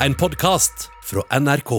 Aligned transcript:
en 0.00 0.14
podkast 0.14 0.90
fra 1.04 1.22
NRK. 1.40 1.70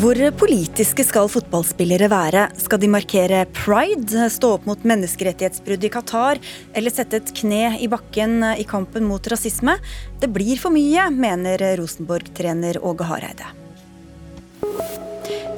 Hvor 0.00 0.16
politiske 0.40 1.04
skal 1.04 1.28
fotballspillere 1.28 2.08
være? 2.08 2.46
Skal 2.56 2.80
de 2.80 2.88
markere 2.88 3.44
pride, 3.52 4.30
stå 4.32 4.54
opp 4.56 4.64
mot 4.64 4.80
menneskerettighetsbrudd 4.88 5.84
i 5.84 5.92
Qatar 5.92 6.40
eller 6.72 6.94
sette 6.94 7.20
et 7.20 7.34
kne 7.36 7.76
i 7.84 7.90
bakken 7.92 8.40
i 8.56 8.64
kampen 8.64 9.04
mot 9.04 9.28
rasisme? 9.28 9.76
Det 10.24 10.32
blir 10.32 10.56
for 10.62 10.72
mye, 10.72 11.10
mener 11.12 11.68
Rosenborg-trener 11.76 12.80
Åge 12.80 13.12
Hareide. 13.12 13.59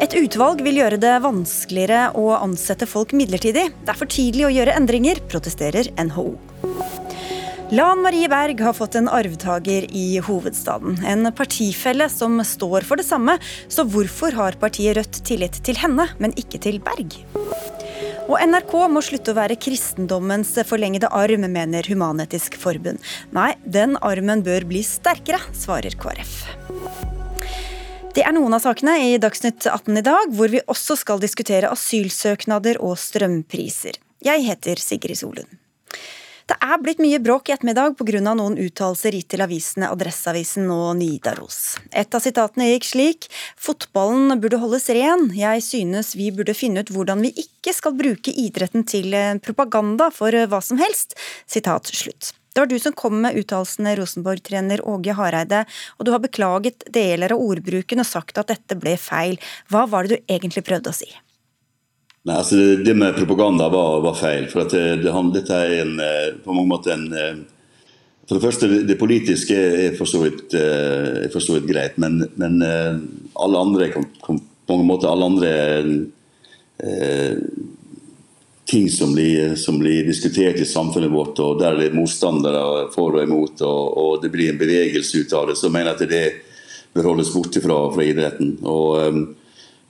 Et 0.03 0.15
utvalg 0.19 0.59
vil 0.67 0.81
gjøre 0.81 0.97
det 0.99 1.13
vanskeligere 1.23 2.09
å 2.19 2.33
ansette 2.35 2.89
folk 2.91 3.13
midlertidig. 3.15 3.69
Det 3.85 3.93
er 3.93 3.99
for 4.01 4.11
tidlig 4.11 4.49
å 4.49 4.51
gjøre 4.51 4.75
endringer, 4.75 5.21
protesterer 5.31 5.93
NHO. 5.95 6.33
Lan 7.73 8.03
Marie 8.03 8.27
Berg 8.29 8.59
har 8.67 8.75
fått 8.75 8.99
en 8.99 9.07
arvtaker 9.09 9.87
i 9.95 10.19
hovedstaden. 10.27 10.99
En 11.07 11.31
partifelle 11.33 12.11
som 12.11 12.43
står 12.45 12.83
for 12.89 12.99
det 12.99 13.07
samme. 13.07 13.39
Så 13.71 13.87
hvorfor 13.87 14.35
har 14.37 14.59
partiet 14.61 14.99
Rødt 14.99 15.23
tillit 15.25 15.63
til 15.65 15.79
henne, 15.79 16.09
men 16.19 16.35
ikke 16.35 16.61
til 16.67 16.83
Berg? 16.83 17.21
Og 18.27 18.37
NRK 18.43 18.75
må 18.91 19.07
slutte 19.07 19.31
å 19.33 19.39
være 19.39 19.61
kristendommens 19.61 20.51
forlengede 20.67 21.15
arm, 21.15 21.47
mener 21.47 21.87
Human-Etisk 21.87 22.59
Forbund. 22.59 22.99
Nei, 23.31 23.53
den 23.63 23.95
armen 24.03 24.43
bør 24.43 24.67
bli 24.67 24.83
sterkere, 24.83 25.41
svarer 25.55 25.95
KrF. 25.95 26.41
Det 28.13 28.21
er 28.29 28.35
noen 28.37 28.53
av 28.53 28.61
sakene 28.61 28.93
i 29.07 29.13
Dagsnytt 29.17 29.65
18 29.71 29.97
i 29.97 30.03
dag, 30.05 30.33
hvor 30.37 30.51
vi 30.53 30.61
også 30.69 30.99
skal 31.01 31.21
diskutere 31.23 31.71
asylsøknader 31.73 32.77
og 32.85 32.99
strømpriser. 33.01 33.97
Jeg 34.21 34.45
heter 34.45 34.83
Sigrid 34.85 35.17
Solund. 35.17 35.49
Det 36.45 36.59
er 36.61 36.83
blitt 36.83 37.01
mye 37.01 37.23
bråk 37.25 37.49
i 37.49 37.55
ettermiddag 37.55 37.95
pga. 37.97 38.21
noen 38.21 38.59
uttalelser 38.61 39.17
gitt 39.17 39.31
til 39.33 39.41
avisene 39.41 39.89
Adresseavisen 39.89 40.69
og 40.75 40.99
Nidaros. 40.99 41.79
Et 41.89 42.13
av 42.13 42.21
sitatene 42.21 42.69
gikk 42.75 42.91
slik 42.91 43.31
Fotballen 43.57 44.37
burde 44.43 44.61
holdes 44.61 44.91
ren. 44.93 45.31
Jeg 45.33 45.65
synes 45.65 46.13
vi 46.13 46.29
burde 46.37 46.53
finne 46.53 46.85
ut 46.85 46.93
hvordan 46.93 47.25
vi 47.25 47.33
ikke 47.47 47.73
skal 47.73 47.97
bruke 47.97 48.29
idretten 48.29 48.85
til 48.85 49.15
eh, 49.17 49.41
propaganda 49.41 50.13
for 50.13 50.37
eh, 50.37 50.45
hva 50.45 50.61
som 50.61 50.77
helst. 50.77 51.17
Sitat 51.49 51.89
slutt. 51.89 52.35
Det 52.53 52.61
var 52.61 52.69
du 52.69 52.79
som 52.79 52.95
kom 52.97 53.21
med 53.25 53.37
uttalelsene, 53.41 53.95
Rosenborg-trener 53.97 54.85
Åge 54.89 55.17
Hareide, 55.17 55.65
og 55.97 56.07
du 56.07 56.13
har 56.13 56.23
beklaget 56.23 56.85
deler 56.93 57.33
av 57.33 57.41
ordbruken 57.41 58.03
og 58.03 58.09
sagt 58.09 58.41
at 58.41 58.53
dette 58.53 58.77
ble 58.79 58.99
feil. 59.01 59.39
Hva 59.73 59.87
var 59.89 60.07
det 60.07 60.19
du 60.19 60.35
egentlig 60.35 60.65
prøvde 60.67 60.93
å 60.93 60.97
si? 60.97 61.09
Nei, 62.23 62.37
altså 62.37 62.59
det, 62.61 62.85
det, 62.87 62.95
med 62.95 63.17
propaganda 63.17 63.67
var, 63.73 64.03
var 64.05 64.15
feil. 64.15 64.47
for 64.53 64.69
det, 64.71 64.85
det, 65.03 65.15
Dette 65.35 65.59
er 65.59 65.81
en, 65.81 65.97
eh, 65.99 66.29
på 66.45 66.55
mange 66.55 66.71
måter 66.77 66.95
en 66.95 67.09
eh, 67.19 67.43
For 68.29 68.39
det 68.39 68.45
første, 68.45 68.69
det 68.87 68.99
politiske 69.01 69.57
er 69.57 69.97
for 69.99 70.07
eh, 70.07 71.27
for 71.33 71.43
så 71.43 71.57
vidt 71.57 71.67
greit, 71.67 71.97
men, 71.99 72.23
men, 72.39 72.63
alle 73.35 73.59
andre 73.59 73.89
på 73.93 74.37
mange 74.71 74.87
måter 74.87 75.11
alle 75.11 75.27
andre 75.27 75.51
eh, 76.79 77.35
ting 78.73 78.89
som 78.91 79.13
blir, 79.13 79.53
som 79.61 79.77
blir, 79.79 80.07
diskutert 80.09 80.57
i 80.57 80.65
samfunnet 80.65 81.13
vårt, 81.13 81.37
og 81.45 81.61
der 81.61 81.77
det 81.77 81.91
er 81.91 81.99
motstandere 81.99 82.89
for 82.95 83.19
og 83.19 83.27
imot, 83.27 83.61
og, 83.69 83.99
og 84.01 84.23
det 84.23 84.33
blir 84.33 84.49
en 84.49 84.61
bevegelse 84.61 85.21
ut 85.21 85.37
av 85.37 85.51
det, 85.51 85.59
så 85.61 85.69
mener 85.69 85.93
jeg 85.93 85.99
at 86.01 86.15
det 86.15 86.25
bør 86.97 87.13
holdes 87.13 87.35
borte 87.35 87.61
fra, 87.61 87.79
fra 87.93 88.07
idretten. 88.09 88.57
og 88.65 89.37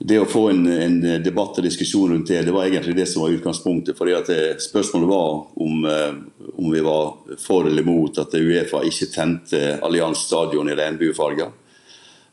det 0.03 0.17
å 0.19 0.27
få 0.27 0.47
en, 0.51 0.65
en, 0.67 0.97
debatt 1.23 1.59
og 1.59 1.63
diskusjon 1.63 2.11
rundt 2.11 2.27
det, 2.27 2.41
det 2.43 2.51
var 2.51 2.67
egentlig 2.67 2.95
det 2.97 3.05
som 3.07 3.23
var 3.23 3.31
utgangspunktet. 3.37 3.95
fordi 3.97 4.15
at 4.17 4.27
det, 4.27 4.39
eh, 4.49 4.57
Spørsmålet 4.59 5.07
var 5.07 5.29
om, 5.55 5.85
eh, 5.85 6.13
om, 6.57 6.71
vi 6.71 6.81
var 6.83 7.37
for 7.39 7.67
eller 7.67 7.87
mot 7.87 8.17
at 8.19 8.35
Uefa 8.35 8.83
ikke 8.83 9.11
tente 9.13 9.61
Allianz 9.79 10.25
stadion 10.25 10.69
i 10.69 10.75
regnbuefarger. 10.75 11.53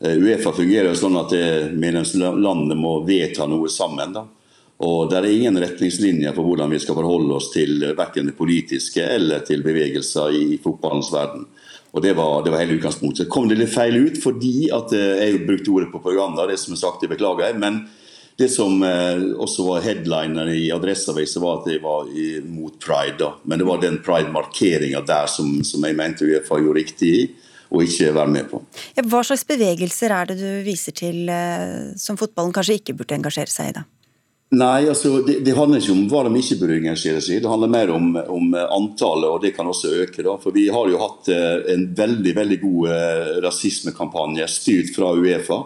Eh, 0.02 0.16
Uefa 0.18 0.50
fungerer 0.56 0.90
jo 0.90 0.98
sånn 0.98 1.20
at 1.20 1.36
medlemslandene 1.70 2.74
må 2.74 3.04
vedta 3.06 3.46
noe 3.46 3.68
sammen. 3.68 4.12
da. 4.18 4.26
Og 4.80 5.10
Det 5.10 5.18
er 5.18 5.28
ingen 5.28 5.60
retningslinjer 5.60 6.32
for 6.32 6.46
hvordan 6.48 6.70
vi 6.72 6.80
skal 6.80 6.96
forholde 6.96 7.36
oss 7.36 7.50
til 7.52 7.82
verken 7.96 8.30
det 8.30 8.36
politiske 8.38 9.04
eller 9.04 9.44
til 9.44 9.64
bevegelser 9.64 10.32
i 10.32 10.60
fotballens 10.62 11.10
verden. 11.12 11.44
Og 11.92 12.02
Det 12.02 12.14
var, 12.16 12.44
det 12.44 12.52
var 12.52 12.62
hele 12.62 12.78
utgangspunktet. 12.78 13.28
Kom 13.28 13.48
det 13.50 13.58
litt 13.58 13.74
feil 13.74 13.98
ut 13.98 14.20
fordi 14.22 14.70
at 14.72 14.94
eh, 14.96 15.24
jeg 15.26 15.42
brukte 15.44 15.74
ordet 15.74 15.90
propaganda. 15.92 16.46
Det 16.46 16.56
som 16.62 16.76
er 16.76 16.80
sagt, 16.80 17.02
det 17.02 17.10
beklager 17.12 17.48
jeg. 17.48 17.58
Men 17.60 17.82
det 18.40 18.48
som 18.54 18.80
eh, 18.86 19.26
også 19.36 19.66
var 19.66 19.84
headliner 19.84 20.48
i 20.54 20.70
Adresseavisen, 20.72 21.42
var 21.42 21.60
at 21.60 21.70
jeg 21.74 21.82
var 21.84 22.08
mot 22.48 22.78
pride. 22.80 23.18
da. 23.20 23.34
Men 23.44 23.60
det 23.60 23.68
var 23.68 23.82
den 23.82 24.00
pride-markeringa 24.06 25.04
der 25.04 25.28
som, 25.28 25.58
som, 25.66 25.84
jeg 25.84 25.98
mente 25.98 26.24
Uefa 26.24 26.62
gjorde 26.62 26.80
riktig 26.80 27.14
i. 27.18 27.22
Og 27.70 27.84
ikke 27.86 28.14
være 28.16 28.30
med 28.32 28.48
på. 28.50 28.58
Ja, 28.96 29.04
hva 29.06 29.20
slags 29.22 29.44
bevegelser 29.46 30.10
er 30.10 30.26
det 30.26 30.40
du 30.40 30.48
viser 30.66 30.94
til 30.96 31.28
eh, 31.30 31.92
som 32.00 32.16
fotballen 32.18 32.54
kanskje 32.54 32.80
ikke 32.80 32.96
burde 32.98 33.14
engasjere 33.18 33.52
seg 33.52 33.70
i? 33.70 33.76
da? 33.76 33.84
Nei, 34.50 34.88
altså, 34.88 35.20
det, 35.22 35.36
det, 35.46 35.52
handler 35.54 35.78
ikke 35.78 35.94
om 35.94 36.06
hva 36.10 36.24
de 36.26 36.40
ikke 36.40 36.56
burde 36.58 36.80
engasjere 36.80 37.20
seg 37.22 37.36
i. 37.36 37.42
Det 37.44 37.50
handler 37.52 37.70
mer 37.70 37.92
om, 37.94 38.08
om, 38.18 38.48
antallet, 38.58 39.28
og 39.30 39.44
det 39.44 39.52
kan 39.54 39.68
også 39.70 39.92
øke. 40.02 40.24
Da. 40.26 40.34
For 40.42 40.56
Vi 40.56 40.64
har 40.74 40.90
jo 40.90 40.98
hatt 40.98 41.30
eh, 41.30 41.68
en 41.70 41.84
veldig 41.94 42.32
veldig 42.34 42.58
god 42.64 42.88
eh, 42.96 43.30
rasismekampanje 43.44 44.48
styrt 44.50 44.90
fra 44.96 45.12
Uefa. 45.14 45.60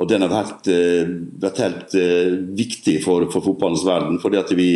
Og 0.00 0.08
Den 0.08 0.24
har 0.24 0.32
vært, 0.32 0.70
eh, 0.72 1.12
vært 1.44 1.60
helt 1.60 1.98
viktig 2.56 2.96
for, 3.04 3.28
for, 3.28 3.44
fotballens 3.44 3.84
verden. 3.84 4.16
fordi 4.22 4.40
at 4.40 4.56
vi, 4.56 4.70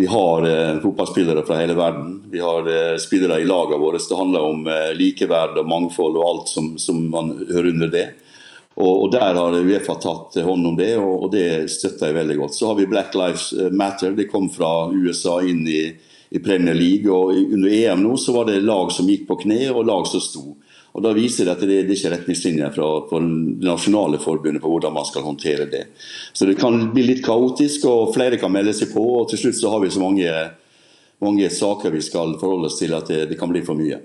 vi 0.00 0.08
har 0.08 0.48
fotballspillere 0.80 1.44
fra 1.44 1.60
hele 1.60 1.76
verden. 1.76 2.22
Vi 2.32 2.40
har 2.40 2.96
spillere 2.96 3.42
i 3.42 3.48
lagene 3.52 3.84
våre. 3.84 4.00
Det 4.00 4.16
handler 4.16 4.48
om 4.48 4.64
likeverd 4.96 5.60
og 5.60 5.68
mangfold 5.68 6.16
og 6.16 6.28
alt 6.30 6.56
som, 6.56 6.72
som 6.80 7.04
man 7.12 7.34
hører 7.52 7.74
under 7.74 7.92
det. 7.92 8.06
Og, 8.74 9.10
Der 9.12 9.34
har 9.34 9.52
Uefa 9.52 9.94
tatt 10.00 10.38
hånd 10.44 10.66
om 10.66 10.76
det, 10.76 10.96
og, 10.96 11.28
det 11.32 11.68
støtter 11.70 12.08
jeg 12.08 12.18
veldig 12.22 12.38
godt. 12.40 12.56
Så 12.56 12.70
har 12.70 12.78
vi 12.78 12.88
Black 12.88 13.14
Lives 13.14 13.52
Matter. 13.70 14.16
Det 14.16 14.30
kom 14.30 14.48
fra 14.50 14.88
USA 14.90 15.40
inn 15.44 15.66
i, 15.68 15.82
Premier 16.40 16.72
League. 16.72 17.12
og 17.12 17.36
Under 17.36 17.68
EM 17.68 18.00
nå 18.00 18.16
så 18.16 18.32
var 18.32 18.46
det 18.48 18.62
lag 18.64 18.88
som 18.92 19.08
gikk 19.10 19.26
på 19.28 19.42
kne, 19.42 19.66
og 19.68 19.84
lag 19.84 20.06
som 20.08 20.22
sto. 20.24 20.54
Og 20.92 21.02
Da 21.02 21.12
viser 21.16 21.44
det 21.44 21.52
at 21.52 21.64
det, 21.64 21.82
det 21.88 21.96
ikke 21.96 22.08
er 22.10 22.14
retningslinjer 22.18 22.72
fra, 22.74 22.88
fra 23.08 23.20
det 23.20 23.68
nasjonale 23.68 24.20
forbundet 24.20 24.62
på 24.62 24.72
hvordan 24.72 24.92
man 24.92 25.06
skal 25.08 25.24
håndtere 25.24 25.68
det. 25.68 25.86
Så 26.32 26.48
det 26.48 26.58
kan 26.60 26.76
bli 26.92 27.04
litt 27.06 27.22
kaotisk, 27.24 27.86
og 27.88 28.12
flere 28.16 28.40
kan 28.40 28.52
melde 28.52 28.74
seg 28.76 28.92
på. 28.92 29.04
og 29.20 29.30
Til 29.30 29.40
slutt 29.40 29.60
så 29.60 29.72
har 29.72 29.80
vi 29.84 29.92
så 29.92 30.02
mange, 30.02 30.34
mange 31.24 31.48
saker 31.52 31.92
vi 31.92 32.04
skal 32.04 32.36
forholde 32.40 32.68
oss 32.68 32.80
til 32.80 32.92
at 32.96 33.08
det, 33.08 33.24
det 33.32 33.40
kan 33.40 33.52
bli 33.52 33.64
for 33.64 33.76
mye. 33.76 34.02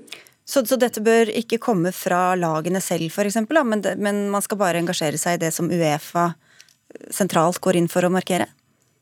Så, 0.47 0.63
så, 0.65 0.77
dette 0.79 1.03
bør 1.03 1.27
ikke 1.35 1.59
komme 1.59 1.91
fra 1.91 2.31
lagene 2.39 2.79
selv, 2.79 3.11
f.eks., 3.11 3.41
men, 3.51 3.83
men 3.99 4.21
man 4.31 4.43
skal 4.45 4.59
bare 4.61 4.79
engasjere 4.79 5.19
seg 5.19 5.35
i 5.35 5.41
det 5.41 5.51
som 5.51 5.67
Uefa 5.67 6.29
sentralt 7.11 7.59
går 7.59 7.81
inn 7.81 7.89
for 7.91 8.07
å 8.07 8.11
markere? 8.13 8.47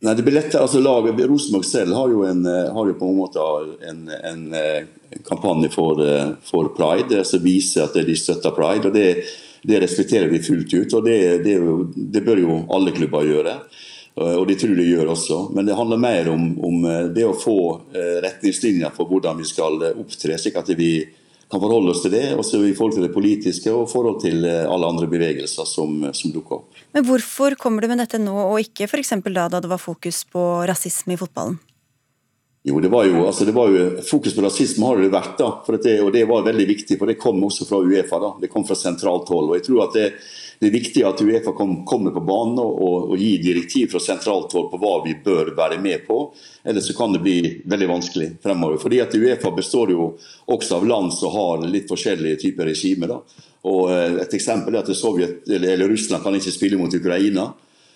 Nei, 0.05 0.13
det 0.17 0.25
blir 0.25 0.35
lettere, 0.35 0.65
altså 0.65 0.81
laget, 0.81 1.21
Rosenborg 1.29 1.65
selv 1.65 1.95
har 1.95 2.09
jo, 2.11 2.23
en, 2.27 2.41
har 2.45 2.89
jo 2.89 2.95
på 2.97 3.07
en 3.09 3.17
måte 3.17 3.45
en, 3.89 4.01
en, 4.09 4.41
en 4.53 5.21
kampanje 5.25 5.69
for, 5.73 6.01
for, 6.45 6.71
pride 6.75 7.23
som 7.25 7.43
viser 7.43 7.85
at 7.85 7.95
de 8.05 8.15
støtter 8.17 8.53
pride. 8.53 8.89
og 8.89 8.93
Det, 8.97 9.07
det 9.65 9.81
respekterer 9.85 10.29
vi 10.33 10.43
fullt 10.45 10.73
ut. 10.73 10.93
og 10.97 11.05
det, 11.05 11.19
det, 11.45 11.55
det, 11.95 12.23
bør 12.25 12.41
jo 12.41 12.57
alle 12.75 12.93
klubber 12.93 13.25
gjøre. 13.25 13.55
Og 14.15 14.45
det 14.47 14.59
tror 14.61 14.75
de 14.77 14.87
gjør 14.87 15.13
også. 15.13 15.39
Men 15.55 15.67
det 15.67 15.77
handler 15.77 16.01
mer 16.01 16.29
om, 16.31 16.43
om 16.63 16.85
det 17.15 17.25
å 17.25 17.37
få 17.37 17.57
retningslinjer 18.23 18.93
for 18.95 19.09
hvordan 19.09 19.39
vi 19.41 19.47
skal 19.47 19.89
opptre, 19.93 20.37
slik 20.39 20.59
at 20.59 20.69
vi 20.77 20.91
kan 21.51 21.61
forholde 21.61 21.93
oss 21.93 22.01
til 22.01 22.13
det, 22.15 22.23
også 22.33 22.61
i 22.65 22.73
forhold 22.73 22.97
til 22.97 23.05
det 23.05 23.13
politiske 23.13 23.71
og 23.73 23.85
i 23.85 23.91
forhold 23.91 24.19
til 24.23 24.47
eh, 24.49 24.63
alle 24.65 24.89
andre 24.89 25.07
bevegelser 25.11 25.67
som, 25.69 25.99
som 26.15 26.33
dukker 26.33 26.59
opp. 26.59 26.81
Men 26.95 27.05
Hvorfor 27.05 27.57
kommer 27.59 27.85
du 27.85 27.91
med 27.91 28.01
dette 28.01 28.19
nå, 28.21 28.33
og 28.33 28.59
ikke 28.63 28.89
f.eks. 28.89 29.13
da 29.29 29.47
da 29.53 29.61
det 29.61 29.71
var 29.71 29.81
fokus 29.81 30.23
på 30.31 30.43
rasisme 30.67 31.13
i 31.15 31.21
fotballen? 31.21 31.59
Jo, 32.65 32.79
det 32.81 32.89
var 32.89 33.05
jo, 33.05 33.19
altså 33.27 33.45
det 33.45 33.53
var 33.53 33.69
jo 33.69 34.01
Fokus 34.01 34.33
på 34.33 34.41
rasisme 34.41 34.87
har 34.89 34.97
det 34.97 35.11
vært, 35.13 35.35
da, 35.37 35.51
det, 35.83 35.99
og 36.01 36.09
det 36.15 36.23
var 36.25 36.47
veldig 36.47 36.65
viktig. 36.65 36.97
for 36.97 37.05
Det 37.05 37.19
kom 37.21 37.43
også 37.45 37.67
fra 37.69 37.77
Uefa. 37.85 38.17
da, 38.19 38.31
Det 38.41 38.49
kom 38.49 38.65
fra 38.65 38.73
sentralt 38.75 39.29
hold. 39.29 39.51
og 39.51 39.55
jeg 39.59 39.67
tror 39.67 39.83
at 39.85 39.93
det 39.93 40.07
det 40.59 40.69
er 40.69 40.73
viktig 40.75 41.03
at 41.07 41.21
Uefa 41.21 41.51
kommer 41.55 42.13
på 42.15 42.23
banen 42.23 42.59
og, 42.63 43.11
og, 43.11 43.15
gir 43.19 43.41
direktiv 43.43 43.91
fra 43.91 43.99
sentralt 44.03 44.53
hold 44.55 44.69
på 44.71 44.79
hva 44.81 44.93
vi 45.05 45.17
bør 45.25 45.51
være 45.57 45.79
med 45.83 46.05
på. 46.07 46.19
Ellers 46.63 46.87
så 46.87 46.95
kan 46.97 47.13
det 47.15 47.23
bli 47.25 47.37
veldig 47.65 47.89
vanskelig 47.91 48.29
fremover. 48.43 48.79
Fordi 48.81 49.01
at 49.03 49.15
Uefa 49.17 49.51
består 49.55 49.91
jo 49.91 50.13
også 50.51 50.79
av 50.79 50.87
land 50.87 51.13
som 51.13 51.35
har 51.35 51.67
litt 51.67 51.89
forskjellige 51.91 52.39
typer 52.47 52.71
regimer. 52.71 53.11
Da. 53.11 53.45
Og 53.67 53.91
eh, 53.91 54.21
Et 54.23 54.39
eksempel 54.39 54.75
er 54.75 54.85
at 54.85 54.95
Sovjet, 54.95 55.43
eller, 55.49 55.75
eller 55.75 55.91
Russland 55.91 56.23
kan 56.23 56.37
ikke 56.37 56.55
spille 56.55 56.79
mot 56.79 56.93
Ukraina. 56.93 57.49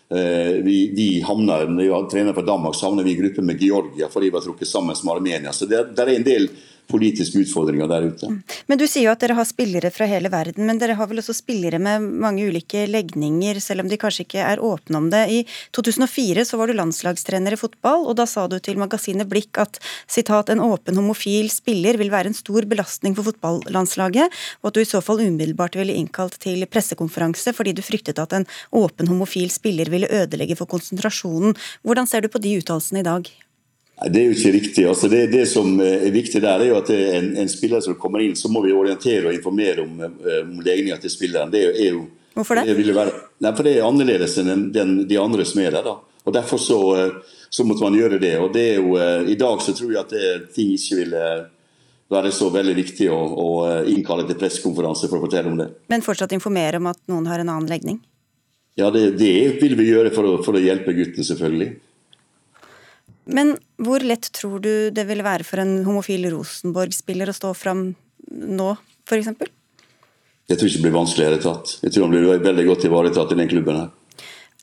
Eh, 0.09 0.57
vi, 0.65 0.77
vi 0.95 1.21
havner, 1.21 1.67
Når 1.67 1.83
vi 1.83 2.09
trener 2.11 2.33
for 2.33 2.41
Danmark, 2.41 2.75
så 2.75 2.89
havner 2.89 3.07
vi 3.07 3.13
i 3.13 3.21
gruppe 3.21 3.45
med 3.45 3.61
Georgia 3.61 4.09
fordi 4.09 4.31
vi 4.31 4.37
har 4.39 4.45
trukket 4.45 4.67
sammen 4.67 4.95
med 5.03 5.15
Armenia. 5.15 5.53
Så 5.53 5.69
det, 5.69 5.83
det 5.95 6.05
er 6.05 6.15
en 6.15 6.27
del 6.27 6.49
politiske 6.89 7.43
utfordringer 7.43 7.89
der 7.89 8.07
ute. 8.09 8.29
Mm. 8.29 8.39
Men 8.67 8.79
Du 8.79 8.85
sier 8.87 9.07
jo 9.07 9.13
at 9.13 9.21
dere 9.21 9.37
har 9.37 9.47
spillere 9.47 9.91
fra 9.93 10.07
hele 10.09 10.31
verden, 10.31 10.65
men 10.67 10.79
dere 10.81 10.95
har 10.97 11.09
vel 11.09 11.21
også 11.21 11.35
spillere 11.37 11.79
med 11.81 12.05
mange 12.23 12.45
ulike 12.47 12.85
legninger, 12.89 13.59
selv 13.63 13.83
om 13.83 13.91
de 13.91 13.99
kanskje 13.99 14.25
ikke 14.25 14.45
er 14.45 14.63
åpne 14.63 15.01
om 15.01 15.09
det. 15.13 15.23
I 15.29 15.39
2004 15.75 16.45
så 16.47 16.59
var 16.59 16.69
du 16.69 16.77
landslagstrener 16.77 17.55
i 17.55 17.59
fotball, 17.59 18.05
og 18.09 18.17
da 18.19 18.25
sa 18.29 18.47
du 18.49 18.57
til 18.63 18.79
magasinet 18.81 19.29
Blikk 19.29 19.59
at 19.61 19.81
sitat, 20.09 20.49
en 20.49 20.63
åpen 20.65 20.97
homofil 20.97 21.51
spiller 21.53 21.99
vil 21.99 22.13
være 22.13 22.31
en 22.31 22.37
stor 22.37 22.65
belastning 22.69 23.17
for 23.17 23.27
fotballandslaget, 23.29 24.39
og 24.63 24.71
at 24.71 24.79
du 24.79 24.81
i 24.83 24.89
så 24.89 25.03
fall 25.05 25.21
umiddelbart 25.25 25.77
ville 25.79 25.97
innkalt 25.99 26.39
til 26.41 26.65
pressekonferanse 26.69 27.53
fordi 27.55 27.75
du 27.75 27.83
fryktet 27.85 28.21
at 28.21 28.33
en 28.37 28.47
åpen 28.75 29.09
homofil 29.11 29.51
spiller 29.53 29.91
ville 29.91 30.09
ødelegge 30.09 30.57
for 30.59 30.69
konsentrasjonen. 30.69 31.55
Hvordan 31.83 32.09
ser 32.09 32.25
du 32.25 32.31
på 32.31 32.41
de 32.41 32.57
uttalelsene 32.61 33.03
i 33.03 33.07
dag? 33.07 33.29
Det 34.07 34.19
er 34.21 34.29
jo 34.29 34.35
ikke 34.35 34.51
riktig. 34.55 34.83
Altså 34.87 35.09
det, 35.11 35.25
det, 35.33 35.43
som 35.51 35.73
eh, 35.83 36.05
er 36.07 36.13
viktig 36.15 36.39
der, 36.39 36.61
er 36.61 36.69
jo 36.71 36.77
at 36.79 36.91
en, 36.93 37.33
en, 37.41 37.49
spiller 37.51 37.83
som 37.83 37.97
kommer 37.99 38.23
inn, 38.23 38.37
så 38.39 38.47
må 38.51 38.61
vi 38.63 38.71
orientere 38.71 39.27
og 39.27 39.35
informere 39.35 39.83
om, 39.83 39.97
eh, 39.99 40.39
om 40.45 40.61
legninga 40.63 40.95
til 41.03 41.11
spilleren. 41.11 41.51
Det 41.51 41.65
er 41.73 41.89
jo, 41.89 42.05
Hvorfor 42.37 42.61
det? 42.61 42.77
det 42.77 42.95
være, 42.95 43.11
nei, 43.43 43.51
for 43.57 43.67
det 43.67 43.73
er 43.75 43.87
annerledes 43.87 44.37
enn 44.39 44.69
den, 44.71 44.95
de 45.09 45.19
andre 45.19 45.43
som 45.47 45.59
er 45.65 45.75
der. 45.75 45.89
da. 45.89 45.97
Og 46.23 46.35
Derfor 46.35 46.61
så, 46.63 46.79
eh, 46.95 47.35
så, 47.49 47.65
måtte 47.67 47.83
man 47.83 47.97
gjøre 47.99 48.21
det. 48.23 48.37
og 48.39 48.53
det 48.55 48.65
er 48.69 48.79
jo, 48.79 48.95
I 49.27 49.35
dag 49.35 49.63
så 49.65 49.75
tror 49.75 49.91
jeg 49.91 49.99
at 50.05 50.15
det, 50.15 50.53
ting 50.55 50.71
ikke 50.77 51.01
vil 51.01 51.15
være 52.09 52.31
så 52.31 52.47
veldig 52.53 52.75
viktig 52.77 53.09
å, 53.11 53.19
å 53.19 53.49
innkalle 53.89 54.23
til 54.29 54.39
pressekonferanse 54.39 55.09
for 55.09 55.19
å 55.19 55.25
fortelle 55.27 55.51
om 55.51 55.59
det. 55.59 55.67
Men 55.91 56.05
fortsatt 56.05 56.31
informere 56.37 56.79
om 56.79 56.87
at 56.93 57.01
noen 57.11 57.27
har 57.27 57.43
en 57.43 57.51
annen 57.51 57.67
legning? 57.69 57.99
Ja, 58.79 58.87
det, 58.95 59.17
det 59.19 59.59
vil 59.59 59.75
vi 59.75 59.89
gjøre 59.89 60.13
for 60.15 60.23
å, 60.23 60.37
for 60.45 60.55
å 60.55 60.63
hjelpe 60.63 60.95
gutten, 60.95 61.25
selvfølgelig. 61.25 61.73
Men 63.29 63.53
hvor 63.77 64.01
lett 64.01 64.31
tror 64.35 64.61
du 64.63 64.89
det 64.93 65.05
ville 65.09 65.25
være 65.25 65.45
for 65.45 65.61
en 65.61 65.83
homofil 65.85 66.25
Rosenborg-spiller 66.33 67.29
å 67.29 67.37
stå 67.37 67.53
fram 67.57 67.91
nå, 68.29 68.69
f.eks.? 69.05 69.31
Jeg 70.49 70.57
tror 70.57 70.65
ikke 70.65 70.79
det 70.79 70.87
blir 70.87 70.97
vanskelig 70.97 71.27
i 71.27 71.33
det 71.35 71.43
tatt. 71.45 71.75
Jeg 71.83 71.93
tror 71.93 72.07
han 72.07 72.15
blir 72.15 72.41
veldig 72.41 72.65
godt 72.71 72.85
ivaretatt 72.89 73.35
i 73.35 73.37
den 73.37 73.51
klubben 73.51 73.77
her. 73.83 73.89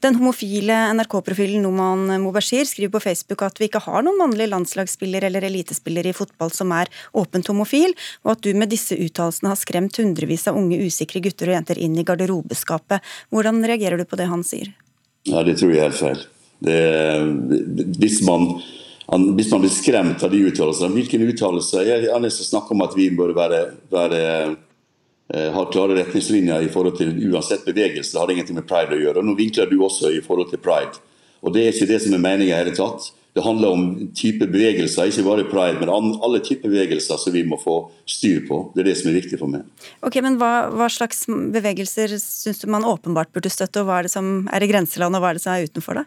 Den 0.05 0.19
homofile 0.19 0.75
NRK-profilen 0.93 1.63
Noman 1.65 2.21
Mobashir 2.21 2.67
skriver 2.69 2.93
på 2.99 3.01
Facebook 3.07 3.47
at 3.47 3.57
vi 3.57 3.71
ikke 3.71 3.81
har 3.87 4.05
noen 4.05 4.19
mannlig 4.21 4.51
landslagsspiller 4.51 5.25
eller 5.25 5.47
elitespiller 5.49 6.11
i 6.11 6.13
fotball 6.15 6.53
som 6.53 6.75
er 6.77 6.91
åpent 7.17 7.49
homofil, 7.49 7.95
og 8.27 8.35
at 8.35 8.43
du 8.45 8.51
med 8.59 8.75
disse 8.75 8.99
uttalelsene 8.99 9.55
har 9.55 9.61
skremt 9.61 9.97
hundrevis 10.03 10.45
av 10.51 10.59
unge 10.61 10.83
usikre 10.85 11.23
gutter 11.25 11.49
og 11.49 11.57
jenter 11.57 11.81
inn 11.81 11.97
i 11.97 12.05
garderobeskapet. 12.05 13.01
Hvordan 13.33 13.65
reagerer 13.65 14.03
du 14.03 14.05
på 14.05 14.21
det 14.21 14.29
han 14.29 14.45
sier? 14.45 14.75
Ja, 15.27 15.43
Det 15.43 15.57
tror 15.59 15.73
jeg 15.73 15.81
er 15.81 15.89
helt 15.89 16.03
feil. 16.03 16.27
Det, 16.59 16.77
hvis, 18.01 18.23
man, 18.27 18.47
hvis, 19.37 19.51
man, 19.51 19.61
blir 19.61 19.73
skremt 19.73 20.23
av 20.25 20.33
de 20.33 20.45
uttalelsene 20.49 20.95
hvilken 20.97 21.27
uttalelse? 21.29 21.83
Jeg 21.85 22.09
har 22.13 22.23
nesten 22.23 22.49
snakket 22.49 22.77
om 22.77 22.87
at 22.87 22.97
vi 22.97 23.11
bør 23.17 23.35
være, 23.37 23.61
være 23.93 24.23
eh, 25.35 25.51
har 25.53 25.69
klare 25.75 25.99
retningslinjer 26.01 26.65
i 26.65 26.73
forhold 26.73 26.99
til 27.01 27.13
uansett 27.31 27.67
bevegelse. 27.69 28.15
Det 28.15 28.23
har 28.23 28.33
ingenting 28.33 28.61
med 28.61 28.69
pride 28.69 28.97
å 28.97 29.03
gjøre. 29.03 29.21
og 29.21 29.29
Nå 29.29 29.37
vinkler 29.39 29.71
du 29.71 29.79
også 29.85 30.15
i 30.17 30.25
forhold 30.25 30.51
til 30.55 30.63
pride. 30.65 30.97
Og 31.45 31.53
Det 31.55 31.63
er 31.63 31.75
ikke 31.75 31.93
det 31.93 32.03
som 32.03 32.17
er 32.17 32.25
meningen 32.25 32.55
i 32.55 32.59
hele 32.59 32.75
tatt. 32.75 33.13
Det 33.37 33.45
handler 33.45 33.69
om 33.69 33.83
type 34.17 34.47
bevegelser, 34.49 35.11
ikke 35.11 35.27
bare 35.27 35.43
pride, 35.45 35.77
men 35.83 35.91
alle 35.93 36.39
typer 36.41 36.71
bevegelser 36.73 37.19
som 37.21 37.35
vi 37.35 37.43
må 37.45 37.59
få 37.61 37.75
styr 38.09 38.47
på. 38.49 38.63
Det 38.73 38.81
er 38.81 38.89
det 38.89 38.95
som 38.97 39.11
er 39.11 39.19
viktig 39.19 39.37
for 39.37 39.53
meg. 39.53 39.67
Ok, 40.01 40.17
men 40.25 40.39
Hva, 40.41 40.71
hva 40.73 40.89
slags 40.89 41.27
bevegelser 41.29 42.15
syns 42.17 42.63
du 42.63 42.71
man 42.73 42.89
åpenbart 42.89 43.35
burde 43.37 43.53
støtte, 43.53 43.83
og 43.83 43.91
hva 43.91 43.99
er 44.01 44.09
det 44.09 44.15
som 44.15 44.49
er 44.49 44.65
i 44.65 44.71
grenseland, 44.71 45.19
og 45.19 45.21
hva 45.21 45.35
er 45.35 45.37
det 45.37 45.45
som 45.45 45.53
er 45.53 45.69
utenfor 45.69 46.01
det? 46.01 46.07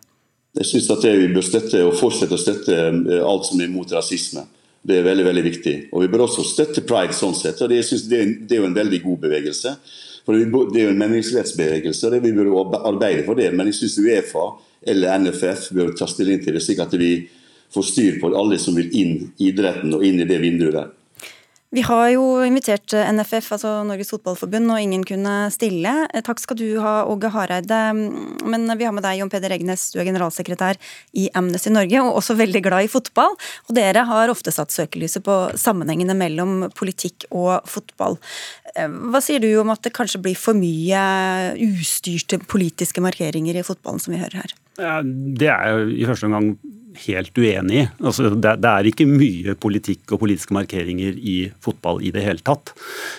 Jeg 0.58 0.66
syns 0.66 0.88
at 0.90 1.04
vi 1.06 1.28
bør 1.34 1.46
støtte 1.46 1.84
og 1.86 1.98
fortsette 1.98 2.34
å 2.34 2.42
støtte 2.42 2.78
eh, 2.78 3.20
alt 3.22 3.46
som 3.46 3.62
er 3.62 3.70
mot 3.72 3.92
rasisme. 3.94 4.48
Det 4.82 4.98
er 4.98 5.06
veldig 5.06 5.26
veldig 5.28 5.44
viktig. 5.46 5.76
Og 5.94 6.06
Vi 6.06 6.12
bør 6.12 6.26
også 6.26 6.46
støtte 6.48 6.86
pride 6.88 7.14
sånn 7.14 7.36
sett. 7.38 7.62
og 7.62 7.70
Det, 7.70 7.82
det, 8.10 8.22
det 8.48 8.58
er 8.58 8.64
jo 8.64 8.70
en 8.70 8.78
veldig 8.78 9.02
god 9.04 9.20
bevegelse. 9.28 9.76
For 10.26 10.38
Det 10.38 10.82
er 10.82 10.88
jo 10.88 10.94
en 10.94 11.02
meningsrettsbevegelse, 11.02 12.08
og 12.08 12.16
det 12.16 12.24
vi 12.24 12.34
bør 12.38 12.78
arbeide 12.80 13.26
for 13.28 13.40
det. 13.40 13.52
Men 13.54 13.70
jeg 13.70 13.80
syns 13.82 14.00
Uefa 14.02 14.48
eller 14.90 15.20
NFF 15.20 15.70
bør 15.76 15.94
ta 15.98 16.08
stilling 16.08 16.42
til 16.44 16.56
det, 16.56 16.64
slik 16.64 16.80
at 16.82 16.94
vi 16.98 17.12
får 17.74 17.86
styr 17.86 18.20
på 18.22 18.32
alle 18.38 18.58
som 18.62 18.78
vil 18.78 18.90
inn 18.96 19.16
i 19.38 19.50
idretten 19.52 19.94
og 19.94 20.06
inn 20.06 20.22
i 20.24 20.28
det 20.30 20.40
vinduet 20.42 20.78
der. 20.78 20.94
Vi 21.70 21.84
har 21.86 22.08
jo 22.10 22.24
invitert 22.42 22.96
eh, 22.98 23.10
NFF, 23.14 23.52
altså 23.54 23.72
Norges 23.86 24.10
Fotballforbund, 24.10 24.72
og 24.74 24.82
ingen 24.82 25.04
kunne 25.06 25.34
stille. 25.54 25.92
Eh, 26.10 26.24
takk 26.26 26.42
skal 26.42 26.58
du 26.58 26.66
ha, 26.82 27.04
Åge 27.06 27.30
Hareide. 27.30 27.82
Men 28.50 28.66
vi 28.80 28.88
har 28.88 28.96
med 28.96 29.06
deg, 29.06 29.20
Jon 29.20 29.30
Peder 29.30 29.54
Egnes, 29.54 29.84
du 29.94 30.00
er 30.02 30.08
generalsekretær 30.10 30.80
i 31.14 31.28
Amnesty 31.38 31.70
Norge, 31.70 32.02
og 32.02 32.18
også 32.24 32.40
veldig 32.40 32.64
glad 32.66 32.88
i 32.88 32.90
fotball. 32.90 33.38
Og 33.70 33.78
dere 33.78 34.08
har 34.10 34.34
ofte 34.34 34.54
satt 34.56 34.74
søkelyset 34.74 35.22
på 35.28 35.38
sammenhengene 35.62 36.18
mellom 36.18 36.72
politikk 36.74 37.28
og 37.30 37.70
fotball. 37.70 38.18
Eh, 38.74 38.90
hva 38.90 39.22
sier 39.22 39.46
du 39.46 39.52
om 39.62 39.70
at 39.70 39.86
det 39.86 39.94
kanskje 39.94 40.24
blir 40.26 40.42
for 40.42 40.58
mye 40.58 41.06
ustyrte 41.70 42.42
politiske 42.50 43.06
markeringer 43.06 43.62
i 43.62 43.68
fotballen, 43.68 44.02
som 44.02 44.18
vi 44.18 44.24
hører 44.24 44.42
her? 44.42 44.58
Det 45.38 45.54
er 45.54 45.70
jo 45.76 45.90
i 45.94 46.10
første 46.10 46.26
omgang 46.26 46.56
helt 47.06 47.38
uenig 47.38 47.84
i. 47.84 47.86
Altså, 48.02 48.32
det, 48.34 48.58
det, 48.64 48.72
er 48.72 48.90
ikke 48.90 49.08
mye 49.10 49.56
politikk 49.60 50.16
og 50.16 50.24
politiske 50.24 50.56
markeringer 50.56 51.18
i 51.18 51.38
fotball 51.64 52.04
i 52.06 52.14
det 52.16 52.26
hele 52.26 52.44
tatt. 52.46 52.74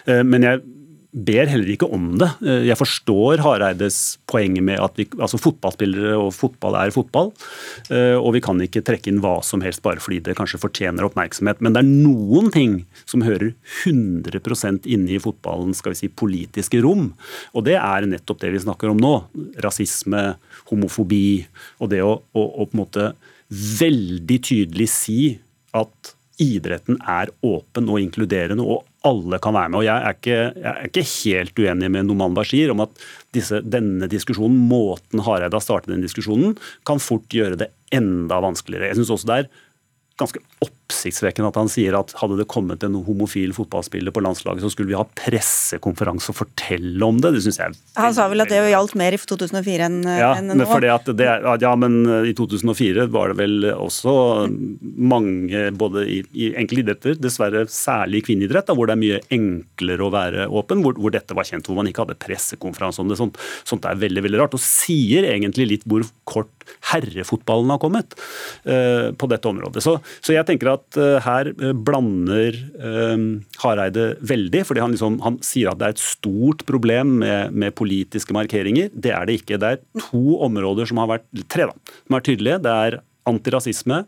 Eh, 0.06 0.22
men 0.26 0.46
jeg 0.46 0.62
ber 1.10 1.48
heller 1.50 1.70
ikke 1.72 1.88
om 1.90 2.12
det. 2.20 2.28
Eh, 2.46 2.66
jeg 2.68 2.78
forstår 2.78 3.42
Hareides 3.42 4.18
poeng 4.30 4.58
med 4.62 4.78
at 4.82 4.98
vi, 4.98 5.06
altså 5.18 5.40
fotballspillere 5.42 6.14
og 6.20 6.30
fotball 6.36 6.76
er 6.78 6.94
fotball. 6.94 7.32
Eh, 7.90 8.14
og 8.14 8.34
vi 8.36 8.42
kan 8.44 8.60
ikke 8.62 8.84
trekke 8.86 9.10
inn 9.10 9.22
hva 9.22 9.38
som 9.46 9.64
helst 9.64 9.82
bare 9.82 10.02
fordi 10.02 10.20
det 10.28 10.36
kanskje 10.38 10.62
fortjener 10.62 11.06
oppmerksomhet. 11.08 11.62
Men 11.64 11.74
det 11.74 11.82
er 11.82 11.90
noen 11.90 12.50
ting 12.54 12.78
som 13.04 13.24
hører 13.26 13.52
100% 13.84 14.86
inne 14.90 15.16
i 15.16 15.22
fotballen, 15.22 15.74
skal 15.76 15.96
vi 15.96 16.02
si, 16.04 16.12
politiske 16.12 16.82
rom. 16.84 17.10
Og 17.54 17.66
det 17.66 17.78
er 17.80 18.08
nettopp 18.10 18.44
det 18.44 18.54
vi 18.54 18.62
snakker 18.62 18.92
om 18.92 19.02
nå. 19.02 19.16
Rasisme, 19.64 20.36
homofobi 20.70 21.42
og 21.82 21.90
det 21.90 22.04
å, 22.06 22.20
å, 22.20 22.46
å 22.62 22.70
på 22.70 22.76
en 22.76 22.84
måte 22.84 23.10
veldig 23.50 24.38
tydelig 24.46 24.88
si 24.92 25.20
at 25.76 26.14
idretten 26.40 26.96
er 27.04 27.30
åpen 27.44 27.90
og 27.92 28.00
inkluderende, 28.00 28.64
og 28.64 28.86
alle 29.06 29.40
kan 29.42 29.54
være 29.56 29.72
med. 29.72 29.78
Og 29.80 29.84
Jeg 29.84 29.96
er 30.06 30.16
ikke, 30.16 30.38
jeg 30.56 30.70
er 30.70 30.88
ikke 30.88 31.06
helt 31.10 31.60
uenig 31.60 31.90
med 31.92 32.08
Noman 32.08 32.36
Bashir 32.36 32.72
om 32.72 32.84
at 32.86 33.02
disse, 33.36 33.60
denne 33.60 34.08
diskusjonen, 34.10 34.56
måten 34.70 35.24
Hareide 35.26 35.56
har 35.56 35.64
startet 35.64 35.92
den 35.92 36.04
diskusjonen, 36.04 36.56
kan 36.88 37.02
fort 37.02 37.28
gjøre 37.28 37.60
det 37.60 37.70
enda 37.92 38.40
vanskeligere. 38.40 38.88
Jeg 38.88 39.00
synes 39.00 39.12
også 39.16 39.30
det 39.30 39.38
er 39.42 39.50
ganske 40.20 40.44
oppsiktsvekkende 40.90 41.50
at 41.50 41.58
han 41.60 41.70
sier 41.70 41.96
at 41.98 42.12
hadde 42.20 42.38
det 42.40 42.48
kommet 42.50 42.82
en 42.86 42.98
homofil 43.06 43.54
fotballspiller 43.56 44.14
på 44.14 44.22
landslaget, 44.24 44.64
så 44.64 44.72
skulle 44.72 44.90
vi 44.90 44.98
ha 44.98 45.06
pressekonferanse 45.06 46.32
og 46.32 46.40
fortelle 46.42 47.06
om 47.06 47.20
det. 47.22 47.32
Det 47.36 47.44
syns 47.46 47.60
jeg 47.60 47.78
Han 47.96 48.16
sa 48.16 48.26
vel 48.30 48.44
at 48.44 48.50
det 48.52 48.60
gjaldt 48.72 48.96
mer 48.98 49.14
i 49.14 49.20
2004 49.20 49.86
enn 49.86 49.98
ja, 50.04 50.32
enn 50.38 50.52
nå? 50.58 50.68
Det, 51.16 51.28
ja, 51.62 51.72
men 51.78 52.00
i 52.26 52.34
2004 52.36 53.06
var 53.14 53.32
det 53.32 53.38
vel 53.40 53.70
også 53.72 54.14
mange, 54.80 55.66
både 55.78 56.04
i, 56.10 56.20
i 56.34 56.50
enkle 56.60 56.84
idretter, 56.84 57.18
dessverre 57.20 57.66
særlig 57.70 58.20
i 58.20 58.26
kvinneidrett, 58.30 58.72
hvor 58.74 58.88
det 58.88 58.96
er 58.96 59.02
mye 59.02 59.20
enklere 59.34 60.06
å 60.06 60.12
være 60.14 60.48
åpen, 60.48 60.84
hvor, 60.84 60.96
hvor, 60.98 61.14
dette 61.14 61.36
var 61.36 61.46
kjent, 61.48 61.68
hvor 61.68 61.78
man 61.78 61.90
ikke 61.90 62.04
hadde 62.04 62.18
pressekonferanse 62.20 63.02
om 63.02 63.10
det. 63.10 63.18
Sånt, 63.20 63.38
sånt 63.68 63.86
er 63.88 64.00
veldig 64.00 64.24
veldig 64.26 64.42
rart, 64.42 64.56
og 64.56 64.64
sier 64.64 65.28
egentlig 65.30 65.68
litt 65.74 65.86
hvor 65.90 66.04
kort 66.28 66.52
herrefotballen 66.92 67.72
har 67.74 67.80
kommet 67.82 68.14
uh, 68.68 69.10
på 69.16 69.30
dette 69.30 69.50
området. 69.50 69.82
Så, 69.84 69.96
så 70.22 70.34
jeg 70.34 70.46
tenker 70.48 70.74
at 70.74 70.79
uh, 70.98 71.18
her 71.24 71.50
uh, 71.60 71.72
blander 71.74 72.56
Hareide 73.62 74.06
veldig, 74.26 74.64
fordi 74.68 74.82
han, 74.82 74.94
liksom, 74.94 75.20
han, 75.24 75.38
sier 75.44 75.72
at 75.72 75.80
det 75.80 75.88
er 75.88 75.94
et 75.96 76.02
stort 76.02 76.64
problem 76.68 77.18
med, 77.22 77.54
med, 77.54 77.74
politiske 77.78 78.34
markeringer. 78.36 78.90
Det 78.94 79.12
er 79.14 79.28
det 79.28 79.40
ikke. 79.40 79.60
Det 79.60 79.74
er 79.74 80.08
to 80.08 80.40
områder 80.46 80.88
som 80.90 81.00
har 81.02 81.14
vært 81.16 81.46
tre 81.52 81.68
da, 81.70 81.94
som 82.06 82.18
er 82.18 82.26
tydelige. 82.26 82.60
Det 82.64 82.74
er 82.86 83.00
antirasisme 83.28 84.04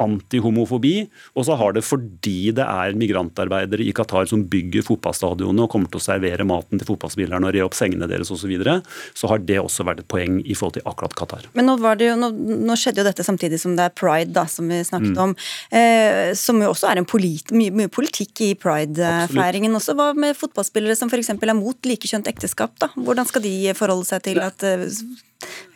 antihomofobi, 0.00 0.94
og 1.36 1.46
så 1.46 1.56
har 1.60 1.76
det 1.76 1.84
fordi 1.86 2.52
det 2.56 2.66
er 2.66 2.98
migrantarbeidere 2.98 3.86
i 3.86 3.94
Qatar 3.96 4.28
som 4.30 4.44
bygger 4.50 4.84
fotballstadionene 4.86 5.66
og 5.66 5.72
kommer 5.72 5.90
til 5.92 6.00
å 6.00 6.04
servere 6.04 6.46
maten 6.48 6.80
til 6.80 6.88
fotballspillerne 6.88 7.48
og 7.48 7.54
re 7.56 7.64
opp 7.66 7.76
sengene 7.78 8.08
deres 8.10 8.32
osv., 8.32 8.40
så, 8.40 8.48
videre, 8.48 8.78
så 9.14 9.28
har 9.30 9.42
det 9.44 9.58
også 9.60 9.84
vært 9.86 10.02
et 10.02 10.08
poeng 10.10 10.40
i 10.40 10.56
forhold 10.56 10.78
til 10.78 10.86
akkurat 10.88 11.14
Qatar. 11.18 11.46
Men 11.58 11.68
nå, 11.68 11.76
jo, 12.00 12.16
nå, 12.18 12.30
nå, 12.32 12.76
skjedde 12.78 13.02
jo 13.02 13.06
dette 13.06 13.26
samtidig 13.26 13.60
som 13.60 13.76
det 13.78 13.88
er 13.90 13.96
pride, 13.96 14.32
da, 14.36 14.46
som 14.50 14.70
vi 14.70 14.80
snakket 14.86 15.12
mm. 15.12 15.22
om. 15.24 15.34
Eh, 15.76 16.32
som 16.38 16.60
jo 16.62 16.72
også 16.72 16.90
er 16.90 17.02
en 17.02 17.08
polit, 17.08 17.52
mye, 17.54 17.74
mye, 17.76 17.92
politikk 17.92 18.44
i 18.46 18.52
pride-feiringen 18.58 19.76
også. 19.76 19.96
Hva 19.98 20.10
med 20.16 20.38
fotballspillere 20.38 20.96
som 20.98 21.12
f.eks. 21.12 21.34
er 21.36 21.56
mot 21.58 21.90
likekjønt 21.90 22.30
ekteskap? 22.30 22.76
da? 22.82 22.90
Hvordan 22.96 23.28
skal 23.28 23.44
de 23.44 23.56
forholde 23.78 24.08
seg 24.08 24.24
til 24.30 24.42
at 24.44 24.64
eh, 24.66 24.88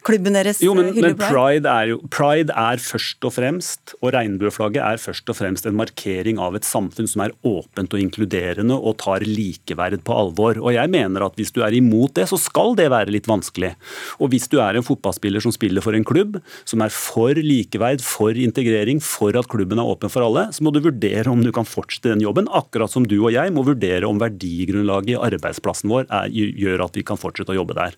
klubben 0.04 0.36
deres 0.36 0.60
jo, 0.62 0.74
men, 0.76 0.90
men 1.00 1.16
pride, 1.16 1.68
er 1.70 1.92
jo, 1.94 1.98
pride 2.12 2.52
er 2.52 2.80
først 2.82 3.24
og 3.24 3.34
fremst, 3.36 3.94
og 4.02 4.12
regnbueflagget 4.14 4.82
er 4.84 5.00
først 5.00 5.30
og 5.32 5.38
fremst 5.38 5.68
en 5.68 5.76
markering 5.78 6.40
av 6.42 6.56
et 6.58 6.66
samfunn 6.68 7.08
som 7.10 7.24
er 7.24 7.34
åpent 7.48 7.96
og 7.96 8.02
inkluderende 8.02 8.76
og 8.76 8.98
tar 9.02 9.24
likeverd 9.26 10.02
på 10.04 10.16
alvor. 10.16 10.60
Og 10.60 10.74
jeg 10.76 10.92
mener 10.92 11.24
at 11.24 11.38
hvis 11.40 11.54
du 11.54 11.62
er 11.64 11.76
imot 11.76 12.14
det, 12.18 12.26
så 12.30 12.38
skal 12.40 12.76
det 12.78 12.90
være 12.92 13.14
litt 13.14 13.28
vanskelig. 13.30 13.72
Og 14.20 14.32
hvis 14.34 14.48
du 14.52 14.58
er 14.62 14.76
en 14.76 14.86
fotballspiller 14.86 15.44
som 15.44 15.54
spiller 15.54 15.84
for 15.84 15.96
en 15.96 16.06
klubb, 16.06 16.38
som 16.68 16.84
er 16.84 16.92
for 16.94 17.40
likeverd, 17.40 18.04
for 18.04 18.36
integrering, 18.36 19.00
for 19.04 19.36
at 19.40 19.48
klubben 19.50 19.80
er 19.80 19.88
åpen 19.88 20.12
for 20.12 20.26
alle, 20.26 20.48
så 20.54 20.64
må 20.66 20.74
du 20.74 20.82
vurdere 20.84 21.32
om 21.32 21.42
du 21.44 21.52
kan 21.54 21.68
fortsette 21.68 22.12
den 22.12 22.24
jobben, 22.24 22.50
akkurat 22.52 22.92
som 22.92 23.08
du 23.08 23.16
og 23.22 23.32
jeg 23.34 23.52
må 23.54 23.64
vurdere 23.66 24.08
om 24.08 24.20
verdigrunnlaget 24.20 25.14
i 25.14 25.20
arbeidsplassen 25.30 25.92
vår 25.92 26.08
er, 26.10 26.28
gjør 26.34 26.84
at 26.86 26.98
vi 26.98 27.06
kan 27.06 27.20
fortsette 27.20 27.54
å 27.54 27.58
jobbe 27.62 27.76
der. 27.78 27.96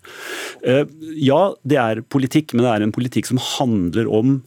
Eh, 0.63 0.83
ja, 1.19 1.41
det 1.67 1.79
er 1.81 2.03
politikk, 2.05 2.53
men 2.53 2.65
det 2.65 2.73
er 2.73 2.85
en 2.85 2.93
politikk 2.95 3.29
som 3.29 3.41
handler 3.41 4.09
om 4.11 4.37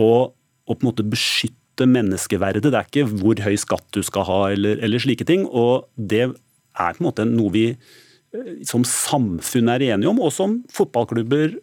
å, 0.00 0.08
å 0.30 0.72
på 0.74 0.80
en 0.80 0.88
måte 0.88 1.06
beskytte 1.06 1.88
menneskeverdet. 1.90 2.64
Det 2.64 2.78
er 2.78 2.88
ikke 2.88 3.08
hvor 3.10 3.42
høy 3.44 3.56
skatt 3.60 3.86
du 3.96 4.02
skal 4.06 4.26
ha 4.28 4.40
eller, 4.54 4.80
eller 4.84 5.02
slike 5.02 5.26
ting. 5.28 5.46
Og 5.50 5.88
det 5.96 6.24
er 6.28 6.96
på 6.96 7.02
en 7.02 7.08
måte 7.08 7.26
noe 7.28 7.52
vi 7.54 7.66
eh, 7.72 8.54
som 8.66 8.86
samfunn 8.88 9.72
er 9.74 9.88
enige 9.90 10.10
om, 10.10 10.22
og 10.22 10.32
som 10.34 10.62
fotballklubber 10.74 11.58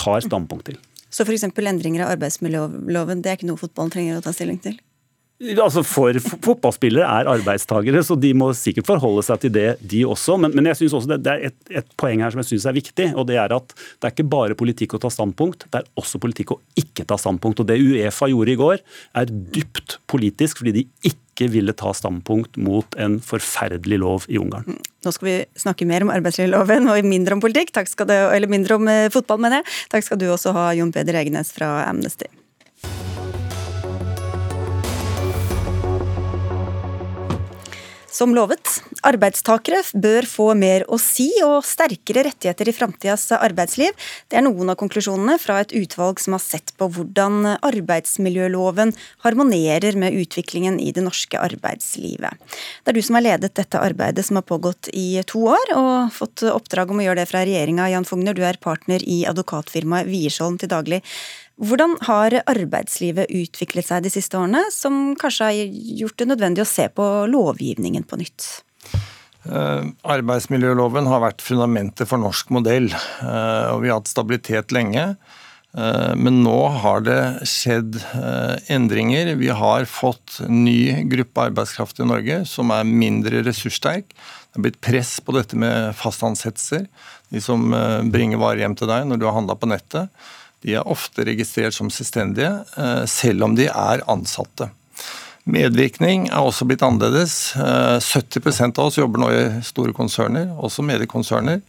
tar 0.00 0.24
standpunkt 0.24 0.70
til. 0.70 0.80
Så 1.12 1.26
f.eks. 1.26 1.44
endringer 1.44 2.06
av 2.06 2.14
arbeidsmiljøloven, 2.14 3.20
det 3.20 3.30
er 3.30 3.36
ikke 3.36 3.50
noe 3.50 3.60
fotballen 3.60 3.92
trenger 3.92 4.18
å 4.18 4.24
ta 4.24 4.32
stilling 4.32 4.62
til? 4.64 4.78
Altså 5.42 5.82
for 5.82 6.14
Fotballspillere 6.44 7.06
er 7.06 7.30
arbeidstagere, 7.32 8.02
så 8.06 8.14
de 8.20 8.30
må 8.38 8.52
sikkert 8.54 8.86
forholde 8.86 9.24
seg 9.26 9.40
til 9.42 9.54
det, 9.54 9.66
de 9.90 10.04
også. 10.06 10.36
Men, 10.38 10.54
men 10.54 10.68
jeg 10.70 10.78
synes 10.78 10.94
også 10.98 11.10
det, 11.14 11.18
det 11.26 11.32
er 11.32 11.48
et, 11.48 11.56
et, 11.82 11.88
poeng 11.98 12.22
her 12.22 12.30
som 12.30 12.42
jeg 12.42 12.50
synes 12.52 12.66
er 12.70 12.76
viktig. 12.76 13.08
og 13.16 13.26
Det 13.30 13.38
er 13.42 13.54
at 13.56 13.74
det 13.74 14.06
er 14.06 14.14
ikke 14.14 14.28
bare 14.30 14.58
politikk 14.58 14.94
å 14.94 15.02
ta 15.02 15.10
standpunkt, 15.10 15.66
det 15.72 15.82
er 15.82 15.88
også 15.98 16.20
politikk 16.22 16.54
å 16.54 16.60
ikke 16.78 17.06
ta 17.08 17.18
standpunkt. 17.18 17.62
og 17.64 17.70
Det 17.70 17.80
Uefa 17.80 18.30
gjorde 18.30 18.54
i 18.54 18.60
går, 18.60 18.84
er 19.18 19.34
dypt 19.56 19.98
politisk, 20.10 20.62
fordi 20.62 20.76
de 20.78 20.84
ikke 21.10 21.48
ville 21.50 21.74
ta 21.74 21.90
standpunkt 21.96 22.60
mot 22.62 22.98
en 23.02 23.16
forferdelig 23.24 23.98
lov 23.98 24.28
i 24.30 24.38
Ungarn. 24.38 24.78
Nå 25.02 25.14
skal 25.16 25.26
vi 25.26 25.38
snakke 25.58 25.88
mer 25.90 26.06
om 26.06 26.12
arbeidslivsloven 26.14 26.86
og 26.92 27.08
mindre 27.08 27.34
om 27.34 27.42
politikk, 27.42 27.74
du, 27.74 28.14
eller 28.14 28.52
mindre 28.52 28.78
om 28.78 28.92
eh, 28.92 29.08
fotball, 29.10 29.42
mener 29.42 29.62
jeg. 29.62 29.74
Takk 29.96 30.06
skal 30.06 30.22
du 30.22 30.28
også 30.30 30.54
ha, 30.54 30.68
Jon 30.78 30.94
Peder 30.94 31.18
Egenes 31.18 31.50
fra 31.56 31.80
Amnesty. 31.88 32.30
Som 38.12 38.34
lovet, 38.36 38.68
arbeidstakere 39.08 39.78
bør 39.96 40.26
få 40.28 40.50
mer 40.58 40.82
å 40.92 40.98
si 41.00 41.30
og 41.46 41.64
sterkere 41.64 42.26
rettigheter 42.26 42.68
i 42.68 42.74
framtidas 42.76 43.24
arbeidsliv. 43.32 43.94
Det 44.28 44.36
er 44.36 44.44
noen 44.44 44.68
av 44.68 44.76
konklusjonene 44.82 45.38
fra 45.40 45.62
et 45.62 45.72
utvalg 45.72 46.20
som 46.20 46.36
har 46.36 46.42
sett 46.44 46.74
på 46.76 46.90
hvordan 46.92 47.54
arbeidsmiljøloven 47.54 48.92
harmonerer 49.24 49.96
med 49.96 50.18
utviklingen 50.20 50.76
i 50.76 50.90
det 50.92 51.06
norske 51.06 51.40
arbeidslivet. 51.40 52.36
Det 52.84 52.92
er 52.92 52.98
du 52.98 53.00
som 53.06 53.16
har 53.16 53.24
ledet 53.30 53.54
dette 53.56 53.80
arbeidet 53.80 54.26
som 54.28 54.36
har 54.36 54.44
pågått 54.44 54.92
i 54.92 55.22
to 55.32 55.46
år, 55.54 55.72
og 55.78 56.12
fått 56.12 56.44
oppdrag 56.52 56.92
om 56.92 57.00
å 57.00 57.08
gjøre 57.08 57.22
det 57.22 57.30
fra 57.32 57.46
regjeringa. 57.48 57.88
Jan 57.94 58.08
Fogner, 58.08 58.36
du 58.36 58.44
er 58.44 58.60
partner 58.60 59.00
i 59.08 59.22
advokatfirmaet 59.32 60.12
Wiersholm 60.12 60.60
til 60.60 60.68
daglig. 60.74 61.00
Hvordan 61.60 61.98
har 62.08 62.38
arbeidslivet 62.48 63.30
utviklet 63.30 63.86
seg 63.86 64.04
de 64.06 64.12
siste 64.12 64.38
årene, 64.38 64.64
som 64.72 65.12
kanskje 65.20 65.48
har 65.50 65.78
gjort 66.00 66.18
det 66.18 66.28
nødvendig 66.30 66.64
å 66.64 66.68
se 66.68 66.88
på 66.88 67.08
lovgivningen 67.30 68.06
på 68.08 68.18
nytt? 68.22 68.48
Uh, 69.42 69.90
arbeidsmiljøloven 70.06 71.08
har 71.10 71.22
vært 71.24 71.42
fundamentet 71.42 72.06
for 72.06 72.22
norsk 72.22 72.52
modell, 72.54 72.86
uh, 72.94 73.74
og 73.74 73.82
vi 73.82 73.90
har 73.90 73.98
hatt 73.98 74.10
stabilitet 74.10 74.74
lenge. 74.74 75.12
Uh, 75.74 76.12
men 76.14 76.42
nå 76.44 76.56
har 76.84 77.02
det 77.04 77.20
skjedd 77.48 77.98
endringer. 78.72 79.34
Vi 79.40 79.50
har 79.50 79.88
fått 79.90 80.40
ny 80.48 81.04
gruppe 81.10 81.48
arbeidskraft 81.48 82.00
i 82.00 82.06
Norge 82.06 82.42
som 82.48 82.70
er 82.74 82.86
mindre 82.88 83.42
ressurssterk. 83.42 84.14
Det 84.14 84.60
har 84.60 84.66
blitt 84.68 84.82
press 84.84 85.16
på 85.24 85.34
dette 85.34 85.58
med 85.58 85.90
fastansettelser. 85.98 86.86
De 87.32 87.40
som 87.40 87.72
bringer 88.12 88.40
varer 88.40 88.66
hjem 88.66 88.76
til 88.76 88.90
deg 88.90 89.06
når 89.08 89.20
du 89.20 89.24
har 89.26 89.38
handla 89.38 89.56
på 89.56 89.70
nettet. 89.70 90.12
De 90.62 90.76
er 90.78 90.86
ofte 90.88 91.24
registrert 91.26 91.74
som 91.74 91.90
selvstendige, 91.90 92.52
eh, 92.78 93.04
selv 93.10 93.48
om 93.48 93.56
de 93.58 93.66
er 93.66 94.04
ansatte. 94.10 94.70
Medvirkning 95.42 96.28
er 96.28 96.38
også 96.38 96.68
blitt 96.70 96.84
annerledes. 96.86 97.54
70 97.58 98.46
eh, 98.46 98.68
av 98.68 98.84
oss 98.86 99.00
jobber 99.00 99.24
nå 99.24 99.32
i 99.34 99.42
store 99.66 99.94
konserner, 99.96 100.52
også 100.54 100.86
mediekonserner. 100.86 101.64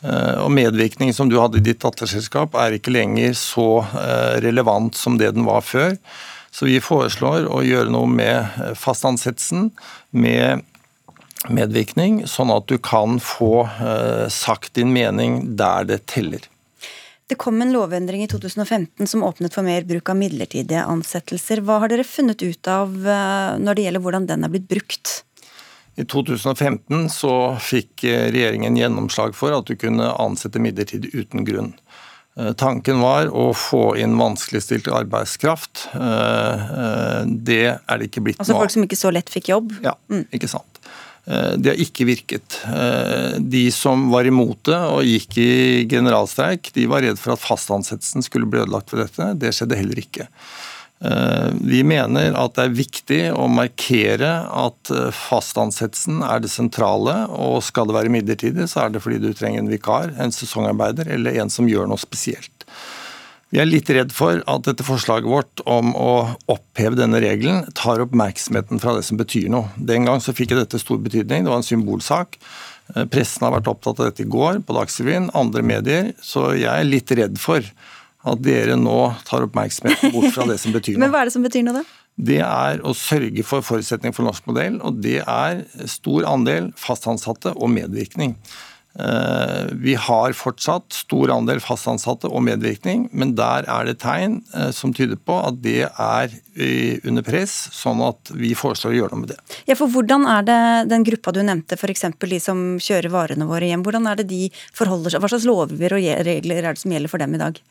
Eh, 0.00 0.38
og 0.40 0.54
medvirkning 0.56 1.12
som 1.12 1.28
du 1.28 1.36
hadde 1.36 1.60
i 1.60 1.66
ditt 1.66 1.82
datterselskap 1.84 2.56
er 2.56 2.78
ikke 2.78 2.94
lenger 2.94 3.36
så 3.36 3.84
relevant 4.40 4.96
som 4.96 5.20
det 5.20 5.34
den 5.36 5.44
var 5.44 5.60
før. 5.60 5.98
Så 6.50 6.70
vi 6.70 6.80
foreslår 6.80 7.50
å 7.52 7.60
gjøre 7.60 7.92
noe 7.92 8.08
med 8.08 8.48
fastansettelsen, 8.80 9.68
med 10.10 10.64
medvirkning, 11.52 12.22
sånn 12.26 12.50
at 12.50 12.64
du 12.72 12.78
kan 12.82 13.20
få 13.22 13.68
sagt 14.32 14.72
din 14.80 14.90
mening 14.96 15.42
der 15.60 15.84
det 15.86 16.06
teller. 16.08 16.48
Det 17.28 17.36
kom 17.36 17.62
en 17.62 17.72
lovendring 17.72 18.22
i 18.24 18.28
2015 18.28 19.06
som 19.06 19.24
åpnet 19.24 19.52
for 19.54 19.66
mer 19.66 19.84
bruk 19.84 20.08
av 20.08 20.16
midlertidige 20.16 20.80
ansettelser. 20.88 21.60
Hva 21.60 21.82
har 21.82 21.92
dere 21.92 22.06
funnet 22.08 22.40
ut 22.40 22.70
av 22.72 22.94
eh, 23.04 23.58
når 23.60 23.76
det 23.76 23.84
gjelder 23.84 24.04
hvordan 24.06 24.28
den 24.30 24.46
er 24.46 24.52
blitt 24.54 24.68
brukt? 24.70 25.12
I 26.00 26.06
2015 26.08 27.10
så 27.12 27.32
fikk 27.60 28.06
eh, 28.08 28.30
regjeringen 28.32 28.78
gjennomslag 28.80 29.36
for 29.36 29.52
at 29.52 29.68
du 29.68 29.76
kunne 29.76 30.08
ansette 30.16 30.62
midlertidig 30.62 31.12
uten 31.12 31.44
grunn. 31.44 31.74
Eh, 32.40 32.54
tanken 32.56 33.04
var 33.04 33.28
å 33.28 33.50
få 33.52 33.82
inn 34.00 34.16
vanskeligstilt 34.16 34.88
arbeidskraft. 34.88 35.90
Det 35.92 37.62
er 37.68 38.00
det 38.00 38.08
ikke 38.08 38.24
blitt 38.24 38.40
noe 38.40 38.40
nå. 38.40 38.46
Altså 38.46 38.60
folk 38.62 38.76
som 38.78 38.88
ikke 38.88 39.02
så 39.04 39.12
lett 39.12 39.36
fikk 39.36 39.52
jobb? 39.52 39.76
Ja, 39.84 39.98
mm. 40.08 40.30
ikke 40.32 40.48
sant. 40.48 40.77
Eh, 41.28 41.52
det 41.60 41.74
har 41.74 41.82
ikke 41.82 42.06
virket. 42.08 42.60
Eh, 42.64 43.36
de 43.40 43.66
som 43.74 44.08
var 44.12 44.28
imot 44.28 44.62
det 44.68 44.78
og 44.78 45.04
gikk 45.04 45.36
i 45.42 45.52
generalstreik, 45.90 46.72
de 46.74 46.88
var 46.88 47.04
redd 47.04 47.20
for 47.20 47.36
at 47.36 47.44
fastansettelsen 47.44 48.24
skulle 48.24 48.48
bli 48.48 48.62
ødelagt 48.64 48.94
ved 48.94 49.04
dette. 49.04 49.34
Det 49.42 49.52
skjedde 49.56 49.78
heller 49.78 50.00
ikke. 50.00 50.28
Eh, 51.04 51.50
vi 51.60 51.82
mener 51.86 52.32
at 52.38 52.56
det 52.56 52.64
er 52.64 52.78
viktig 52.78 53.20
å 53.36 53.44
markere 53.52 54.32
at 54.48 54.92
fastansettelsen 55.14 56.24
er 56.26 56.40
det 56.44 56.52
sentrale, 56.52 57.20
og 57.28 57.60
skal 57.66 57.90
det 57.90 57.98
være 57.98 58.14
midlertidig, 58.14 58.70
så 58.72 58.86
er 58.86 58.94
det 58.94 59.04
fordi 59.04 59.20
du 59.22 59.32
trenger 59.36 59.62
en 59.62 59.72
vikar, 59.72 60.14
en 60.16 60.34
sesongarbeider 60.34 61.12
eller 61.18 61.42
en 61.42 61.52
som 61.52 61.68
gjør 61.68 61.90
noe 61.92 62.00
spesielt. 62.00 62.57
Vi 63.48 63.60
er 63.62 63.68
litt 63.68 63.88
redd 63.88 64.10
for 64.12 64.42
at 64.44 64.66
dette 64.66 64.84
forslaget 64.84 65.28
vårt 65.28 65.62
om 65.64 65.94
å 65.96 66.14
oppheve 66.52 66.98
denne 66.98 67.20
regelen 67.24 67.62
tar 67.78 68.02
oppmerksomheten 68.04 68.80
fra 68.82 68.92
det 68.98 69.06
som 69.08 69.20
betyr 69.20 69.46
noe. 69.52 69.70
Den 69.80 70.04
gang 70.04 70.20
så 70.20 70.34
fikk 70.36 70.52
dette 70.52 70.80
stor 70.82 71.00
betydning, 71.00 71.46
det 71.46 71.52
var 71.52 71.62
en 71.62 71.64
symbolsak. 71.64 72.36
Eh, 72.94 73.06
pressen 73.08 73.46
har 73.46 73.54
vært 73.56 73.70
opptatt 73.72 74.02
av 74.02 74.10
dette 74.10 74.26
i 74.26 74.28
går, 74.28 74.60
på 74.68 74.76
Dagsrevyen, 74.76 75.30
andre 75.38 75.64
medier. 75.64 76.12
Så 76.20 76.50
jeg 76.60 76.68
er 76.68 76.88
litt 76.88 77.12
redd 77.16 77.40
for 77.40 77.64
at 78.28 78.44
dere 78.44 78.76
nå 78.76 78.98
tar 79.24 79.46
oppmerksomheten 79.46 80.12
bort 80.12 80.34
fra 80.36 80.44
det 80.50 80.60
som 80.60 80.76
betyr 80.76 80.96
noe. 80.98 81.06
Men 81.06 81.16
hva 81.16 81.24
er 81.24 81.30
det 81.30 81.36
som 81.38 81.48
betyr 81.48 81.64
noe, 81.64 81.80
da? 81.80 82.04
Det 82.28 82.40
er 82.44 82.80
å 82.84 82.92
sørge 82.98 83.44
for 83.46 83.64
forutsetning 83.64 84.12
for 84.12 84.26
norsk 84.26 84.44
modell, 84.50 84.80
og 84.84 85.00
det 85.00 85.22
er 85.22 85.62
stor 85.88 86.26
andel 86.28 86.72
fastansatte 86.76 87.54
og 87.54 87.70
medvirkning. 87.72 88.34
Eh, 88.98 89.66
vi 89.72 89.94
har 89.94 90.32
fortsatt 90.34 90.96
stor 90.96 91.30
andel 91.30 91.60
fastansatte 91.62 92.30
og 92.32 92.42
medvirkning, 92.46 93.06
men 93.12 93.36
der 93.38 93.68
er 93.70 93.86
det 93.86 94.00
tegn 94.02 94.40
eh, 94.56 94.72
som 94.74 94.94
tyder 94.96 95.20
på 95.20 95.36
at 95.38 95.60
det 95.62 95.84
er 95.86 96.34
under 97.06 97.22
press, 97.22 97.52
sånn 97.70 98.00
at 98.02 98.32
vi 98.34 98.50
foreslår 98.58 98.90
å 98.90 98.96
gjøre 98.96 99.14
noe 99.14 99.22
med 99.22 99.30
det. 99.30 99.36
Ja, 99.68 99.76
for 99.78 99.86
Hvordan 99.92 100.26
er 100.26 100.42
det 100.48 100.60
den 100.90 101.06
gruppa 101.06 101.30
du 101.30 101.38
nevnte, 101.46 101.78
f.eks. 101.78 102.08
de 102.18 102.40
som 102.42 102.64
kjører 102.82 103.14
varene 103.14 103.46
våre 103.46 103.68
hjem, 103.70 103.84
hvordan 103.86 104.10
er 104.10 104.18
det 104.18 104.26
de 104.32 104.48
forholder 104.74 105.14
seg, 105.14 105.22
hva 105.22 105.30
slags 105.30 105.46
lover 105.46 105.94
og 105.94 106.08
regler 106.26 106.64
er 106.64 106.72
det 106.72 106.82
som 106.82 106.94
gjelder 106.96 107.12
for 107.12 107.22
dem 107.22 107.38
i 107.38 107.42
dag? 107.44 107.62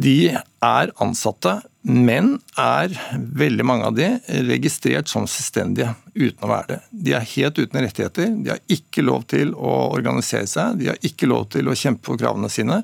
De 0.00 0.30
er 0.32 0.92
ansatte, 1.02 1.58
men 1.84 2.34
er 2.60 2.92
veldig 3.40 3.64
mange 3.64 3.88
av 3.88 3.96
de 3.96 4.06
registrert 4.48 5.08
som 5.08 5.26
selvstendige 5.28 5.94
uten 6.14 6.44
å 6.44 6.50
være 6.50 6.68
det. 6.70 6.78
De 7.06 7.14
er 7.16 7.26
helt 7.34 7.58
uten 7.60 7.80
rettigheter. 7.80 8.30
De 8.44 8.52
har 8.52 8.62
ikke 8.72 9.04
lov 9.04 9.26
til 9.32 9.52
å 9.56 9.74
organisere 9.96 10.48
seg, 10.48 10.78
de 10.80 10.90
har 10.92 11.00
ikke 11.04 11.28
lov 11.28 11.48
til 11.52 11.68
å 11.68 11.76
kjempe 11.76 12.08
for 12.08 12.20
kravene 12.20 12.48
sine. 12.52 12.82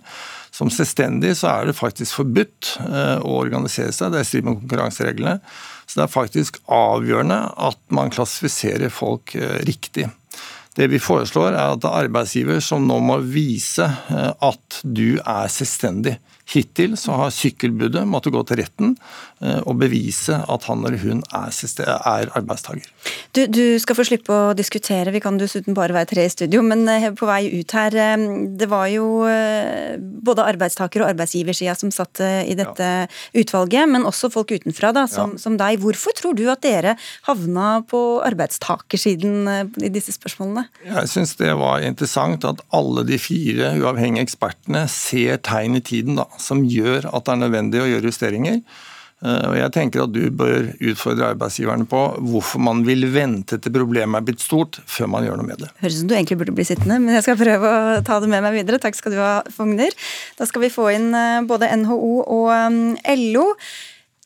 Som 0.52 0.72
selvstendig 0.72 1.34
så 1.40 1.50
er 1.52 1.70
det 1.70 1.76
faktisk 1.76 2.20
forbudt 2.20 2.76
eh, 2.84 3.16
å 3.20 3.38
organisere 3.42 3.92
seg, 3.96 4.12
det 4.12 4.20
er 4.20 4.28
i 4.28 4.30
strid 4.32 4.48
med 4.48 4.60
konkurransereglene. 4.62 5.38
Så 5.86 6.00
det 6.00 6.06
er 6.06 6.12
faktisk 6.12 6.60
avgjørende 6.72 7.40
at 7.68 7.80
man 7.96 8.12
klassifiserer 8.12 8.92
folk 8.92 9.36
eh, 9.38 9.60
riktig. 9.68 10.08
Det 10.76 10.90
vi 10.92 11.00
foreslår 11.00 11.54
er 11.54 11.72
at 11.72 11.80
det 11.80 11.88
er 11.88 12.06
arbeidsgiver 12.06 12.60
som 12.64 12.84
nå 12.88 12.98
må 13.04 13.22
vise 13.24 13.86
eh, 13.88 14.32
at 14.44 14.80
du 14.84 15.20
er 15.22 15.52
selvstendig. 15.52 16.18
Hittil 16.46 16.94
så 17.00 17.16
har 17.18 17.34
sykkelbudet 17.34 18.04
måttet 18.06 18.34
gå 18.36 18.42
til 18.46 18.60
retten 18.62 18.94
eh, 19.42 19.60
og 19.64 19.78
bevise 19.80 20.36
at 20.36 20.66
han 20.68 20.84
eller 20.86 21.00
hun 21.02 21.22
er, 21.34 21.50
er 21.96 22.30
arbeidstaker. 22.38 22.86
Du, 23.36 23.44
du, 23.52 23.78
skal 23.82 23.98
få 23.98 24.06
slippe 24.08 24.32
å 24.32 24.54
diskutere, 24.56 25.12
vi 25.14 25.22
kan 25.22 25.38
dessuten 25.40 25.76
bare 25.76 25.94
være 25.96 26.10
tre 26.14 26.26
i 26.26 26.32
studio, 26.32 26.62
men 26.66 26.86
eh, 26.90 27.08
på 27.16 27.28
vei 27.28 27.42
ut 27.52 27.74
her 27.76 27.94
Det 28.56 28.68
var 28.70 28.86
jo 28.90 29.06
både 30.26 30.44
arbeidstaker- 30.44 31.04
og 31.04 31.10
arbeidsgiversida 31.10 31.74
som 31.78 31.92
satt 31.94 32.20
i 32.20 32.54
dette 32.58 32.86
ja. 32.86 33.06
utvalget, 33.36 33.88
men 33.90 34.06
også 34.08 34.30
folk 34.32 34.52
utenfra, 34.52 34.92
da, 34.96 35.06
som, 35.10 35.36
ja. 35.36 35.42
som 35.42 35.58
deg. 35.60 35.80
Hvorfor 35.82 36.16
tror 36.16 36.36
du 36.36 36.44
at 36.52 36.64
dere 36.64 36.96
havna 37.28 37.82
på 37.88 38.02
arbeidstakersiden 38.26 39.48
i 39.84 39.92
disse 39.92 40.16
spørsmålene? 40.16 40.66
Jeg 40.86 41.12
syns 41.12 41.36
det 41.40 41.52
var 41.58 41.84
interessant 41.86 42.44
at 42.48 42.62
alle 42.76 43.06
de 43.08 43.18
fire 43.20 43.72
uavhengige 43.80 44.26
ekspertene 44.26 44.86
ser 44.90 45.40
tegn 45.46 45.78
i 45.78 45.84
tiden 45.84 46.18
da, 46.20 46.26
som 46.40 46.64
gjør 46.66 47.08
at 47.12 47.26
det 47.26 47.34
er 47.34 47.42
nødvendig 47.44 47.82
å 47.82 47.88
gjøre 47.90 48.12
justeringer. 48.12 48.60
Eh, 49.24 49.44
og 49.48 49.54
jeg 49.56 49.72
tenker 49.72 50.02
at 50.04 50.12
Du 50.12 50.20
bør 50.28 50.68
utfordre 50.90 51.30
arbeidsgiverne 51.32 51.88
på 51.88 52.02
hvorfor 52.28 52.60
man 52.60 52.82
vil 52.84 53.06
vente 53.14 53.56
til 53.62 53.72
problemet 53.72 54.20
er 54.20 54.26
blitt 54.28 54.44
stort, 54.44 54.80
før 54.84 55.08
man 55.14 55.24
gjør 55.24 55.40
noe 55.40 55.48
med 55.48 55.64
det. 55.64 55.70
Høres 55.80 55.96
ut 55.96 56.02
som 56.02 56.10
du 56.12 56.16
egentlig 56.18 56.38
burde 56.42 56.56
bli 56.56 56.68
sittende, 56.68 57.00
men 57.00 57.16
jeg 57.16 57.24
skal 57.24 57.40
prøve 57.40 57.72
å 57.72 57.98
ta 58.06 58.20
det 58.20 58.30
med 58.32 58.44
meg 58.44 58.58
videre. 58.58 58.80
Takk 58.82 58.98
skal 58.98 59.16
du 59.16 59.20
ha, 59.22 59.34
Fogner. 59.56 59.96
Da 60.36 60.48
skal 60.48 60.66
vi 60.66 60.72
få 60.72 60.90
inn 60.92 61.10
eh, 61.16 61.42
både 61.48 61.72
NHO 61.80 62.14
og 62.22 62.48
eh, 62.52 63.28
LO. 63.32 63.50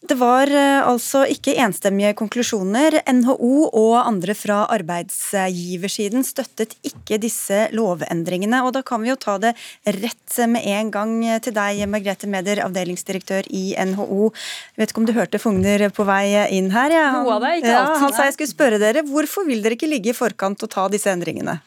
Det 0.01 0.17
var 0.17 0.49
eh, 0.49 0.81
altså 0.89 1.27
ikke 1.29 1.53
enstemmige 1.61 2.15
konklusjoner. 2.17 2.97
NHO 3.05 3.67
og 3.69 3.97
andre 4.01 4.33
fra 4.33 4.63
arbeidsgiversiden 4.73 6.25
støttet 6.25 6.73
ikke 6.87 7.19
disse 7.21 7.67
lovendringene. 7.77 8.63
Og 8.65 8.73
da 8.79 8.81
kan 8.87 9.05
vi 9.05 9.11
jo 9.13 9.19
ta 9.21 9.37
det 9.43 9.53
rett 9.85 10.39
med 10.49 10.65
en 10.73 10.93
gang 10.95 11.13
til 11.45 11.53
deg, 11.57 11.83
Margrethe 11.93 12.31
Meder, 12.33 12.63
avdelingsdirektør 12.65 13.51
i 13.53 13.75
NHO. 13.93 14.31
Jeg 14.73 14.83
vet 14.83 14.95
ikke 14.95 15.03
om 15.05 15.11
du 15.11 15.17
hørte 15.19 15.43
Fogner 15.43 15.85
på 15.93 16.09
vei 16.09 16.25
inn 16.57 16.73
her? 16.73 16.97
Ja. 16.97 17.11
Noe 17.19 17.37
av 17.37 17.45
det, 17.45 17.59
ikke 17.61 17.75
alt. 17.75 17.93
Ja, 17.93 18.01
han 18.07 18.17
sa 18.17 18.31
jeg 18.31 18.39
skulle 18.39 18.55
spørre 18.55 18.81
dere, 18.81 19.05
hvorfor 19.05 19.45
vil 19.49 19.61
dere 19.61 19.77
ikke 19.77 19.91
ligge 19.91 20.15
i 20.15 20.17
forkant 20.17 20.65
og 20.65 20.73
ta 20.73 20.89
disse 20.93 21.13
endringene? 21.13 21.61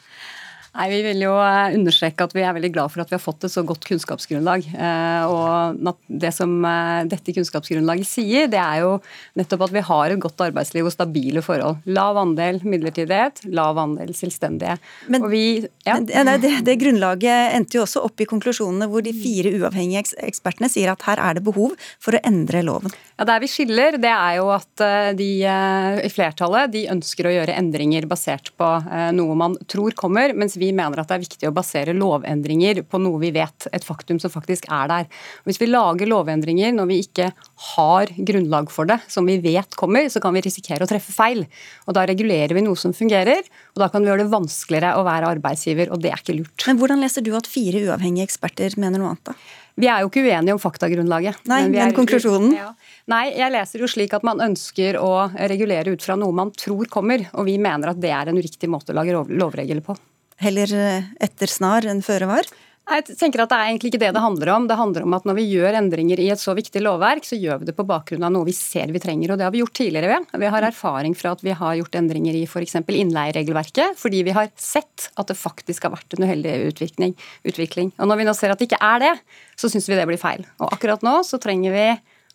Nei, 0.73 0.87
Vi 0.89 1.01
vil 1.05 1.21
jo 1.21 1.33
eh, 1.37 1.75
understreke 1.77 2.25
at 2.25 2.31
vi 2.33 2.41
er 2.41 2.53
veldig 2.55 2.71
glad 2.73 2.89
for 2.89 3.03
at 3.03 3.11
vi 3.11 3.13
har 3.13 3.21
fått 3.21 3.45
et 3.45 3.53
så 3.53 3.61
godt 3.65 3.85
kunnskapsgrunnlag. 3.85 4.65
Eh, 4.73 5.29
og 5.29 5.91
Det 6.09 6.31
som 6.33 6.55
eh, 6.65 7.03
dette 7.11 7.35
kunnskapsgrunnlaget 7.35 8.09
sier, 8.09 8.49
det 8.49 8.57
er 8.57 8.81
jo 8.81 8.95
nettopp 9.37 9.67
at 9.67 9.75
vi 9.75 9.83
har 9.85 10.13
et 10.13 10.23
godt 10.23 10.41
arbeidsliv 10.47 10.89
og 10.89 10.95
stabile 10.95 11.43
forhold. 11.45 11.83
Lav 11.85 12.17
andel 12.17 12.57
midlertidighet, 12.65 13.43
lav 13.53 13.77
andel 13.83 14.15
selvstendige. 14.17 14.79
Men 15.13 15.27
vi, 15.29 15.43
ja. 15.85 15.99
det, 16.01 16.55
det, 16.65 16.77
grunnlaget 16.81 17.53
endte 17.53 17.77
jo 17.77 17.85
også 17.85 18.01
opp 18.07 18.25
i 18.25 18.29
konklusjonene 18.29 18.89
hvor 18.89 19.05
de 19.05 19.13
fire 19.13 19.53
uavhengige 19.53 20.17
ekspertene 20.25 20.71
sier 20.73 20.95
at 20.95 21.05
her 21.05 21.21
er 21.21 21.37
det 21.37 21.45
behov 21.45 21.77
for 22.01 22.17
å 22.17 22.23
endre 22.25 22.63
loven. 22.65 22.97
Ja, 23.19 23.27
Der 23.29 23.45
vi 23.45 23.51
skiller, 23.51 23.99
det 24.01 24.09
er 24.09 24.39
jo 24.39 24.49
at 24.55 24.81
de 25.19 25.29
i 25.45 26.09
flertallet 26.09 26.73
de 26.73 26.87
ønsker 26.89 27.29
å 27.29 27.35
gjøre 27.35 27.59
endringer 27.61 28.09
basert 28.09 28.49
på 28.57 28.73
noe 29.13 29.37
man 29.37 29.59
tror 29.69 29.93
kommer. 29.97 30.33
mens 30.33 30.57
vi 30.62 30.62
vi 30.63 30.71
mener 30.75 31.01
at 31.01 31.09
det 31.09 31.17
er 31.17 31.23
viktig 31.23 31.49
å 31.49 31.53
basere 31.55 31.95
lovendringer 31.97 32.83
på 32.87 32.99
noe 33.01 33.19
vi 33.21 33.33
vet, 33.35 33.67
et 33.75 33.85
faktum 33.85 34.19
som 34.21 34.31
faktisk 34.33 34.69
er 34.71 34.91
der. 34.91 35.09
Hvis 35.47 35.59
vi 35.61 35.69
lager 35.69 36.09
lovendringer 36.09 36.73
når 36.75 36.89
vi 36.91 36.99
ikke 37.03 37.29
har 37.73 38.13
grunnlag 38.17 38.71
for 38.73 38.89
det, 38.89 38.99
som 39.11 39.27
vi 39.27 39.39
vet 39.43 39.75
kommer, 39.79 40.07
så 40.11 40.21
kan 40.23 40.35
vi 40.35 40.43
risikere 40.45 40.85
å 40.85 40.89
treffe 40.89 41.15
feil. 41.15 41.45
Og 41.87 41.97
Da 41.97 42.05
regulerer 42.09 42.55
vi 42.55 42.63
noe 42.65 42.79
som 42.79 42.95
fungerer, 42.95 43.43
og 43.75 43.83
da 43.83 43.89
kan 43.91 44.03
vi 44.03 44.11
gjøre 44.11 44.25
det 44.25 44.33
vanskeligere 44.33 44.95
å 44.99 45.03
være 45.07 45.33
arbeidsgiver, 45.37 45.91
og 45.93 46.01
det 46.03 46.13
er 46.13 46.23
ikke 46.23 46.37
lurt. 46.39 46.67
Men 46.67 46.79
Hvordan 46.79 47.03
leser 47.03 47.25
du 47.25 47.33
at 47.37 47.49
fire 47.49 47.83
uavhengige 47.87 48.27
eksperter 48.29 48.79
mener 48.81 49.01
noe 49.01 49.13
annet, 49.13 49.33
da? 49.33 49.59
Vi 49.73 49.87
er 49.89 50.03
jo 50.03 50.09
ikke 50.11 50.21
uenige 50.21 50.53
om 50.53 50.61
faktagrunnlaget. 50.61 51.47
Nei, 51.49 51.63
men, 51.65 51.79
men 51.79 51.95
konklusjonen? 51.97 52.53
Ja. 52.53 52.69
Nei, 53.09 53.23
jeg 53.33 53.53
leser 53.55 53.81
jo 53.81 53.89
slik 53.89 54.13
at 54.13 54.25
man 54.25 54.41
ønsker 54.45 54.99
å 55.01 55.13
regulere 55.49 55.95
ut 55.95 56.05
fra 56.05 56.17
noe 56.19 56.35
man 56.35 56.53
tror 56.53 56.89
kommer, 56.93 57.25
og 57.33 57.49
vi 57.49 57.57
mener 57.61 57.89
at 57.89 58.01
det 58.01 58.13
er 58.13 58.29
en 58.29 58.37
uriktig 58.37 58.69
måte 58.69 58.93
å 58.93 58.99
lage 58.99 59.23
lovregler 59.33 59.81
på 59.85 59.97
heller 60.41 60.73
eh, 60.77 61.09
etter 61.23 61.51
snar 61.51 61.85
enn 61.89 62.03
føre 62.05 62.29
var? 62.29 62.49
Jeg 62.83 63.15
tenker 63.15 63.39
at 63.39 63.51
Det 63.51 63.55
er 63.55 63.69
egentlig 63.69 63.89
ikke 63.93 63.99
det 64.01 64.09
det 64.11 64.21
handler 64.21 64.49
om. 64.57 64.65
Det 64.67 64.75
handler 64.75 65.05
om 65.05 65.13
at 65.15 65.23
Når 65.23 65.37
vi 65.37 65.45
gjør 65.55 65.77
endringer 65.79 66.19
i 66.19 66.27
et 66.33 66.41
så 66.41 66.51
viktig 66.55 66.81
lovverk, 66.83 67.23
så 67.23 67.39
gjør 67.39 67.61
vi 67.61 67.69
det 67.69 67.75
på 67.77 67.85
bakgrunn 67.87 68.25
av 68.27 68.33
noe 68.35 68.47
vi 68.47 68.55
ser 68.55 68.91
vi 68.91 68.99
trenger. 68.99 69.31
og 69.31 69.39
Det 69.39 69.45
har 69.47 69.53
vi 69.55 69.61
gjort 69.63 69.73
tidligere. 69.79 70.07
ved. 70.11 70.39
Vi 70.41 70.51
har 70.51 70.67
erfaring 70.67 71.15
fra 71.15 71.31
at 71.31 71.41
vi 71.41 71.51
har 71.51 71.75
gjort 71.79 71.95
endringer 71.95 72.35
i 72.35 72.43
f.eks. 72.43 72.75
innleieregelverket, 72.75 73.95
fordi 73.95 74.23
vi 74.23 74.35
har 74.35 74.51
sett 74.57 75.09
at 75.15 75.27
det 75.27 75.37
faktisk 75.39 75.83
har 75.83 75.95
vært 75.95 76.17
en 76.17 76.27
uheldig 76.27 76.73
utvikling. 76.73 77.15
utvikling. 77.45 77.93
Og 77.99 78.07
Når 78.07 78.17
vi 78.17 78.23
nå 78.27 78.35
ser 78.35 78.51
at 78.51 78.59
det 78.59 78.67
ikke 78.67 78.83
er 78.83 78.99
det, 78.99 79.13
så 79.55 79.69
syns 79.71 79.87
vi 79.87 79.95
det 79.95 80.07
blir 80.07 80.19
feil. 80.19 80.43
Og 80.59 80.73
Akkurat 80.73 81.01
nå 81.01 81.23
så 81.23 81.39
trenger 81.39 81.71
vi 81.71 81.87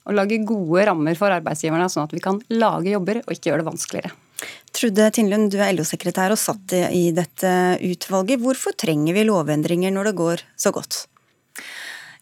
å 0.08 0.14
lage 0.16 0.40
gode 0.46 0.86
rammer 0.88 1.14
for 1.14 1.28
arbeidsgiverne, 1.28 1.90
sånn 1.92 2.08
at 2.08 2.12
vi 2.16 2.24
kan 2.24 2.40
lage 2.48 2.88
jobber 2.88 3.20
og 3.26 3.32
ikke 3.34 3.52
gjøre 3.52 3.60
det 3.60 3.68
vanskeligere. 3.68 4.16
Trude 4.78 5.08
Tindlund, 5.10 5.48
du 5.50 5.58
er 5.58 5.72
LO-sekretær 5.74 6.30
og 6.30 6.38
satt 6.38 6.70
i 6.94 7.08
dette 7.10 7.50
utvalget. 7.82 8.38
Hvorfor 8.38 8.76
trenger 8.78 9.16
vi 9.16 9.24
lovendringer 9.26 9.90
når 9.90 10.12
det 10.12 10.18
går 10.20 10.44
så 10.54 10.70
godt? 10.70 11.00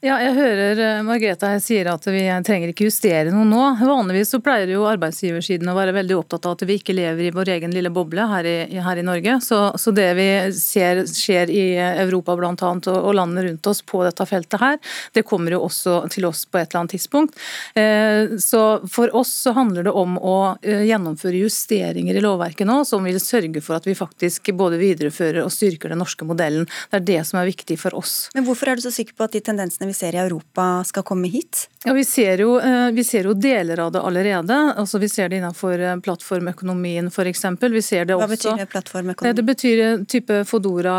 Ja, 0.04 0.18
jeg 0.20 0.34
hører 0.36 0.80
eh, 0.84 0.98
Margrethe 1.06 1.48
her 1.48 1.60
sier 1.64 1.88
at 1.88 2.04
vi 2.12 2.20
trenger 2.44 2.68
ikke 2.68 2.84
justere 2.84 3.30
noe 3.32 3.46
nå. 3.48 3.60
Vanligvis 3.80 4.34
så 4.34 4.42
pleier 4.44 4.68
jo 4.68 4.82
arbeidsgiversiden 4.84 5.70
å 5.72 5.74
være 5.78 5.94
veldig 5.96 6.18
opptatt 6.18 6.44
av 6.44 6.52
at 6.52 6.64
vi 6.68 6.74
ikke 6.76 6.92
lever 6.92 7.30
i 7.30 7.32
vår 7.32 7.50
egen 7.54 7.72
lille 7.72 7.88
boble 7.88 8.26
her 8.28 8.44
i, 8.44 8.76
her 8.76 9.00
i 9.00 9.04
Norge. 9.06 9.38
Så, 9.40 9.60
så, 9.80 9.94
det 9.96 10.10
vi 10.18 10.26
ser 10.52 11.00
skjer 11.08 11.48
i 11.48 11.62
Europa 11.80 12.34
bl.a. 12.36 12.52
Og, 12.52 12.90
og 12.92 13.16
landene 13.16 13.46
rundt 13.46 13.70
oss 13.72 13.80
på 13.88 14.02
dette 14.04 14.26
feltet 14.28 14.60
her, 14.60 14.76
det 15.16 15.24
kommer 15.24 15.56
jo 15.56 15.62
også 15.64 16.02
til 16.12 16.28
oss 16.28 16.44
på 16.44 16.60
et 16.60 16.68
eller 16.68 16.82
annet 16.82 16.96
tidspunkt. 16.98 17.40
Eh, 17.72 18.36
så 18.42 18.62
for 18.92 19.16
oss 19.16 19.32
så 19.46 19.56
handler 19.56 19.88
det 19.88 19.96
om 19.96 20.20
å 20.20 20.36
eh, 20.60 20.84
gjennomføre 20.90 21.40
justeringer 21.40 22.20
i 22.20 22.24
lovverket 22.26 22.68
nå 22.68 22.82
som 22.84 23.08
vil 23.08 23.16
sørge 23.22 23.64
for 23.64 23.80
at 23.80 23.88
vi 23.88 23.96
faktisk 23.96 24.52
både 24.60 24.76
viderefører 24.82 25.40
og 25.46 25.56
styrker 25.56 25.96
den 25.96 26.04
norske 26.04 26.28
modellen. 26.28 26.68
Det 26.92 27.00
er 27.00 27.08
det 27.14 27.18
som 27.32 27.40
er 27.40 27.48
viktig 27.48 27.80
for 27.80 27.96
oss. 27.96 28.26
Men 28.36 28.44
hvorfor 28.44 28.74
er 28.74 28.76
du 28.76 28.84
så 28.84 28.92
sikker 28.92 29.16
på 29.16 29.24
at 29.24 29.32
de 29.32 29.44
tendensene 29.48 29.85
vi 29.86 29.94
ser 29.96 30.14
i 30.14 30.22
Europa 30.22 30.84
skal 30.84 31.04
komme 31.06 31.30
hit? 31.32 31.68
Ja, 31.86 31.92
Vi 31.92 32.04
ser 32.04 32.38
jo, 32.38 32.58
eh, 32.58 32.90
vi 32.90 33.04
ser 33.04 33.24
jo 33.24 33.32
deler 33.32 33.78
av 33.78 33.92
det 33.92 34.00
allerede. 34.00 34.54
Altså, 34.76 34.98
vi 34.98 35.08
ser 35.08 35.28
det 35.28 35.36
innenfor 35.38 35.78
eh, 35.78 35.96
plattformøkonomien 36.02 37.06
f.eks. 37.06 37.44
Vi 37.60 37.82
ser 37.82 38.08
det 38.08 38.16
Hva 38.18 38.26
betyr 38.26 38.58
det 38.58 38.66
plattformøkonomi? 38.72 39.36
Det 39.38 39.44
betyr 39.46 39.82
type 40.10 40.40
Fodora, 40.50 40.96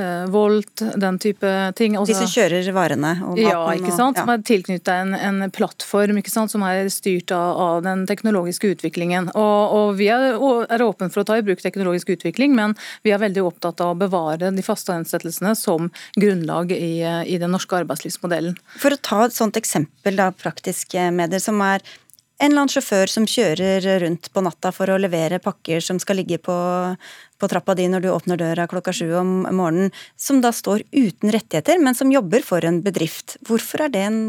eh, 0.00 0.30
Volt, 0.32 0.80
den 0.96 1.18
type 1.20 1.50
ting. 1.76 1.98
Også, 2.00 2.14
De 2.14 2.16
som 2.22 2.30
kjører 2.32 2.70
varene 2.72 3.10
og 3.20 3.36
maten? 3.36 3.50
Ja, 3.50 3.66
ikke 3.76 3.92
sant. 3.92 4.16
Og, 4.16 4.22
ja. 4.22 4.24
Som 4.24 4.32
er 4.32 4.46
tilknyttet 4.48 4.92
en, 4.94 5.12
en 5.14 5.52
plattform 5.52 6.22
ikke 6.22 6.32
sant? 6.32 6.54
som 6.54 6.64
er 6.64 6.88
styrt 6.88 7.36
av, 7.36 7.60
av 7.60 7.84
den 7.84 8.06
teknologiske 8.08 8.72
utviklingen. 8.72 9.28
Og, 9.36 9.76
og 9.76 9.92
Vi 10.00 10.08
er, 10.08 10.40
er 10.40 10.86
åpne 10.86 11.10
for 11.12 11.20
å 11.20 11.28
ta 11.28 11.36
i 11.36 11.44
bruk 11.44 11.60
teknologisk 11.60 12.14
utvikling, 12.16 12.56
men 12.56 12.72
vi 13.04 13.12
er 13.12 13.20
veldig 13.20 13.44
opptatt 13.44 13.84
av 13.84 13.92
å 13.92 14.00
bevare 14.06 14.48
de 14.56 14.64
faste 14.64 14.96
ansettelsene 14.96 15.52
som 15.52 15.92
grunnlag 16.16 16.72
i, 16.72 17.04
i 17.04 17.36
den 17.36 17.52
norske 17.52 17.76
arbeidslivsmodellen 17.84 18.29
modellen. 18.30 18.54
For 18.78 18.94
å 18.94 19.02
ta 19.02 19.24
et 19.26 19.36
sånt 19.36 19.58
eksempel, 19.60 20.16
da, 20.16 20.30
praktiske 20.30 21.10
medier, 21.14 21.42
som 21.42 21.60
er 21.66 21.82
en 22.40 22.48
eller 22.48 22.62
annen 22.62 22.72
sjåfør 22.72 23.10
som 23.12 23.26
kjører 23.28 23.84
rundt 24.00 24.30
på 24.32 24.42
natta 24.44 24.70
for 24.72 24.88
å 24.88 25.00
levere 25.00 25.42
pakker 25.44 25.82
som 25.84 25.98
skal 26.00 26.22
ligge 26.22 26.38
på, 26.40 26.54
på 27.36 27.50
trappa 27.52 27.76
di 27.76 27.84
når 27.92 28.06
du 28.06 28.08
åpner 28.14 28.40
døra 28.40 28.64
klokka 28.70 28.94
sju 28.96 29.10
om 29.20 29.34
morgenen, 29.44 29.92
som 30.16 30.40
da 30.40 30.54
står 30.54 30.86
uten 30.88 31.34
rettigheter, 31.34 31.82
men 31.82 31.98
som 31.98 32.12
jobber 32.12 32.46
for 32.46 32.64
en 32.64 32.80
bedrift. 32.86 33.36
Hvorfor 33.44 33.84
er 33.84 33.92
det 33.92 34.06
en 34.06 34.22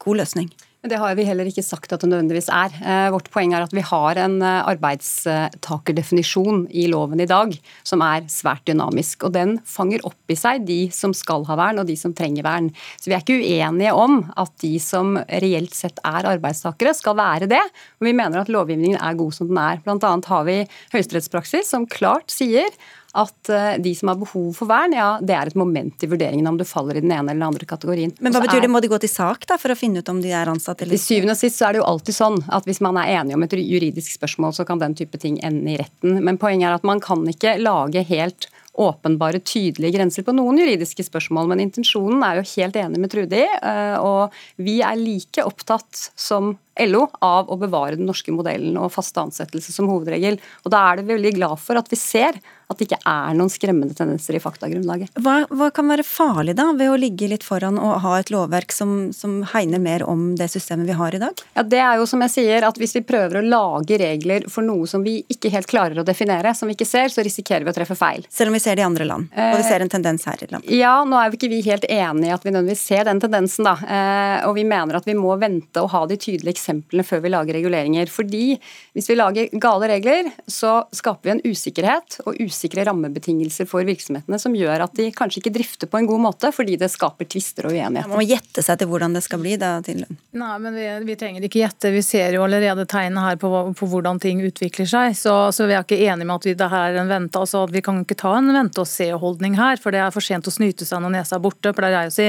god 0.00 0.22
løsning? 0.22 0.48
Det 0.86 0.94
har 0.94 1.16
vi 1.18 1.24
heller 1.26 1.48
ikke 1.50 1.64
sagt 1.66 1.90
at 1.90 2.04
det 2.04 2.06
nødvendigvis 2.06 2.46
er. 2.54 2.70
Eh, 2.78 3.08
vårt 3.10 3.26
poeng 3.34 3.50
er 3.50 3.64
at 3.64 3.72
vi 3.74 3.82
har 3.82 4.18
en 4.22 4.36
eh, 4.46 4.68
arbeidstakerdefinisjon 4.70 6.68
i 6.70 6.84
loven 6.86 7.18
i 7.18 7.26
dag 7.26 7.56
som 7.82 8.04
er 8.06 8.28
svært 8.30 8.62
dynamisk. 8.70 9.26
og 9.26 9.34
Den 9.34 9.56
fanger 9.66 10.04
opp 10.06 10.30
i 10.30 10.36
seg 10.38 10.62
de 10.68 10.84
som 10.94 11.10
skal 11.10 11.42
ha 11.48 11.56
vern 11.58 11.82
og 11.82 11.88
de 11.88 11.96
som 11.98 12.14
trenger 12.14 12.46
vern. 12.46 12.70
Så 12.94 13.10
Vi 13.10 13.16
er 13.16 13.24
ikke 13.24 13.40
uenige 13.42 13.96
om 13.98 14.20
at 14.38 14.54
de 14.62 14.76
som 14.78 15.18
reelt 15.42 15.74
sett 15.74 15.98
er 16.06 16.30
arbeidstakere, 16.30 16.94
skal 16.94 17.18
være 17.18 17.50
det. 17.50 17.64
Og 17.98 18.06
vi 18.06 18.14
mener 18.14 18.38
at 18.38 18.52
lovgivningen 18.52 19.02
er 19.02 19.18
god 19.18 19.34
som 19.34 19.50
den 19.50 19.58
er. 19.58 19.82
Blant 19.82 20.06
annet 20.06 20.30
har 20.30 20.46
vi 20.46 20.60
høyesterettspraksis 20.94 21.74
som 21.74 21.90
klart 21.90 22.30
sier 22.30 22.70
at 23.16 23.48
eh, 23.48 23.78
de 23.80 23.94
som 23.96 24.10
har 24.12 24.18
behov 24.20 24.50
for 24.56 24.68
vern, 24.68 24.92
ja, 24.92 25.08
det 25.24 25.34
er 25.34 25.50
et 25.50 25.58
moment 25.58 26.04
i 26.04 26.10
vurderingen 26.10 26.46
om 26.50 26.58
du 26.60 26.64
faller 26.68 26.98
i 26.98 27.04
den 27.04 27.12
ene 27.12 27.30
eller 27.30 27.40
den 27.40 27.46
andre 27.48 27.68
kategorien. 27.68 28.12
Men 28.20 28.34
hva 28.34 28.42
betyr 28.44 28.60
det? 28.64 28.70
Må 28.72 28.82
de 28.84 28.90
gå 28.92 28.98
til 29.00 29.12
sak 29.12 29.46
da, 29.48 29.56
for 29.60 29.72
å 29.72 29.78
finne 29.78 30.02
ut 30.02 30.12
om 30.12 30.20
de 30.24 30.34
er 30.34 30.50
ansatt 30.50 30.84
eller 30.84 30.98
ikke? 30.98 31.06
Til 31.06 31.16
syvende 31.16 31.36
og 31.36 31.40
sist 31.40 31.60
så 31.60 31.68
er 31.68 31.76
det 31.76 31.82
jo 31.82 31.88
alltid 31.88 32.18
sånn 32.18 32.38
at 32.52 32.68
hvis 32.68 32.82
man 32.84 33.00
er 33.00 33.14
enig 33.16 33.38
om 33.38 33.46
et 33.46 33.56
juridisk 33.58 34.12
spørsmål, 34.18 34.54
så 34.58 34.68
kan 34.68 34.82
den 34.82 34.96
type 34.98 35.20
ting 35.20 35.40
ende 35.46 35.74
i 35.74 35.80
retten. 35.80 36.20
Men 36.24 36.40
poenget 36.40 36.68
er 36.68 36.78
at 36.78 36.88
man 36.88 37.00
kan 37.04 37.24
ikke 37.32 37.56
lage 37.62 38.04
helt 38.12 38.50
åpenbare, 38.78 39.40
tydelige 39.42 39.96
grenser 39.96 40.22
på 40.22 40.32
noen 40.36 40.60
juridiske 40.60 41.02
spørsmål, 41.02 41.48
men 41.50 41.64
intensjonen 41.64 42.22
er 42.22 42.38
jo 42.38 42.44
helt 42.52 42.76
enig 42.78 43.00
med 43.02 43.10
Trude 43.10 43.40
i. 43.40 43.46
Eh, 43.58 43.96
og 43.98 44.36
vi 44.62 44.78
er 44.86 45.00
like 45.00 45.42
opptatt 45.42 46.04
som 46.14 46.52
LO 46.78 47.08
av 47.24 47.50
å 47.50 47.58
bevare 47.58 47.98
den 47.98 48.06
norske 48.06 48.30
modellen 48.34 48.78
og 48.78 48.92
faste 48.94 49.24
ansettelse 49.24 49.74
som 49.74 49.90
hovedregel. 49.90 50.38
Og 50.62 50.70
Da 50.70 50.84
er 50.92 51.00
det 51.00 51.08
veldig 51.10 51.34
glad 51.40 51.58
for 51.58 51.80
at 51.80 51.90
vi 51.90 51.98
ser 51.98 52.38
at 52.68 52.76
det 52.76 52.88
ikke 52.88 53.00
er 53.08 53.36
noen 53.36 53.48
skremmende 53.52 53.96
tendenser 53.96 54.36
i 54.36 54.42
faktagrunnlaget. 54.42 55.14
Hva, 55.24 55.38
hva 55.48 55.70
kan 55.74 55.88
være 55.88 56.04
farlig 56.04 56.52
da 56.58 56.66
ved 56.76 56.92
å 56.92 56.98
ligge 57.00 57.30
litt 57.30 57.46
foran 57.46 57.78
og 57.80 58.02
ha 58.04 58.18
et 58.20 58.28
lovverk 58.32 58.74
som, 58.76 59.08
som 59.16 59.38
hegner 59.54 59.80
mer 59.80 60.04
om 60.04 60.34
det 60.36 60.50
systemet 60.52 60.90
vi 60.90 60.96
har 60.98 61.16
i 61.16 61.20
dag? 61.22 61.40
Ja, 61.56 61.64
Det 61.64 61.80
er 61.80 61.96
jo 61.96 62.04
som 62.10 62.20
jeg 62.26 62.34
sier, 62.34 62.66
at 62.68 62.76
hvis 62.80 62.92
vi 62.98 63.04
prøver 63.08 63.40
å 63.40 63.44
lage 63.46 63.96
regler 64.02 64.44
for 64.52 64.66
noe 64.66 64.88
som 64.90 65.04
vi 65.06 65.22
ikke 65.32 65.52
helt 65.54 65.70
klarer 65.70 66.02
å 66.02 66.04
definere, 66.04 66.52
som 66.54 66.68
vi 66.68 66.76
ikke 66.76 66.88
ser, 66.88 67.08
så 67.14 67.24
risikerer 67.24 67.64
vi 67.64 67.72
å 67.72 67.76
treffe 67.78 67.96
feil. 67.98 68.26
Selv 68.28 68.52
om 68.52 68.58
vi 68.58 68.62
ser 68.62 68.76
det 68.76 68.84
i 68.84 68.88
andre 68.88 69.08
land, 69.08 69.32
og 69.32 69.56
vi 69.56 69.64
ser 69.64 69.84
en 69.84 69.92
tendens 69.92 70.28
her 70.28 70.44
i 70.44 70.50
landet. 70.50 70.68
Ja, 70.76 70.92
nå 71.08 71.16
er 71.16 71.30
jo 71.30 71.38
ikke 71.38 71.50
vi 71.54 71.62
helt 71.64 71.88
enige 71.88 72.28
i 72.28 72.36
at 72.36 72.44
vi 72.44 72.52
nødvendigvis 72.52 72.84
ser 72.84 73.08
den 73.08 73.22
tendensen, 73.24 73.64
da. 73.64 73.74
Eh, 73.80 74.44
og 74.48 74.58
vi 74.58 74.66
mener 74.68 75.00
at 75.00 75.08
vi 75.08 75.16
må 75.16 75.32
vente 75.40 75.80
og 75.80 75.90
ha 75.94 76.04
de 76.10 76.20
tydelige 76.20 76.58
eksemplene 76.58 77.06
før 77.06 77.24
vi 77.24 77.32
lager 77.32 77.56
reguleringer. 77.56 78.12
Fordi 78.12 78.44
hvis 78.92 79.08
vi 79.08 79.16
lager 79.16 79.56
gale 79.56 79.88
regler, 79.94 80.30
så 80.44 80.82
skaper 80.92 81.30
vi 81.30 81.34
en 81.38 81.44
usikkerhet 81.48 82.20
og 82.26 82.36
usikre 82.58 82.84
rammebetingelser 82.88 83.68
for 83.68 83.86
virksomhetene 83.86 84.38
som 84.40 84.54
gjør 84.56 84.84
at 84.88 84.96
de 84.98 85.08
kanskje 85.14 85.42
ikke 85.42 85.54
drifter 85.54 85.90
på 85.90 86.00
en 86.00 86.08
god 86.08 86.22
måte, 86.26 86.50
fordi 86.54 86.76
det 86.80 86.90
skaper 86.90 87.28
tvister 87.30 87.68
og 87.68 87.74
uenigheter. 87.74 88.08
Man 88.10 88.18
må 88.18 88.26
gjette 88.26 88.64
seg 88.64 88.80
til 88.80 88.90
hvordan 88.90 89.14
det 89.14 89.22
skal 89.24 89.42
bli, 89.42 89.54
da, 89.60 89.76
til 89.84 90.02
Nei, 90.38 90.54
men 90.62 90.74
vi, 90.76 90.86
vi, 91.06 91.16
trenger 91.18 91.44
ikke 91.46 91.62
gjette. 91.62 91.92
Vi 91.94 92.02
ser 92.04 92.34
jo 92.36 92.44
allerede 92.44 92.86
tegnene 92.88 93.24
her 93.24 93.38
på, 93.40 93.50
på, 93.76 93.88
hvordan 93.90 94.20
ting 94.22 94.42
utvikler 94.46 94.88
seg. 94.88 95.16
Så, 95.18 95.34
så 95.54 95.66
vi 95.68 95.76
er 95.76 95.86
ikke 95.86 95.98
enige 95.98 96.28
med 96.28 96.36
at 96.36 96.48
vi, 96.48 96.54
det 96.58 96.70
her 96.72 96.92
er 96.92 97.00
en 97.02 97.10
vente, 97.10 97.40
altså 97.40 97.64
vi 97.70 97.82
kan 97.84 98.02
ikke 98.04 98.18
ta 98.18 98.34
en 98.38 98.50
vente-og-se-holdning 98.54 99.58
her. 99.58 99.80
For 99.82 99.94
det 99.94 100.02
er 100.04 100.14
for 100.14 100.24
sent 100.24 100.48
å 100.48 100.54
snyte 100.54 100.86
seg 100.88 101.02
når 101.02 101.16
nesa 101.16 101.38
er 101.38 101.44
borte, 101.44 101.74
pleier 101.76 102.06
jeg 102.06 102.12
å 102.12 102.16
si. 102.18 102.28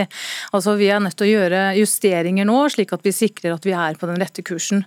Altså 0.57 0.75
Vi 0.79 0.89
er 0.89 1.03
nødt 1.03 1.17
til 1.19 1.27
å 1.27 1.33
gjøre 1.33 1.63
justeringer 1.79 2.47
nå, 2.49 2.57
slik 2.73 2.93
at 2.95 3.05
vi 3.05 3.15
sikrer 3.15 3.55
at 3.55 3.67
vi 3.67 3.75
er 3.75 3.99
på 3.99 4.09
den 4.09 4.21
rette 4.21 4.45
kursen. 4.45 4.85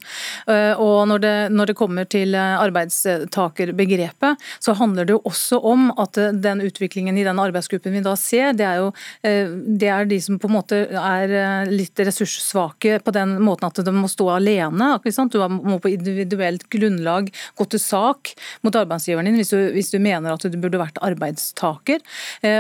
Eh, 0.51 0.73
og 0.81 1.07
når 1.11 1.25
det, 1.25 1.35
når 1.55 1.73
det 1.73 1.79
kommer 1.79 2.09
til 2.11 2.37
eh, 2.39 2.57
arbeidstakerbegrepet, 2.63 4.51
så 4.63 4.77
handler 4.79 5.09
det 5.09 5.17
jo 5.17 5.23
også 5.29 5.32
om 5.59 5.91
at 6.01 6.19
eh, 6.21 6.33
den 6.33 6.63
utviklingen 6.65 7.19
i 7.19 7.25
den 7.27 7.41
arbeidsgruppen 7.43 7.95
vi 7.95 8.03
da 8.05 8.15
ser, 8.19 8.53
det 8.57 8.67
er 8.67 8.81
jo 8.81 8.91
det 9.23 9.89
er 9.89 10.07
de 10.09 10.17
som 10.23 10.39
på 10.41 10.49
en 10.49 10.55
måte 10.55 10.79
er 10.99 11.69
litt 11.69 11.99
ressurssvake 11.99 12.99
på 13.05 13.15
den 13.15 13.35
måten 13.45 13.69
at 13.69 13.79
de 13.85 13.93
må 13.95 14.09
stå 14.11 14.29
alene. 14.35 14.89
Du 15.03 15.39
må 15.49 15.79
på 15.83 15.93
individuelt 15.93 16.65
grunnlag 16.73 17.31
gå 17.59 17.67
til 17.71 17.81
sak 17.83 18.33
mot 18.65 18.77
arbeidsgiveren 18.77 19.29
din 19.29 19.39
hvis 19.39 19.53
du, 19.53 19.59
hvis 19.75 19.93
du 19.95 19.99
mener 20.03 20.35
at 20.35 20.45
du 20.45 20.59
burde 20.61 20.81
vært 20.81 21.01
arbeidstaker. 21.05 22.03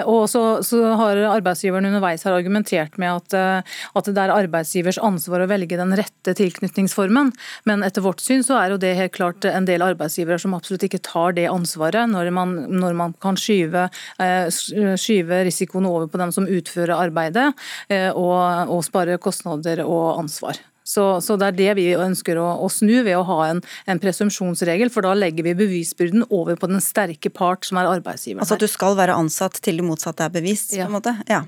Og 0.09 0.25
så, 0.31 0.45
så 0.67 0.95
har 1.01 1.21
arbeidsgiveren 1.33 1.91
underveis 1.91 2.25
har 2.27 2.37
argumentert 2.37 2.99
med 3.01 3.21
at, 3.21 3.67
at, 3.93 4.13
det 4.13 4.23
er 4.23 4.35
arbeidsgivers 4.35 5.01
ansvar 5.03 5.45
å 5.45 5.51
velge 5.51 5.79
den 5.81 5.95
rette 5.99 6.37
tilknytningsformen. 6.39 7.33
Men 7.69 7.87
etter 7.87 8.05
vårt 8.05 8.23
syn 8.25 8.45
så 8.47 8.59
er 8.61 8.75
jo 8.75 8.81
det 8.83 8.95
helt 8.99 9.17
klart 9.17 9.47
en 9.49 9.67
del 9.69 9.85
arbeidsgivere 9.85 10.41
som 10.43 10.57
absolutt 10.57 10.87
ikke 10.87 11.03
tar 11.05 11.37
det 11.37 11.49
ansvaret, 11.51 12.11
når 12.11 12.31
man, 12.35 12.55
når 12.69 12.99
man 12.99 13.15
kan 13.23 13.39
skyve, 13.39 13.89
skyve, 14.53 15.43
risikoen 15.49 15.89
over 15.89 16.11
på 16.11 16.21
dem 16.21 16.35
som 16.35 16.49
utfører 16.49 16.95
arbeidet, 16.97 17.51
og, 18.15 18.69
og 18.73 18.85
spare 18.87 19.19
kostnader 19.23 19.85
og 19.87 20.21
ansvar. 20.23 20.61
Så, 20.85 21.21
så, 21.21 21.37
Det 21.37 21.47
er 21.47 21.59
det 21.59 21.73
vi 21.79 21.87
ønsker 21.95 22.39
å, 22.43 22.49
å 22.65 22.69
snu 22.73 22.95
ved 23.07 23.15
å 23.17 23.25
ha 23.29 23.39
en, 23.53 23.63
en 23.87 24.03
presumpsjonsregel, 24.03 24.91
for 24.93 25.07
da 25.07 25.15
legger 25.15 25.47
vi 25.47 25.57
bevisbyrden 25.63 26.27
over 26.31 26.59
på 26.59 26.71
den 26.71 26.83
sterke 26.83 27.31
part, 27.31 27.67
som 27.69 27.81
er 27.81 27.91
arbeidsgiveren. 27.91 28.43
Altså 28.43 28.59
at 28.59 28.65
du 28.65 28.71
skal 28.71 28.99
være 28.99 29.17
ansatt 29.19 29.61
til 29.63 29.79
det 29.79 29.87
motsatte 29.87 30.27
er 30.27 30.35
bevist? 30.35 30.75
Ja. 30.75 30.89
på 30.89 30.93
en 30.93 30.99
måte? 30.99 31.17
Ja. 31.31 31.45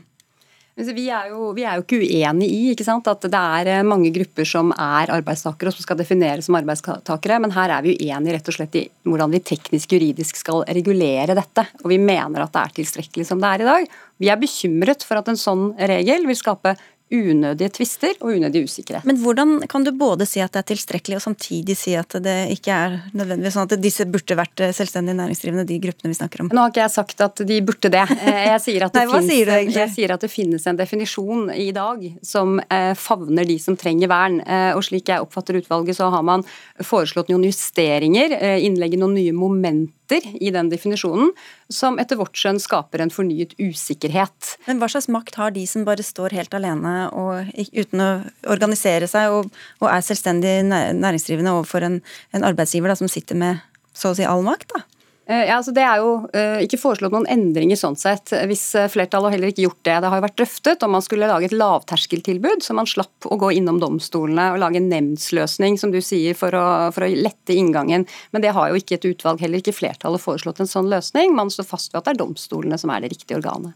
Vi 0.74 1.04
er, 1.06 1.28
jo, 1.30 1.52
vi 1.54 1.62
er, 1.62 1.76
jo, 1.78 1.84
ikke 1.84 2.00
uenig 2.02 2.48
i 2.50 2.62
ikke 2.72 2.82
sant? 2.82 3.06
at 3.06 3.22
det 3.30 3.38
er 3.38 3.68
eh, 3.70 3.84
mange 3.86 4.10
grupper 4.10 4.48
som 4.48 4.72
er 4.74 5.12
arbeidstakere 5.14 5.70
og 5.70 5.76
som 5.76 5.84
skal 5.86 6.00
defineres 6.00 6.48
som 6.48 6.56
arbeidstakere, 6.58 7.36
men 7.44 7.54
her 7.54 7.76
er 7.76 7.84
vi 7.84 7.92
uenige 7.94 8.34
rett 8.34 8.50
og 8.50 8.56
slett 8.56 8.74
i 8.80 8.82
hvordan 9.06 9.30
vi 9.30 9.42
teknisk 9.46 9.94
juridisk 9.94 10.40
skal 10.40 10.64
regulere 10.66 11.38
dette. 11.38 11.62
Og 11.84 11.92
vi 11.92 12.00
mener 12.02 12.42
at 12.42 12.56
det 12.56 12.64
er 12.64 12.74
tilstrekkelig 12.80 13.28
som 13.28 13.38
det 13.38 13.52
er 13.52 13.62
i 13.62 13.68
dag. 13.70 13.86
Vi 14.18 14.32
er 14.34 14.42
bekymret 14.42 15.06
for 15.06 15.22
at 15.22 15.30
en 15.30 15.38
sånn 15.38 15.68
regel 15.78 16.26
vil 16.26 16.40
skape 16.42 16.74
unødige 17.12 17.68
tvister 17.76 18.14
og 18.20 18.32
unødig 18.32 18.64
usikkerhet. 18.64 19.04
Men 19.04 19.18
hvordan 19.20 19.58
kan 19.70 19.84
du 19.84 19.92
både 19.96 20.26
si 20.28 20.40
at 20.42 20.54
det 20.54 20.62
er 20.62 20.68
tilstrekkelig, 20.72 21.18
og 21.18 21.24
samtidig 21.26 21.76
si 21.78 21.94
at 21.98 22.16
det 22.24 22.36
ikke 22.54 22.74
er 22.74 22.96
nødvendigvis 23.12 23.56
sånn 23.58 23.68
at 23.68 23.76
disse 23.82 24.06
burde 24.08 24.38
vært 24.38 24.64
selvstendig 24.76 25.16
næringsdrivende, 25.18 25.66
de 25.68 25.78
gruppene 25.84 26.14
vi 26.14 26.18
snakker 26.18 26.44
om? 26.44 26.50
Nå 26.54 26.64
har 26.64 26.72
ikke 26.72 26.82
jeg 26.82 26.94
sagt 26.96 27.24
at 27.24 27.44
de 27.46 27.60
burde 27.64 27.92
det. 27.92 28.04
Eh, 28.24 28.46
jeg 28.54 28.60
sier 28.62 28.84
at 28.86 28.94
det, 28.94 29.02
Nei, 29.10 29.20
finnes, 29.20 29.74
jeg 29.76 29.90
sier 29.92 30.12
at 30.14 30.22
det 30.22 30.30
finnes 30.32 30.62
en 30.70 30.78
definisjon 30.78 31.50
i 31.52 31.66
dag 31.76 32.00
som 32.24 32.56
eh, 32.62 32.94
favner 32.96 33.44
de 33.44 33.58
som 33.60 33.76
trenger 33.76 34.08
vern. 34.08 34.38
Eh, 34.40 34.70
og 34.72 34.80
slik 34.86 35.10
jeg 35.12 35.20
oppfatter 35.20 35.58
utvalget, 35.58 35.98
så 35.98 36.08
har 36.14 36.24
man 36.24 36.44
foreslått 36.80 37.28
noen 37.32 37.44
justeringer, 37.50 38.32
innlegge 38.64 39.00
noen 39.00 39.18
nye 39.18 39.34
momenter 39.36 40.03
i 40.12 40.50
den 40.54 40.68
definisjonen, 40.72 41.30
som 41.72 41.98
etter 42.02 42.18
vårt 42.20 42.36
skjønn 42.36 42.60
skaper 42.62 43.00
en 43.00 43.12
fornyet 43.12 43.54
usikkerhet. 43.58 44.54
Men 44.68 44.80
hva 44.80 44.90
slags 44.92 45.08
makt 45.12 45.38
har 45.40 45.54
de 45.54 45.64
som 45.68 45.86
bare 45.86 46.04
står 46.04 46.36
helt 46.36 46.54
alene 46.56 46.94
og, 47.16 47.52
uten 47.72 48.04
å 48.04 48.10
organisere 48.52 49.08
seg 49.10 49.32
og, 49.32 49.52
og 49.80 49.88
er 49.90 50.04
selvstendig 50.04 50.56
næringsdrivende 50.68 51.54
overfor 51.56 51.86
en, 51.88 52.00
en 52.36 52.46
arbeidsgiver 52.46 52.92
da, 52.92 52.98
som 53.00 53.10
sitter 53.10 53.38
med 53.38 53.62
så 53.94 54.12
å 54.12 54.18
si 54.18 54.26
all 54.26 54.44
makt? 54.44 54.74
da? 54.74 54.84
Eh, 55.26 55.46
ja, 55.48 55.56
altså 55.56 55.72
Det 55.72 55.80
er 55.80 56.02
jo 56.02 56.10
uh, 56.28 56.58
ikke 56.60 56.76
foreslått 56.76 57.14
noen 57.14 57.28
endringer 57.32 57.78
sånn 57.80 57.96
sett, 57.96 58.34
hvis 58.48 58.64
eh, 58.76 58.90
flertallet 58.92 59.30
har 59.30 59.36
heller 59.38 59.52
ikke 59.54 59.64
gjort 59.64 59.80
det. 59.80 59.94
Det 60.04 60.10
har 60.12 60.20
jo 60.20 60.24
vært 60.26 60.36
drøftet 60.40 60.84
om 60.84 60.92
man 60.92 61.04
skulle 61.04 61.30
lage 61.30 61.48
et 61.48 61.56
lavterskeltilbud, 61.56 62.64
så 62.64 62.76
man 62.76 62.88
slapp 62.90 63.28
å 63.30 63.38
gå 63.40 63.54
innom 63.56 63.80
domstolene 63.80 64.50
og 64.52 64.60
lage 64.60 64.82
en 64.82 64.90
nemndsløsning, 64.92 65.78
som 65.80 65.94
du 65.94 66.02
sier, 66.04 66.36
for 66.36 66.56
å, 66.58 66.66
for 66.92 67.06
å, 67.06 67.12
lette 67.14 67.56
inngangen. 67.56 68.04
Men 68.36 68.44
det 68.44 68.52
har 68.56 68.68
jo 68.68 68.80
ikke 68.80 68.98
et 68.98 69.08
utvalg, 69.14 69.40
heller 69.40 69.64
ikke 69.64 69.76
flertallet, 69.76 70.20
foreslått 70.20 70.60
en 70.60 70.68
sånn 70.68 70.92
løsning. 70.92 71.32
Man 71.36 71.52
står 71.52 71.70
fast 71.72 71.94
ved 71.94 72.02
at 72.02 72.10
det 72.10 72.16
er 72.16 72.22
domstolene 72.26 72.80
som 72.80 72.92
er 72.92 73.04
det 73.04 73.14
riktige 73.14 73.40
organet. 73.40 73.72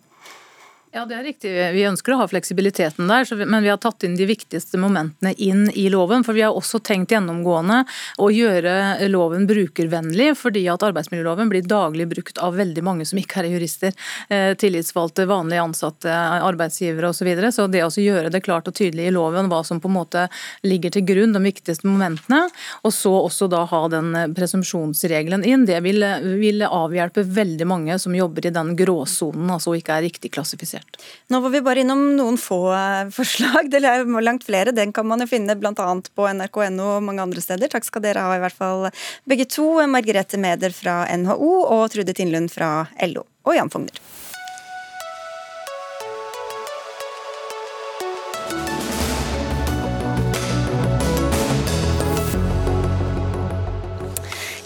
Ja, 0.88 1.02
det 1.04 1.18
er 1.18 1.24
riktig. 1.26 1.50
Vi 1.74 1.82
ønsker 1.84 2.14
å 2.14 2.16
ha 2.22 2.26
fleksibiliteten 2.30 3.10
der, 3.10 3.28
men 3.44 3.60
vi 3.60 3.68
har 3.68 3.76
tatt 3.76 4.06
inn 4.06 4.14
de 4.16 4.24
viktigste 4.24 4.78
momentene 4.80 5.34
inn 5.36 5.66
i 5.76 5.84
loven. 5.92 6.22
For 6.24 6.32
vi 6.32 6.40
har 6.46 6.56
også 6.56 6.80
tenkt 6.80 7.12
gjennomgående 7.12 7.82
å 8.24 8.28
gjøre 8.32 9.08
loven 9.12 9.44
brukervennlig, 9.50 10.30
fordi 10.40 10.62
at 10.72 10.86
arbeidsmiljøloven 10.88 11.52
blir 11.52 11.66
daglig 11.68 12.06
brukt 12.08 12.40
av 12.40 12.56
veldig 12.56 12.84
mange 12.86 13.08
som 13.08 13.20
ikke 13.20 13.42
er 13.42 13.50
jurister. 13.52 13.92
Eh, 14.32 14.54
tillitsvalgte, 14.56 15.26
vanlige 15.28 15.66
ansatte, 15.66 16.14
arbeidsgivere 16.48 17.12
osv. 17.12 17.18
Så, 17.18 17.26
videre. 17.26 17.50
så 17.52 17.66
det 17.66 17.82
å 17.84 17.90
gjøre 17.90 18.30
det 18.32 18.44
klart 18.46 18.70
og 18.70 18.78
tydelig 18.78 19.10
i 19.10 19.12
loven 19.12 19.50
hva 19.50 19.60
som 19.66 19.82
på 19.82 19.90
en 19.90 19.96
måte 19.98 20.28
ligger 20.64 20.94
til 20.94 21.04
grunn, 21.04 21.34
de 21.34 21.42
viktigste 21.42 21.88
momentene, 21.90 22.46
og 22.86 22.94
så 22.94 23.12
også 23.26 23.50
da 23.50 23.64
ha 23.68 23.82
den 23.92 24.14
presumpsjonsregelen 24.38 25.44
inn, 25.44 25.66
det 25.68 25.82
vil, 25.84 26.06
vil 26.38 26.64
avhjelpe 26.64 27.26
veldig 27.26 27.68
mange 27.68 27.98
som 28.00 28.16
jobber 28.16 28.46
i 28.46 28.54
den 28.54 28.76
gråsonen, 28.78 29.50
altså 29.50 29.74
ikke 29.76 29.98
er 29.98 30.06
riktig 30.06 30.32
klassifisert 30.38 30.77
kritisert. 30.78 31.02
Nå 31.28 31.40
var 31.40 31.50
vi 31.50 31.60
bare 31.60 31.80
innom 31.80 32.16
noen 32.16 32.38
få 32.38 32.72
eh, 32.72 33.10
forslag. 33.18 33.70
Det 33.70 33.82
er 33.82 34.04
langt 34.22 34.44
flere. 34.44 34.72
Den 34.72 34.92
kan 34.92 35.06
man 35.06 35.20
jo 35.20 35.26
finne 35.26 35.56
bl.a. 35.56 35.72
på 36.14 36.28
nrk.no 36.32 36.96
og 36.96 37.02
mange 37.02 37.22
andre 37.22 37.40
steder. 37.40 37.68
Takk 37.68 37.84
skal 37.84 38.02
dere 38.02 38.20
ha, 38.20 38.36
i 38.36 38.42
hvert 38.42 38.56
fall 38.56 38.88
begge 39.24 39.46
to. 39.46 39.78
Margrethe 39.88 40.38
Meder 40.38 40.72
fra 40.72 41.06
NHO 41.16 41.64
og 41.66 41.90
Trude 41.92 42.14
Tindlund 42.14 42.50
fra 42.52 42.88
LO. 43.02 43.26
Og 43.44 43.56
Jan 43.56 43.70
Fogner. 43.70 44.00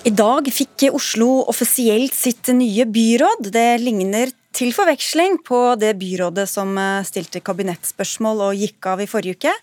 I 0.03 0.11
dag 0.11 0.49
fikk 0.51 0.89
Oslo 0.91 1.45
offisielt 1.47 2.17
sitt 2.19 2.49
nye 2.51 2.89
byråd. 2.91 3.53
Det 3.55 3.69
ligner 3.79 4.33
til 4.53 4.75
forveksling 4.77 5.41
på 5.47 5.61
det 5.81 5.95
byrådet 6.01 6.47
som 6.51 6.77
eh, 6.79 7.05
stilte 7.09 7.43
kabinettspørsmål 7.45 8.47
og 8.51 8.61
gikk 8.61 8.93
av 8.93 9.03
i 9.03 9.09
forrige 9.11 9.41
uke. 9.41 9.55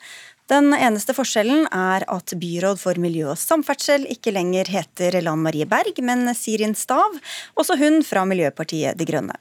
Den 0.50 0.74
eneste 0.74 1.14
forskjellen 1.14 1.68
er 1.70 2.04
at 2.10 2.34
byråd 2.42 2.80
for 2.82 2.98
miljø 2.98 3.28
og 3.36 3.38
samferdsel 3.38 4.08
ikke 4.10 4.34
lenger 4.34 4.72
heter 4.74 5.20
Lan 5.22 5.44
Marie 5.46 5.68
Berg, 5.70 6.00
men 6.02 6.26
Sirin 6.34 6.74
Stav, 6.74 7.20
også 7.54 7.78
hun 7.78 8.02
fra 8.02 8.24
Miljøpartiet 8.26 8.98
De 8.98 9.06
Grønne. 9.06 9.38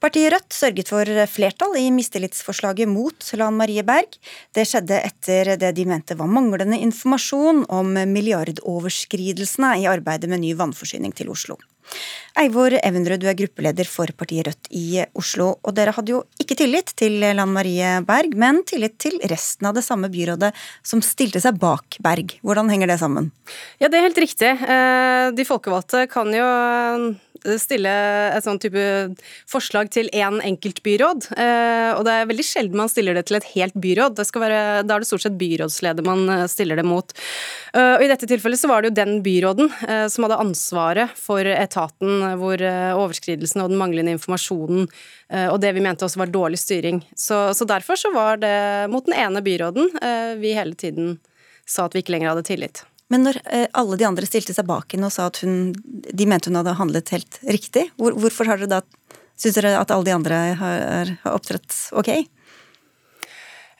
Partiet 0.00 0.32
Rødt 0.32 0.56
sørget 0.56 0.88
for 0.88 1.12
flertall 1.28 1.76
i 1.76 1.90
mistillitsforslaget 1.92 2.88
mot 2.88 3.28
Lan 3.36 3.60
Marie 3.60 3.84
Berg. 3.84 4.16
Det 4.56 4.64
skjedde 4.70 5.02
etter 5.04 5.52
det 5.60 5.74
de 5.76 5.84
mente 5.90 6.16
var 6.16 6.32
manglende 6.32 6.80
informasjon 6.80 7.66
om 7.68 7.98
milliardoverskridelsene 8.08 9.74
i 9.82 9.90
arbeidet 9.90 10.32
med 10.32 10.46
ny 10.46 10.54
vannforsyning 10.56 11.12
til 11.12 11.34
Oslo. 11.34 11.60
Eivor 12.38 12.76
Evenrud, 12.78 13.18
du 13.18 13.26
er 13.26 13.36
gruppeleder 13.38 13.88
for 13.90 14.10
partiet 14.14 14.46
Rødt 14.46 14.68
i 14.78 15.02
Oslo. 15.18 15.50
Og 15.66 15.74
dere 15.74 15.94
hadde 15.96 16.12
jo 16.12 16.20
ikke 16.38 16.56
tillit 16.60 16.92
til 16.98 17.18
Lan 17.22 17.50
Marie 17.50 17.96
Berg, 18.06 18.36
men 18.38 18.62
tillit 18.68 18.94
til 19.02 19.18
resten 19.30 19.66
av 19.66 19.74
det 19.74 19.82
samme 19.86 20.10
byrådet 20.12 20.52
som 20.86 21.02
stilte 21.02 21.42
seg 21.42 21.58
bak 21.58 21.98
Berg. 22.04 22.36
Hvordan 22.46 22.70
henger 22.70 22.92
det 22.92 23.00
sammen? 23.02 23.32
Ja, 23.82 23.90
det 23.90 23.98
er 23.98 24.06
helt 24.06 24.22
riktig. 24.22 24.52
Eh, 24.54 25.30
de 25.34 25.48
folkevalgte 25.48 26.06
kan 26.12 26.30
jo 26.34 26.46
stille 27.60 27.90
et 28.34 28.44
sånn 28.44 28.60
type 28.62 28.82
forslag 29.48 29.90
til 29.94 30.10
én 30.16 30.40
enkelt 30.44 30.80
byråd. 30.84 31.28
Eh, 31.38 31.90
og 31.94 32.04
det 32.06 32.14
er 32.14 32.28
veldig 32.30 32.46
sjelden 32.46 32.80
man 32.80 32.90
stiller 32.92 33.16
det 33.16 33.26
til 33.28 33.38
et 33.38 33.48
helt 33.54 33.78
byråd. 33.78 34.18
Være, 34.38 34.60
da 34.86 34.96
er 34.96 35.04
det 35.04 35.08
stort 35.08 35.24
sett 35.24 35.38
byrådsleder 35.40 36.06
man 36.06 36.24
eh, 36.32 36.44
stiller 36.50 36.78
det 36.78 36.86
mot. 36.88 37.14
Eh, 37.72 37.94
og 37.96 38.04
I 38.04 38.10
dette 38.10 38.28
tilfellet 38.30 38.60
så 38.60 38.70
var 38.70 38.82
det 38.82 38.92
jo 38.92 38.98
den 38.98 39.22
byråden 39.24 39.70
som 40.12 40.24
hadde 40.24 40.40
ansvaret 40.40 41.14
for 41.18 41.46
etaten, 41.48 42.22
hvor 42.40 42.60
overskridelsen 42.60 43.62
og 43.62 43.72
den 43.72 43.80
manglende 43.80 44.14
informasjonen 44.16 44.86
og 45.52 45.58
det 45.60 45.74
vi 45.76 45.82
mente 45.84 46.06
også 46.06 46.22
var 46.22 46.30
dårlig 46.32 46.60
styring. 46.60 47.02
Så, 47.16 47.50
så 47.56 47.66
derfor 47.68 47.98
så 48.00 48.10
var 48.14 48.40
det 48.40 48.88
mot 48.92 49.04
den 49.06 49.16
ene 49.18 49.42
byråden 49.44 49.90
vi 50.40 50.54
hele 50.56 50.76
tiden 50.78 51.18
sa 51.68 51.86
at 51.86 51.96
vi 51.96 52.02
ikke 52.02 52.16
lenger 52.16 52.32
hadde 52.32 52.46
tillit. 52.48 52.84
Men 53.12 53.24
når 53.24 53.40
eh, 53.46 53.66
alle 53.78 53.98
de 54.00 54.06
andre 54.08 54.28
stilte 54.28 54.54
seg 54.56 54.66
bak 54.68 54.92
henne 54.92 55.08
og 55.08 55.14
sa 55.14 55.28
at 55.30 55.40
hun, 55.44 55.72
de 55.74 56.28
mente 56.28 56.50
hun 56.50 56.58
hadde 56.60 56.76
handlet 56.78 57.12
helt 57.14 57.40
riktig, 57.48 57.88
hvor, 57.96 58.16
hvorfor 58.18 58.50
har 58.50 58.60
dere 58.60 58.78
da 58.78 58.82
Syns 59.38 59.54
dere 59.54 59.76
at 59.78 59.92
alle 59.94 60.02
de 60.02 60.10
andre 60.10 60.38
har, 60.58 61.10
har 61.22 61.30
opptrådt 61.30 61.70
ok? 61.94 62.08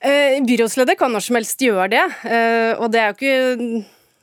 Eh, 0.07 0.37
byrådsleder 0.47 0.95
kan 0.95 1.11
når 1.11 1.25
som 1.27 1.35
helst 1.35 1.65
gjøre 1.67 1.89
det, 1.91 2.05
eh, 2.31 2.79
og 2.79 2.93
det 2.95 3.01
er 3.03 3.09
jo 3.09 3.17
ikke, 3.17 3.81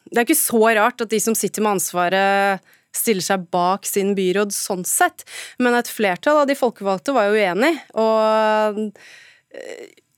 det 0.08 0.22
er 0.22 0.24
ikke 0.24 0.38
så 0.39 0.62
rart 0.78 1.04
at 1.04 1.12
de 1.12 1.20
som 1.20 1.36
sitter 1.36 1.65
med 1.65 1.74
ansvaret 1.76 2.72
stiller 2.96 3.26
seg 3.26 3.44
bak 3.52 3.84
sin 3.84 4.13
byråd 4.15 4.56
sånn 4.56 4.88
sett, 4.88 5.26
men 5.60 5.76
et 5.76 5.91
flertall 5.91 6.46
av 6.46 6.48
de 6.48 6.56
folkevalgte 6.56 7.12
var 7.18 7.28
jo 7.28 7.44
uenig, 7.44 7.74
og 8.00 8.80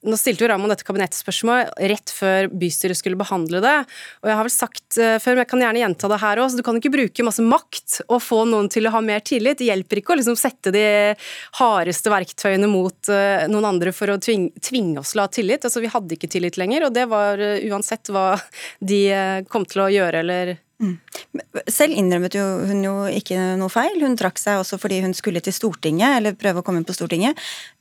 nå 0.08 0.18
stilte 0.20 0.46
jo 0.46 0.50
Ramon 0.52 0.72
dette 0.72 0.86
kabinettspørsmålet 0.88 1.74
rett 1.92 2.14
før 2.14 2.50
bystyret 2.52 3.00
skulle 3.00 3.20
behandle 3.20 3.62
det. 3.64 3.76
Og 4.24 4.32
jeg 4.32 4.40
har 4.40 4.48
vel 4.48 4.54
sagt 4.54 5.00
uh, 5.00 5.16
før, 5.24 5.36
men 5.36 5.44
jeg 5.44 5.52
kan 5.54 5.64
gjerne 5.66 5.84
gjenta 5.84 6.12
det 6.12 6.20
her 6.24 6.42
òg, 6.44 6.58
du 6.58 6.64
kan 6.66 6.80
ikke 6.80 6.94
bruke 6.94 7.28
masse 7.28 7.46
makt 7.46 8.02
og 8.08 8.22
få 8.24 8.44
noen 8.50 8.70
til 8.74 8.90
å 8.90 8.94
ha 8.96 9.02
mer 9.04 9.24
tillit. 9.28 9.60
Det 9.62 9.70
hjelper 9.70 10.02
ikke 10.02 10.16
å 10.16 10.20
liksom 10.20 10.38
sette 10.40 10.74
de 10.76 10.86
hardeste 11.60 12.14
verktøyene 12.14 12.70
mot 12.72 13.12
uh, 13.12 13.48
noen 13.52 13.72
andre 13.74 13.96
for 13.96 14.14
å 14.14 14.20
tvinge, 14.22 14.54
tvinge 14.64 15.02
oss 15.04 15.14
til 15.14 15.24
å 15.24 15.28
ha 15.28 15.34
tillit. 15.40 15.68
Altså, 15.68 15.84
vi 15.84 15.92
hadde 15.94 16.18
ikke 16.18 16.32
tillit 16.32 16.60
lenger, 16.62 16.88
og 16.88 16.96
det 16.96 17.08
var 17.12 17.42
uh, 17.42 17.58
uansett 17.72 18.14
hva 18.14 18.30
de 18.80 19.02
kom 19.52 19.66
til 19.68 19.84
å 19.84 19.92
gjøre 19.92 20.24
eller 20.24 20.58
Mm. 20.78 21.00
Selv 21.74 21.98
innrømmet 21.98 22.36
jo 22.38 22.44
hun 22.70 22.84
jo 22.86 22.94
ikke 23.10 23.40
noe 23.58 23.72
feil. 23.74 23.98
Hun 24.04 24.18
trakk 24.20 24.38
seg 24.42 24.62
også 24.62 24.78
fordi 24.82 25.02
hun 25.06 25.16
skulle 25.18 25.42
til 25.44 25.56
Stortinget, 25.56 26.20
eller 26.20 26.38
prøve 26.38 26.62
å 26.62 26.66
komme 26.66 26.82
inn 26.82 26.88
på 26.88 26.96
Stortinget. 26.98 27.40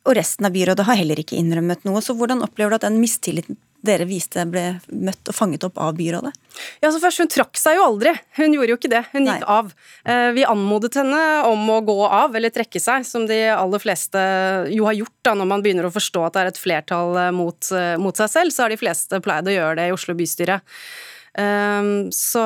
Og 0.09 0.17
resten 0.17 0.49
av 0.49 0.55
byrådet 0.55 0.87
har 0.89 1.01
heller 1.01 1.21
ikke 1.21 1.39
innrømmet 1.39 1.85
noe. 1.89 2.03
Så 2.05 2.17
hvordan 2.17 2.45
opplever 2.47 2.73
du 2.73 2.79
at 2.81 2.87
den 2.89 3.01
mistilliten 3.03 3.59
dere 3.87 4.07
viste 4.09 4.43
ble 4.51 4.81
møtt 4.89 5.29
og 5.31 5.37
fanget 5.37 5.67
opp 5.69 5.77
av 5.79 5.93
byrådet? 5.99 6.33
Ja, 6.83 6.91
så 6.91 6.99
først, 7.03 7.21
Hun 7.21 7.31
trakk 7.31 7.59
seg 7.61 7.77
jo 7.79 7.85
aldri. 7.85 8.15
Hun 8.39 8.57
gjorde 8.57 8.73
jo 8.73 8.79
ikke 8.81 8.93
det. 8.93 9.03
Hun 9.13 9.29
gikk 9.29 9.45
Nei. 9.45 9.51
av. 9.59 9.73
Eh, 10.05 10.31
vi 10.35 10.47
anmodet 10.49 10.97
henne 10.99 11.21
om 11.47 11.69
å 11.71 11.81
gå 11.87 11.99
av 12.07 12.35
eller 12.35 12.55
trekke 12.55 12.81
seg, 12.83 13.05
som 13.07 13.29
de 13.29 13.43
aller 13.53 13.83
fleste 13.83 14.23
jo 14.73 14.89
har 14.89 14.97
gjort 14.97 15.19
da, 15.23 15.37
når 15.37 15.51
man 15.53 15.63
begynner 15.63 15.87
å 15.87 15.95
forstå 15.95 16.25
at 16.27 16.39
det 16.39 16.43
er 16.43 16.55
et 16.55 16.63
flertall 16.63 17.21
eh, 17.27 17.35
mot, 17.37 17.73
eh, 17.77 17.95
mot 18.01 18.17
seg 18.17 18.33
selv. 18.33 18.57
Så 18.57 18.65
har 18.65 18.73
de 18.73 18.81
fleste 18.81 19.21
pleid 19.23 19.53
å 19.53 19.55
gjøre 19.55 19.77
det 19.83 19.91
i 19.91 19.95
Oslo 19.95 20.17
bystyre. 20.19 20.63
Ehm, 21.37 22.09
så, 22.15 22.45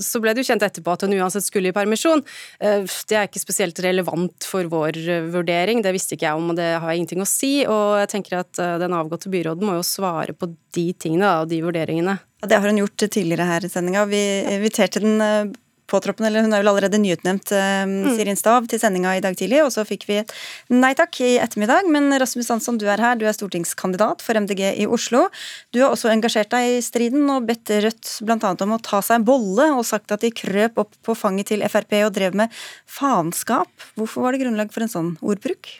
så, 0.00 0.20
ble 0.22 0.32
det 0.32 0.42
jo 0.42 0.50
kjent 0.50 0.64
etterpå 0.64 0.94
at 0.94 1.04
hun 1.04 1.16
uansett 1.18 1.44
skulle 1.44 1.70
i 1.70 1.76
permisjon. 1.76 2.22
Ehm, 2.64 2.86
det 3.10 3.18
er 3.18 3.28
ikke 3.28 3.42
spesielt 3.42 3.80
relevant 3.84 4.48
for 4.48 4.68
vår 4.72 5.00
eh, 5.02 5.28
vurdering, 5.34 5.82
det 5.84 5.94
visste 5.96 6.16
ikke 6.16 6.30
jeg 6.30 6.40
om, 6.40 6.52
og 6.52 6.60
det 6.60 6.70
har 6.74 6.88
jeg 6.88 7.02
ingenting 7.02 7.24
å 7.24 7.28
si. 7.28 7.52
Og 7.68 7.98
jeg 8.02 8.12
tenker 8.14 8.40
at 8.40 8.62
eh, 8.62 8.78
den 8.82 8.96
avgåtte 8.96 9.32
byråden 9.32 9.68
må 9.68 9.76
jo 9.78 9.84
svare 9.86 10.36
på 10.36 10.50
de 10.76 10.88
tingene 10.96 11.36
og 11.42 11.52
de 11.52 11.60
vurderingene. 11.64 12.18
Det 12.46 12.58
har 12.60 12.68
hun 12.68 12.82
gjort 12.82 13.06
tidligere 13.08 13.48
her 13.48 13.64
i 13.64 13.70
sendinga. 13.72 14.04
Vi 14.08 14.24
inviterte 14.56 15.02
den 15.04 15.20
eh, 15.24 15.54
påtroppende, 15.90 16.30
eller 16.30 16.46
hun 16.46 16.54
er 16.54 16.62
vel 16.62 16.70
allerede 16.72 17.00
nyutnevnt, 17.02 17.52
uh, 17.54 18.10
Sirin 18.16 18.38
Stav, 18.38 18.66
til 18.70 18.80
sendinga 18.82 19.16
i 19.16 19.22
dag 19.24 19.36
tidlig. 19.38 19.62
Og 19.64 19.72
så 19.74 19.86
fikk 19.88 20.06
vi 20.10 20.20
et 20.22 20.34
nei 20.72 20.92
takk 20.98 21.20
i 21.24 21.36
ettermiddag. 21.42 21.88
Men 21.92 22.10
Rasmus 22.20 22.50
Hansson, 22.52 22.80
du 22.80 22.86
er 22.90 23.02
her. 23.02 23.18
Du 23.18 23.26
er 23.28 23.36
stortingskandidat 23.36 24.24
for 24.24 24.38
MDG 24.38 24.64
i 24.74 24.88
Oslo. 24.90 25.26
Du 25.74 25.82
har 25.84 25.94
også 25.94 26.12
engasjert 26.12 26.52
deg 26.54 26.76
i 26.76 26.84
striden 26.84 27.28
og 27.32 27.48
bedt 27.48 27.72
Rødt 27.86 28.12
bl.a. 28.26 28.52
om 28.64 28.76
å 28.76 28.82
ta 28.82 29.02
seg 29.04 29.20
en 29.20 29.26
bolle, 29.26 29.70
og 29.76 29.86
sagt 29.88 30.14
at 30.14 30.24
de 30.24 30.32
krøp 30.34 30.78
opp 30.82 30.94
på 31.06 31.16
fanget 31.18 31.52
til 31.52 31.64
Frp 31.70 31.98
og 32.04 32.14
drev 32.16 32.36
med 32.38 32.54
faenskap. 32.90 33.70
Hvorfor 33.98 34.26
var 34.26 34.34
det 34.34 34.44
grunnlag 34.44 34.72
for 34.74 34.86
en 34.86 34.92
sånn 34.92 35.12
ordbruk? 35.24 35.76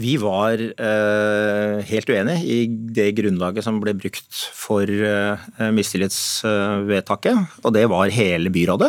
Vi 0.00 0.14
var 0.16 0.56
eh, 0.56 1.82
helt 1.84 2.08
uenig 2.08 2.38
i 2.48 2.60
det 2.96 3.10
grunnlaget 3.18 3.66
som 3.66 3.80
ble 3.82 3.92
brukt 3.98 4.38
for 4.56 4.88
eh, 4.88 5.42
mistillitsvedtaket, 5.76 7.58
og 7.60 7.74
det 7.76 7.84
var 7.92 8.14
hele 8.14 8.52
byrådet. 8.54 8.88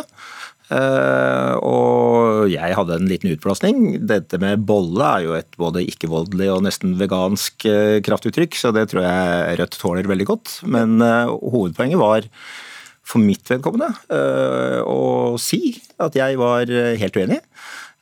Eh, 0.72 1.54
og 1.60 2.48
jeg 2.48 2.76
hadde 2.78 2.96
en 2.96 3.10
liten 3.10 3.34
utblåsning. 3.34 4.06
Dette 4.08 4.40
med 4.40 4.64
bolle 4.64 5.04
er 5.04 5.26
jo 5.26 5.36
et 5.36 5.58
både 5.60 5.84
ikke-voldelig 5.92 6.48
og 6.54 6.64
nesten 6.64 6.96
vegansk 7.00 7.66
eh, 7.68 8.00
kraftuttrykk, 8.04 8.56
så 8.56 8.72
det 8.72 8.88
tror 8.90 9.04
jeg 9.04 9.58
Rødt 9.60 9.76
tåler 9.80 10.08
veldig 10.08 10.28
godt. 10.30 10.56
Men 10.64 10.96
eh, 11.04 11.28
hovedpoenget 11.28 12.00
var 12.00 12.30
for 13.04 13.20
mitt 13.20 13.44
vedkommende 13.52 13.92
eh, 14.08 14.80
å 14.88 15.36
si 15.36 15.76
at 16.00 16.16
jeg 16.16 16.40
var 16.40 16.70
helt 16.72 17.20
uenig. 17.20 17.42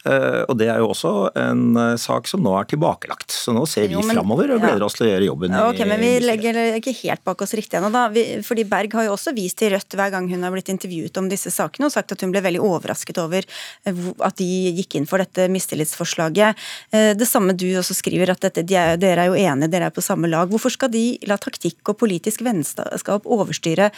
Eh, 0.03 0.43
og 0.51 0.57
Det 0.59 0.67
er 0.67 0.81
jo 0.83 0.89
også 0.91 1.13
en 1.39 1.77
eh, 1.79 1.95
sak 2.01 2.27
som 2.31 2.43
nå 2.43 2.53
er 2.59 2.67
tilbakelagt. 2.71 3.31
Så 3.31 3.55
nå 3.55 3.63
ser 3.71 3.87
vi 3.87 3.95
jo, 3.95 4.03
men, 4.03 4.19
framover 4.19 4.55
og 4.57 4.63
gleder 4.65 4.83
oss 4.87 4.97
til 4.99 5.07
å 5.07 5.11
gjøre 5.13 5.29
jobben. 5.29 5.55
Ok, 5.69 5.83
Men 5.89 6.03
vi 6.03 6.13
legger 6.25 6.59
ikke 6.79 6.95
helt 7.05 7.23
bak 7.27 7.45
oss 7.45 7.55
riktig 7.59 7.79
ennå, 7.79 7.93
da. 7.95 8.09
Vi, 8.13 8.25
fordi 8.47 8.67
Berg 8.69 8.97
har 8.99 9.07
jo 9.07 9.15
også 9.17 9.35
vist 9.37 9.61
til 9.63 9.73
Rødt 9.75 9.95
hver 9.99 10.11
gang 10.15 10.27
hun 10.31 10.43
har 10.43 10.55
blitt 10.55 10.73
intervjuet 10.73 11.21
om 11.21 11.29
disse 11.31 11.53
sakene, 11.55 11.87
og 11.89 11.95
sagt 11.95 12.15
at 12.15 12.25
hun 12.25 12.35
ble 12.35 12.43
veldig 12.45 12.63
overrasket 12.67 13.21
over 13.23 13.47
eh, 13.47 14.03
at 14.27 14.41
de 14.41 14.51
gikk 14.81 14.99
inn 14.99 15.09
for 15.09 15.23
dette 15.23 15.47
mistillitsforslaget. 15.53 16.59
Det 16.93 17.27
samme 17.29 17.55
du 17.57 17.67
også 17.79 17.95
skriver, 17.97 18.33
at 18.33 18.43
dette, 18.43 18.65
de 18.67 18.77
er, 18.79 18.97
dere 19.01 19.25
er 19.25 19.31
jo 19.31 19.39
enige, 19.39 19.71
dere 19.73 19.89
er 19.89 19.95
på 19.95 20.05
samme 20.05 20.31
lag. 20.31 20.51
Hvorfor 20.51 20.73
skal 20.75 20.91
de 20.93 21.05
la 21.29 21.39
taktikk 21.41 21.93
og 21.93 21.99
politisk 22.03 22.43
vennskap 22.45 23.29
overstyre 23.29 23.91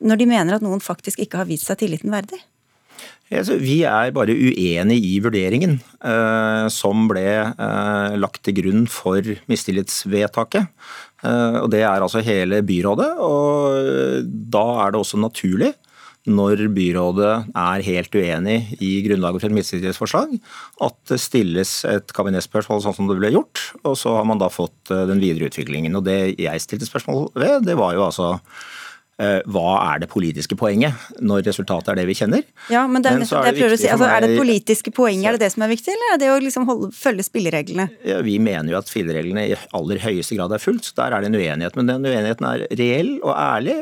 når 0.00 0.20
de 0.20 0.28
mener 0.30 0.56
at 0.56 0.64
noen 0.64 0.80
faktisk 0.80 1.20
ikke 1.20 1.42
har 1.42 1.48
vist 1.50 1.68
seg 1.68 1.82
tilliten 1.82 2.12
verdig? 2.12 2.40
Vi 3.30 3.76
er 3.86 4.10
bare 4.10 4.34
uenig 4.34 4.96
i 5.06 5.18
vurderingen 5.22 5.76
eh, 5.78 6.64
som 6.72 7.04
ble 7.06 7.28
eh, 7.46 8.16
lagt 8.18 8.42
til 8.42 8.56
grunn 8.56 8.88
for 8.90 9.22
mistillitsvedtaket. 9.50 10.66
Eh, 11.22 11.60
og 11.62 11.70
Det 11.70 11.84
er 11.84 12.02
altså 12.02 12.24
hele 12.26 12.58
byrådet, 12.66 13.12
og 13.22 14.26
da 14.26 14.64
er 14.82 14.90
det 14.90 15.02
også 15.02 15.22
naturlig 15.22 15.70
når 16.26 16.66
byrådet 16.74 17.30
er 17.56 17.86
helt 17.86 18.18
uenig 18.18 18.58
i 18.82 18.90
grunnlaget 19.06 19.40
for 19.40 19.48
et 19.48 19.56
mistillitsforslag, 19.56 20.34
at 20.84 20.98
det 21.08 21.20
stilles 21.22 21.78
et 21.88 22.12
kabinettspørsmål 22.12 22.82
sånn 22.84 22.98
som 22.98 23.08
det 23.08 23.16
ble 23.22 23.30
gjort, 23.32 23.62
og 23.86 23.96
så 23.96 24.18
har 24.18 24.26
man 24.28 24.42
da 24.42 24.50
fått 24.52 24.90
den 24.90 25.22
videre 25.22 25.48
utviklingen. 25.48 25.96
Og 25.96 26.04
Det 26.04 26.34
jeg 26.34 26.66
stilte 26.66 26.90
spørsmål 26.90 27.30
ved, 27.32 27.64
det 27.64 27.78
var 27.78 27.96
jo 27.96 28.04
altså 28.10 28.34
hva 29.50 29.74
er 29.92 30.02
det 30.02 30.10
politiske 30.12 30.56
poenget, 30.58 30.96
når 31.20 31.44
resultatet 31.46 31.92
er 31.92 32.00
det 32.00 32.06
vi 32.08 32.16
kjenner. 32.16 32.44
Ja, 32.72 32.86
men 32.88 33.04
det, 33.04 33.12
men 33.18 33.26
er, 33.26 33.50
det 33.52 33.70
det 33.74 33.80
si. 33.82 33.88
altså, 33.92 34.08
er 34.08 34.24
det 34.24 34.38
politiske 34.38 34.92
poenget 34.94 35.28
er 35.28 35.36
det 35.36 35.44
det 35.44 35.52
som 35.54 35.64
er 35.66 35.72
viktig, 35.72 35.92
eller 35.92 36.14
er 36.14 36.20
det 36.22 36.30
å 36.32 36.38
liksom 36.42 36.66
holde, 36.68 36.90
følge 36.96 37.26
spillereglene? 37.26 37.88
Ja, 38.06 38.20
vi 38.24 38.38
mener 38.42 38.72
jo 38.72 38.78
at 38.80 38.90
spillereglene 38.90 39.46
i 39.50 39.58
aller 39.76 40.00
høyeste 40.02 40.38
grad 40.38 40.54
er 40.56 40.62
fulgt, 40.62 40.88
så 40.88 40.96
der 41.02 41.16
er 41.16 41.24
det 41.24 41.30
en 41.30 41.38
uenighet. 41.38 41.76
Men 41.78 41.90
den 41.90 42.08
uenigheten 42.08 42.48
er 42.48 42.66
reell 42.80 43.12
og 43.20 43.34
ærlig. 43.34 43.76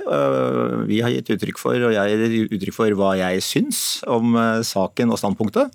Vi 0.90 1.00
har 1.04 1.14
gitt 1.14 1.32
uttrykk 1.36 1.60
for, 1.60 1.88
og 1.88 1.94
jeg 1.94 2.18
gir 2.34 2.58
uttrykk 2.58 2.76
for 2.76 2.98
hva 2.98 3.14
jeg 3.20 3.44
syns 3.44 3.82
om 4.08 4.36
eh, 4.38 4.60
saken 4.66 5.14
og 5.14 5.20
standpunktet. 5.20 5.72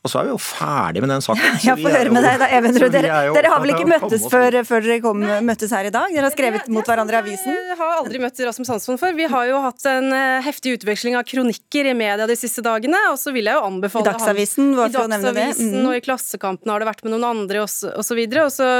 Og 0.00 0.08
så 0.08 0.22
er 0.22 0.30
vi 0.30 0.32
jo 0.32 0.38
ferdig 0.40 1.02
med 1.04 1.10
den 1.12 1.20
saken. 1.20 1.58
Ja, 1.66 1.74
få 1.76 1.90
høre 1.92 2.08
med 2.12 2.24
deg 2.24 2.38
da, 2.40 2.46
Evenrud. 2.56 2.86
Dere, 2.94 3.16
dere, 3.34 3.48
har 3.52 3.60
vel 3.60 3.72
ikke 3.74 3.88
møttes 3.90 4.22
før, 4.32 4.54
før 4.64 4.86
dere 4.86 4.96
kom, 5.04 5.20
møttes 5.44 5.74
her 5.76 5.88
i 5.90 5.92
dag? 5.92 6.14
Dere 6.14 6.24
har 6.24 6.32
skrevet 6.32 6.70
mot 6.72 6.88
hverandre 6.88 7.18
i 7.18 7.20
avisen? 7.20 7.52
Jeg 7.52 7.76
har 7.76 7.98
aldri 7.98 8.20
møtt 8.22 8.40
Rasmus 8.46 8.70
Hansson 8.72 8.96
før. 9.00 9.12
Vi 9.18 9.26
har 9.28 9.50
jo 9.50 9.58
hatt 9.60 9.84
en 9.90 10.08
eh, 10.16 10.38
heftig 10.46 10.78
utveksling 10.78 11.18
av 11.20 11.26
kronikker 11.28 11.90
i 11.90 11.92
media 11.98 12.24
de 12.30 12.36
siste 12.38 12.64
dagene. 12.64 12.96
Og 13.10 13.18
så 13.20 13.34
vil 13.36 13.50
jeg 13.50 13.58
jo 13.58 13.66
anbefale 13.66 14.06
I 14.06 14.08
Dagsavisen, 14.08 14.70
han, 14.78 14.88
i 14.88 14.96
Dagsavisen 14.96 15.76
mm. 15.76 15.90
og 15.90 15.98
i 15.98 16.00
Klassekampen 16.06 16.72
har 16.72 16.80
det 16.80 16.88
vært 16.88 17.04
med 17.04 17.14
noen 17.18 17.28
andre 17.34 17.66
osv. 17.66 17.92
Og, 17.92 18.06
så 18.06 18.16
videre, 18.16 18.46
og 18.48 18.56
så 18.56 18.70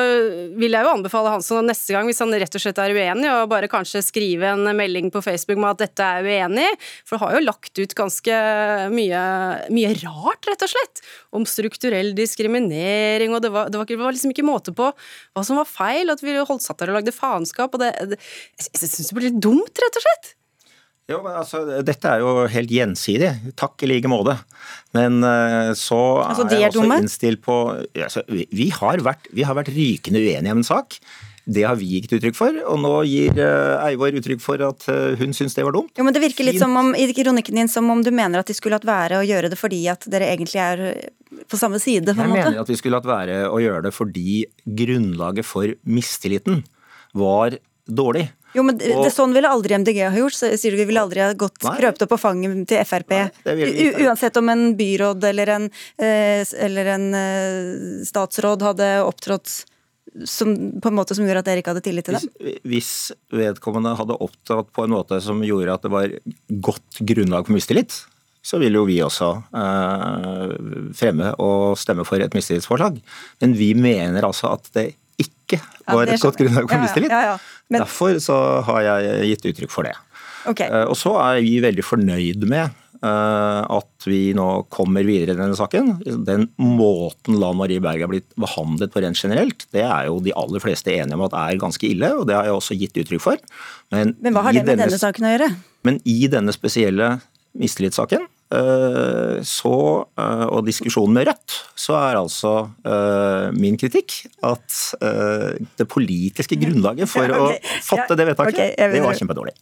vil 0.57 0.73
jeg 0.73 0.89
jo 0.89 0.95
anbefale 0.95 1.35
Hansson 1.37 1.69
neste 1.69 1.93
gang, 1.93 2.09
hvis 2.09 2.25
han 2.25 2.33
rett 2.33 2.57
og 2.57 2.65
slett 2.65 2.81
er 2.81 2.97
uenig, 2.97 3.29
og 3.29 3.53
bare 3.53 3.69
kanskje 3.69 4.01
skrive 4.09 4.55
en 4.55 4.73
melding 4.73 5.13
på 5.13 5.21
Facebook 5.29 5.61
med 5.61 5.75
at 5.75 5.85
dette 5.85 6.09
er 6.17 6.25
uenig. 6.25 6.67
For 7.05 7.19
det 7.19 7.27
har 7.27 7.37
jo 7.37 7.45
lagt 7.45 7.85
ut 7.85 7.97
ganske 8.01 8.43
mye, 8.97 9.23
mye 9.69 9.95
rart, 10.01 10.49
rett 10.49 10.65
og 10.65 10.73
slett 10.79 11.05
om 11.37 11.47
strukturell 11.49 12.13
diskriminering, 12.19 13.35
og 13.37 13.45
det 13.45 13.53
var, 13.55 13.71
det 13.73 13.81
var, 13.81 13.89
det 13.89 14.01
var 14.01 14.17
liksom 14.17 14.35
ikke 14.35 14.47
måte 14.47 14.75
på 14.77 14.91
hva 14.91 15.47
som 15.47 15.61
var 15.61 15.69
feil, 15.69 16.13
at 16.13 16.23
vi 16.25 16.37
holdt 16.39 16.65
satt 16.65 16.83
der 16.83 16.93
og 16.93 17.01
lagde 17.01 17.15
faenskap, 17.15 17.75
og 17.75 17.83
det, 17.83 17.95
det 18.13 18.21
Jeg 18.61 18.89
syns 18.89 19.11
det 19.11 19.17
blir 19.17 19.31
litt 19.31 19.43
dumt, 19.43 19.83
rett 19.83 19.99
og 20.01 20.07
slett. 20.07 20.35
Jo, 21.11 21.19
men 21.25 21.35
altså, 21.41 21.63
Dette 21.83 22.07
er 22.07 22.23
jo 22.23 22.45
helt 22.51 22.71
gjensidig. 22.71 23.31
Takk 23.59 23.83
i 23.83 23.89
like 23.91 24.11
måte. 24.11 24.37
Men 24.95 25.19
uh, 25.25 25.73
så 25.79 25.99
altså, 26.23 26.47
er 26.47 26.69
jeg 26.69 26.71
også 26.71 27.01
innstilt 27.01 27.43
på 27.43 27.57
altså, 27.81 28.23
vi, 28.29 28.69
har 28.77 29.03
vært, 29.03 29.27
vi 29.35 29.47
har 29.47 29.59
vært 29.59 29.73
rykende 29.75 30.23
uenige 30.23 30.55
om 30.55 30.63
en 30.63 30.69
sak. 30.71 31.01
Det 31.51 31.65
har 31.67 31.79
vi 31.81 31.89
gitt 31.97 32.13
uttrykk 32.15 32.37
for, 32.37 32.57
og 32.71 32.79
nå 32.79 32.93
gir 33.09 33.39
uh, 33.41 33.81
Eivor 33.89 34.15
uttrykk 34.21 34.43
for 34.45 34.63
at 34.63 34.87
uh, 34.91 35.17
hun 35.19 35.35
syns 35.37 35.57
det 35.57 35.65
var 35.67 35.75
dumt. 35.75 35.91
Jo, 35.99 36.07
men 36.07 36.15
Det 36.15 36.23
virker 36.23 36.47
litt 36.47 36.59
Fint. 36.59 36.67
som 36.67 36.77
om 36.79 36.93
i 36.95 37.09
kronikken 37.17 37.59
din 37.59 37.71
som 37.71 37.89
om 37.91 38.05
du 38.07 38.13
mener 38.15 38.43
at 38.43 38.51
de 38.51 38.55
skulle 38.57 38.79
hatt 38.79 38.87
være 38.87 39.19
å 39.19 39.27
gjøre 39.27 39.51
det 39.51 39.59
fordi 39.59 39.81
at 39.91 40.07
dere 40.11 40.31
egentlig 40.31 40.63
er 40.63 40.85
på 41.51 41.59
samme 41.59 41.81
side? 41.83 42.15
på 42.15 42.23
en 42.23 42.31
måte? 42.31 42.39
Jeg 42.39 42.51
mener 42.53 42.63
at 42.63 42.71
vi 42.71 42.79
skulle 42.79 43.01
hatt 43.01 43.09
være 43.09 43.41
å 43.51 43.59
gjøre 43.63 43.89
det 43.89 43.95
fordi 43.97 44.45
grunnlaget 44.83 45.49
for 45.49 45.75
mistilliten 45.87 46.63
var 47.19 47.59
dårlig. 47.91 48.29
Jo, 48.55 48.65
men 48.67 48.75
og, 48.75 49.05
det, 49.05 49.13
Sånn 49.15 49.35
ville 49.35 49.51
aldri 49.51 49.77
MDG 49.79 50.01
ha 50.03 50.15
gjort. 50.17 50.35
så 50.35 50.51
sier 50.59 50.75
du 50.75 50.81
Vi 50.81 50.89
ville 50.89 51.03
aldri 51.03 51.23
ha 51.23 51.31
gått 51.39 51.63
nei, 51.63 51.77
krøpt 51.79 52.03
opp 52.03 52.13
på 52.15 52.19
fanget 52.19 52.65
til 52.71 52.83
Frp. 52.87 53.15
Nei, 53.47 53.91
uansett 54.07 54.39
om 54.41 54.51
en 54.51 54.65
byråd 54.79 55.27
eller 55.31 55.55
en, 55.57 55.69
eh, 55.99 56.43
eller 56.67 56.95
en 56.97 57.07
eh, 57.15 58.05
statsråd 58.07 58.67
hadde 58.67 58.91
opptrådt 59.07 59.61
som, 60.27 60.55
på 60.83 60.91
en 60.91 60.97
måte 60.97 61.15
som 61.17 61.27
gjorde 61.27 61.43
at 61.43 61.49
dere 61.49 61.63
ikke 61.63 61.75
hadde 61.75 61.85
tillit 61.85 62.07
til 62.09 62.17
dem? 62.17 62.31
Hvis, 62.41 62.61
hvis 62.73 62.93
vedkommende 63.35 63.95
hadde 63.99 64.19
opptrådt 64.19 64.73
på 64.75 64.87
en 64.87 64.95
måte 64.95 65.21
som 65.25 65.43
gjorde 65.47 65.77
at 65.77 65.87
det 65.87 65.93
var 65.93 66.17
godt 66.71 67.03
grunnlag 67.13 67.47
for 67.47 67.57
mistillit, 67.57 67.95
så 68.43 68.59
vil 68.61 68.79
jo 68.79 68.87
vi 68.89 68.97
også 69.05 69.31
eh, 69.61 70.53
fremme 70.97 71.35
og 71.45 71.77
stemme 71.79 72.07
for 72.09 72.23
et 72.25 72.35
mistillitsforslag. 72.37 72.99
Men 73.45 73.57
vi 73.59 73.75
mener 73.77 74.25
altså 74.27 74.55
at 74.55 74.71
det 74.77 74.87
ikke 75.21 75.61
var 75.85 76.09
ja, 76.09 76.17
et 76.17 76.23
godt 76.25 76.39
grunnlag 76.41 76.71
for 76.71 76.87
mistillit. 76.87 77.13
Ja, 77.13 77.35
ja, 77.35 77.65
Men... 77.69 77.85
Derfor 77.85 78.17
så 78.25 78.39
har 78.67 78.87
jeg 78.87 79.33
gitt 79.35 79.51
uttrykk 79.53 79.75
for 79.75 79.89
det. 79.89 79.95
Okay. 80.49 80.71
Eh, 80.73 80.87
og 80.89 80.97
så 80.97 81.13
er 81.21 81.43
vi 81.45 81.59
veldig 81.63 81.85
fornøyd 81.85 82.49
med 82.49 82.80
at 83.01 84.05
vi 84.05 84.35
nå 84.37 84.47
kommer 84.73 85.07
videre 85.09 85.33
i 85.35 85.39
denne 85.39 85.57
saken. 85.57 85.95
Den 86.27 86.49
måten 86.61 87.39
Lan 87.41 87.57
Marie 87.57 87.81
Berg 87.83 88.05
er 88.05 88.11
blitt 88.11 88.29
behandlet 88.41 88.93
på 88.93 89.03
rent 89.05 89.21
generelt, 89.21 89.65
det 89.75 89.85
er 89.87 90.09
jo 90.11 90.19
de 90.25 90.35
aller 90.37 90.63
fleste 90.63 90.93
enige 90.93 91.17
om 91.17 91.25
at 91.29 91.37
er 91.39 91.61
ganske 91.61 91.87
ille, 91.89 92.13
og 92.19 92.27
det 92.29 92.37
har 92.37 92.49
jeg 92.49 92.59
også 92.59 92.77
gitt 92.81 93.01
uttrykk 93.01 93.25
for. 93.25 93.41
Men, 93.95 94.15
Men 94.21 94.37
hva 94.37 94.45
har 94.47 94.57
det 94.57 94.65
med 94.65 94.75
denne, 94.75 94.91
denne, 94.91 95.01
saken 95.01 95.29
å 95.29 95.33
gjøre? 95.35 95.49
Men 95.89 96.01
i 96.09 96.19
denne 96.31 96.55
spesielle 96.55 97.09
mistillitssaken 97.61 98.27
eh, 98.55 99.39
så, 99.47 99.77
eh, 100.21 100.45
og 100.51 100.69
diskusjonen 100.69 101.17
med 101.17 101.31
Rødt, 101.31 101.57
så 101.81 101.97
er 101.99 102.21
altså 102.21 102.55
min 103.57 103.81
kritikk 103.81 104.21
at 104.47 104.77
det 105.81 105.89
politiske 105.91 106.59
grunnlaget 106.61 107.11
for 107.11 107.33
okay. 107.33 107.57
å 107.57 107.83
fatte 107.87 108.19
det 108.19 108.29
vedtaket, 108.33 108.77
okay, 108.77 108.93
det 108.95 109.03
var 109.07 109.19
kjempedårlig. 109.19 109.57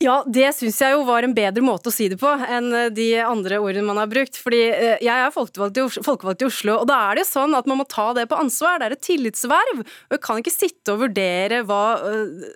Ja, 0.00 0.22
det 0.24 0.46
syns 0.56 0.78
jeg 0.80 0.94
jo 0.94 1.02
var 1.04 1.26
en 1.26 1.34
bedre 1.36 1.60
måte 1.60 1.90
å 1.90 1.92
si 1.92 2.06
det 2.08 2.16
på 2.22 2.30
enn 2.48 2.70
eh, 2.72 2.86
de 2.96 3.10
andre 3.20 3.58
ordene 3.60 3.84
man 3.84 3.98
har 4.00 4.08
brukt. 4.08 4.38
Fordi 4.40 4.60
eh, 4.72 5.02
jeg 5.04 5.12
er 5.12 5.34
folkevalgt 5.34 5.76
i, 5.76 6.46
Oslo, 6.48 6.78
og 6.80 6.88
da 6.88 6.96
er 7.10 7.18
det 7.18 7.26
jo 7.26 7.32
sånn 7.34 7.56
at 7.58 7.68
man 7.68 7.82
må 7.82 7.84
ta 7.84 8.06
det 8.16 8.24
på 8.30 8.38
ansvar. 8.40 8.80
Det 8.80 8.88
er 8.88 8.96
et 8.96 9.04
tillitsverv. 9.04 9.82
Og 9.84 10.16
jeg 10.16 10.22
kan 10.24 10.40
ikke 10.40 10.54
sitte 10.54 10.94
og 10.94 11.04
vurdere 11.04 11.62
hva 11.68 11.84
øh, 12.08 12.50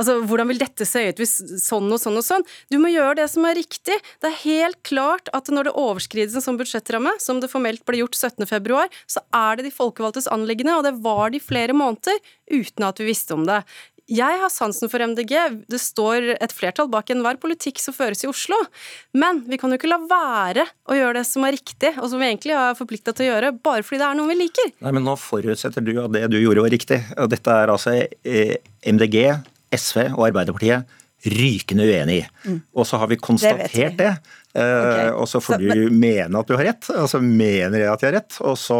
Altså, 0.00 0.14
hvordan 0.24 0.48
vil 0.48 0.58
dette 0.58 0.86
se 0.88 1.02
ut 1.10 1.18
hvis 1.20 1.34
sånn 1.60 1.92
og 1.92 2.00
sånn 2.00 2.16
og 2.16 2.24
sånn? 2.24 2.44
Du 2.72 2.78
må 2.80 2.88
gjøre 2.88 3.18
det 3.18 3.26
som 3.28 3.44
er 3.44 3.58
riktig. 3.58 3.98
Det 4.22 4.30
er 4.30 4.38
helt 4.40 4.80
klart 4.88 5.28
at 5.36 5.50
når 5.52 5.68
det 5.68 5.74
overskrides 5.78 6.38
en 6.38 6.46
sånn 6.46 6.58
budsjettramme, 6.58 7.12
som 7.20 7.42
det 7.42 7.50
formelt 7.52 7.84
ble 7.84 8.00
gjort 8.00 8.16
17.2, 8.16 8.80
så 9.04 9.22
er 9.36 9.60
det 9.60 9.68
de 9.68 9.74
folkevalgtes 9.74 10.30
anliggende, 10.32 10.78
og 10.80 10.88
det 10.88 10.96
var 11.04 11.28
de 11.34 11.42
flere 11.44 11.76
måneder 11.76 12.16
uten 12.50 12.88
at 12.88 13.04
vi 13.04 13.10
visste 13.12 13.36
om 13.36 13.44
det. 13.46 13.60
Jeg 14.10 14.40
har 14.42 14.50
sansen 14.50 14.90
for 14.90 15.02
MDG. 15.06 15.36
Det 15.70 15.78
står 15.78 16.32
et 16.34 16.54
flertall 16.54 16.88
bak 16.90 17.12
enhver 17.14 17.38
politikk 17.38 17.78
som 17.78 17.94
føres 17.94 18.24
i 18.24 18.30
Oslo. 18.30 18.58
Men 19.14 19.44
vi 19.46 19.58
kan 19.60 19.70
jo 19.70 19.78
ikke 19.78 19.90
la 19.90 20.00
være 20.10 20.64
å 20.90 20.98
gjøre 20.98 21.20
det 21.20 21.26
som 21.28 21.46
er 21.46 21.54
riktig, 21.54 21.92
og 21.94 22.10
som 22.10 22.18
vi 22.18 22.26
egentlig 22.26 22.56
har 22.58 22.78
forplikta 22.78 23.14
til 23.14 23.28
å 23.28 23.30
gjøre, 23.30 23.52
bare 23.62 23.86
fordi 23.86 24.02
det 24.02 24.08
er 24.08 24.18
noe 24.18 24.32
vi 24.32 24.40
liker. 24.40 24.72
Nei, 24.82 24.94
men 24.96 25.06
Nå 25.06 25.14
forutsetter 25.20 25.84
du 25.86 25.94
at 26.02 26.10
det 26.16 26.24
du 26.32 26.40
gjorde 26.40 26.66
var 26.66 26.74
riktig. 26.74 26.98
Og 27.22 27.30
dette 27.30 27.60
er 27.62 27.70
altså 27.70 27.94
eh, 28.00 28.56
MDG, 28.90 29.20
SV 29.78 30.08
og 30.08 30.26
Arbeiderpartiet 30.32 30.98
rykende 31.30 31.84
uenig 31.84 32.18
i. 32.22 32.26
Mm. 32.48 32.58
Og 32.74 32.86
så 32.88 32.98
har 32.98 33.10
vi 33.10 33.18
konstatert 33.20 33.74
det. 33.76 33.90
det. 34.00 34.12
Eh, 34.58 34.64
okay. 34.64 35.10
Og 35.14 35.28
så 35.30 35.38
får 35.44 35.54
så, 35.54 35.60
du 35.62 35.86
men... 35.86 36.00
mene 36.02 36.40
at 36.40 36.50
du 36.50 36.56
har 36.56 36.66
rett, 36.72 36.90
og 36.96 37.06
så 37.12 37.20
mener 37.22 37.78
jeg 37.78 37.92
at 37.92 38.02
jeg 38.02 38.10
har 38.10 38.18
rett. 38.18 38.42
Og 38.42 38.58
så 38.58 38.78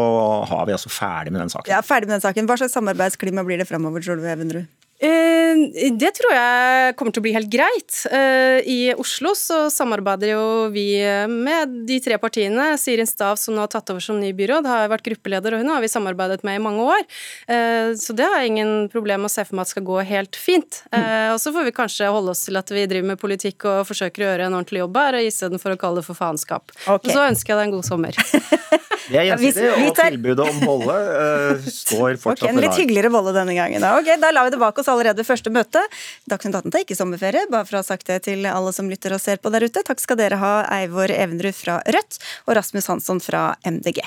har 0.49 0.67
vi 0.67 0.75
altså 0.75 0.91
ferdig 0.91 1.31
med 1.31 1.43
den 1.45 1.53
saken. 1.53 1.71
Ja, 1.71 1.79
ferdig 1.85 2.09
med 2.09 2.17
den 2.17 2.25
saken. 2.25 2.49
Hva 2.49 2.59
slags 2.59 2.75
samarbeidsklima 2.75 3.45
blir 3.47 3.61
det 3.61 3.69
framover, 3.69 4.03
tror 4.03 4.19
du, 4.19 4.27
Evenrud? 4.27 4.67
Eh, 5.01 5.57
det 5.97 6.11
tror 6.13 6.33
jeg 6.35 6.95
kommer 6.97 7.13
til 7.13 7.23
å 7.23 7.25
bli 7.25 7.33
helt 7.33 7.49
greit. 7.49 8.03
Eh, 8.13 8.61
I 8.69 8.77
Oslo 8.93 9.33
så 9.37 9.63
samarbeider 9.73 10.35
jo 10.35 10.43
vi 10.73 10.85
med 11.31 11.73
de 11.89 11.97
tre 12.05 12.19
partiene. 12.21 12.75
Sirin 12.77 13.09
Stav, 13.09 13.39
som 13.41 13.57
nå 13.57 13.63
har 13.63 13.71
tatt 13.73 13.89
over 13.89 14.03
som 14.03 14.19
ny 14.21 14.29
byråd, 14.37 14.69
har 14.69 14.91
vært 14.93 15.07
gruppeleder, 15.09 15.55
og 15.55 15.63
hun 15.63 15.73
har 15.73 15.81
vi 15.81 15.89
samarbeidet 15.89 16.45
med 16.45 16.59
i 16.59 16.61
mange 16.61 16.85
år. 16.85 17.01
Eh, 17.49 17.97
så 17.97 18.13
det 18.13 18.29
har 18.29 18.43
jeg 18.43 18.53
ingen 18.53 18.75
problem 18.93 19.25
med 19.25 19.31
å 19.31 19.33
se 19.33 19.45
for 19.47 19.57
meg 19.57 19.65
at 19.65 19.73
skal 19.73 19.87
gå 19.89 19.97
helt 20.05 20.37
fint. 20.37 20.83
Og 20.91 21.39
så 21.41 21.53
får 21.55 21.65
vi 21.65 21.73
kanskje 21.75 22.11
holde 22.11 22.35
oss 22.35 22.45
til 22.45 22.59
at 22.59 22.69
vi 22.69 22.85
driver 22.89 23.13
med 23.13 23.21
politikk 23.21 23.65
og 23.69 23.87
forsøker 23.89 24.23
å 24.23 24.29
gjøre 24.29 24.49
en 24.49 24.57
ordentlig 24.59 24.83
jobb 24.83 25.01
her, 25.01 25.19
istedenfor 25.25 25.75
å 25.75 25.81
kalle 25.81 26.01
det 26.01 26.07
for 26.07 26.17
faenskap. 26.17 26.73
Okay. 26.85 27.09
Og 27.09 27.15
så 27.15 27.25
ønsker 27.25 27.53
jeg 27.53 27.59
deg 27.59 27.69
en 27.69 27.75
god 27.79 27.87
sommer. 27.87 28.21
Det 29.11 29.19
er 29.19 29.25
gjensidig, 29.27 29.69
og 29.71 29.95
tilbudet 29.97 30.45
om 30.45 30.59
bolle 30.63 30.95
står 31.65 32.17
fortsatt 32.21 32.45
okay, 32.45 32.51
En 32.53 32.61
litt 32.63 32.77
hyggeligere 32.79 33.11
bolle 33.11 33.33
denne 33.35 33.55
gangen. 33.57 33.83
Ok, 33.97 34.11
Da 34.21 34.29
lar 34.31 34.47
vi 34.47 34.53
det 34.53 34.59
bak 34.61 34.77
oss 34.79 34.90
allerede 34.93 35.25
første 35.27 35.53
møte. 35.53 35.83
Dagsnytt 36.29 36.59
18 36.61 36.71
tar 36.73 36.85
ikke 36.85 36.99
sommerferie, 36.99 37.47
bare 37.51 37.67
for 37.67 37.79
å 37.79 37.83
ha 37.83 37.87
sagt 37.87 38.09
det 38.11 38.21
til 38.29 38.47
alle 38.49 38.73
som 38.75 38.89
lytter 38.91 39.15
og 39.15 39.23
ser 39.23 39.41
på 39.41 39.53
der 39.53 39.67
ute. 39.67 39.85
Takk 39.87 40.03
skal 40.03 40.19
dere 40.21 40.41
ha, 40.41 40.55
Eivor 40.79 41.13
Evenrud 41.13 41.57
fra 41.57 41.81
Rødt 41.87 42.21
og 42.47 42.57
Rasmus 42.59 42.91
Hansson 42.91 43.23
fra 43.23 43.51
MDG. 43.65 44.03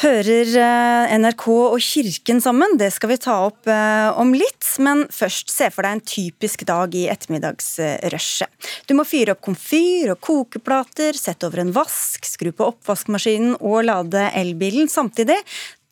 Hører 0.00 0.48
eh, 0.56 1.10
NRK 1.20 1.42
og 1.52 1.74
Kirken 1.84 2.38
sammen? 2.40 2.78
Det 2.80 2.86
skal 2.94 3.10
vi 3.10 3.18
ta 3.20 3.34
opp 3.50 3.68
eh, 3.68 4.08
om 4.16 4.30
litt. 4.32 4.64
Men 4.80 5.02
først, 5.12 5.52
se 5.52 5.68
for 5.74 5.84
deg 5.84 5.98
en 5.98 6.00
typisk 6.08 6.64
dag 6.64 6.96
i 6.96 7.02
ettermiddagsrushet. 7.12 8.70
Du 8.88 8.94
må 8.96 9.04
fyre 9.04 9.34
opp 9.34 9.42
komfyr 9.44 10.14
og 10.14 10.22
kokeplater, 10.24 11.18
sette 11.20 11.50
over 11.50 11.60
en 11.60 11.74
vask, 11.76 12.24
skru 12.24 12.48
på 12.48 12.70
oppvaskmaskinen 12.72 13.58
og 13.58 13.84
lade 13.90 14.24
elbilen 14.40 14.88
samtidig. 14.88 15.36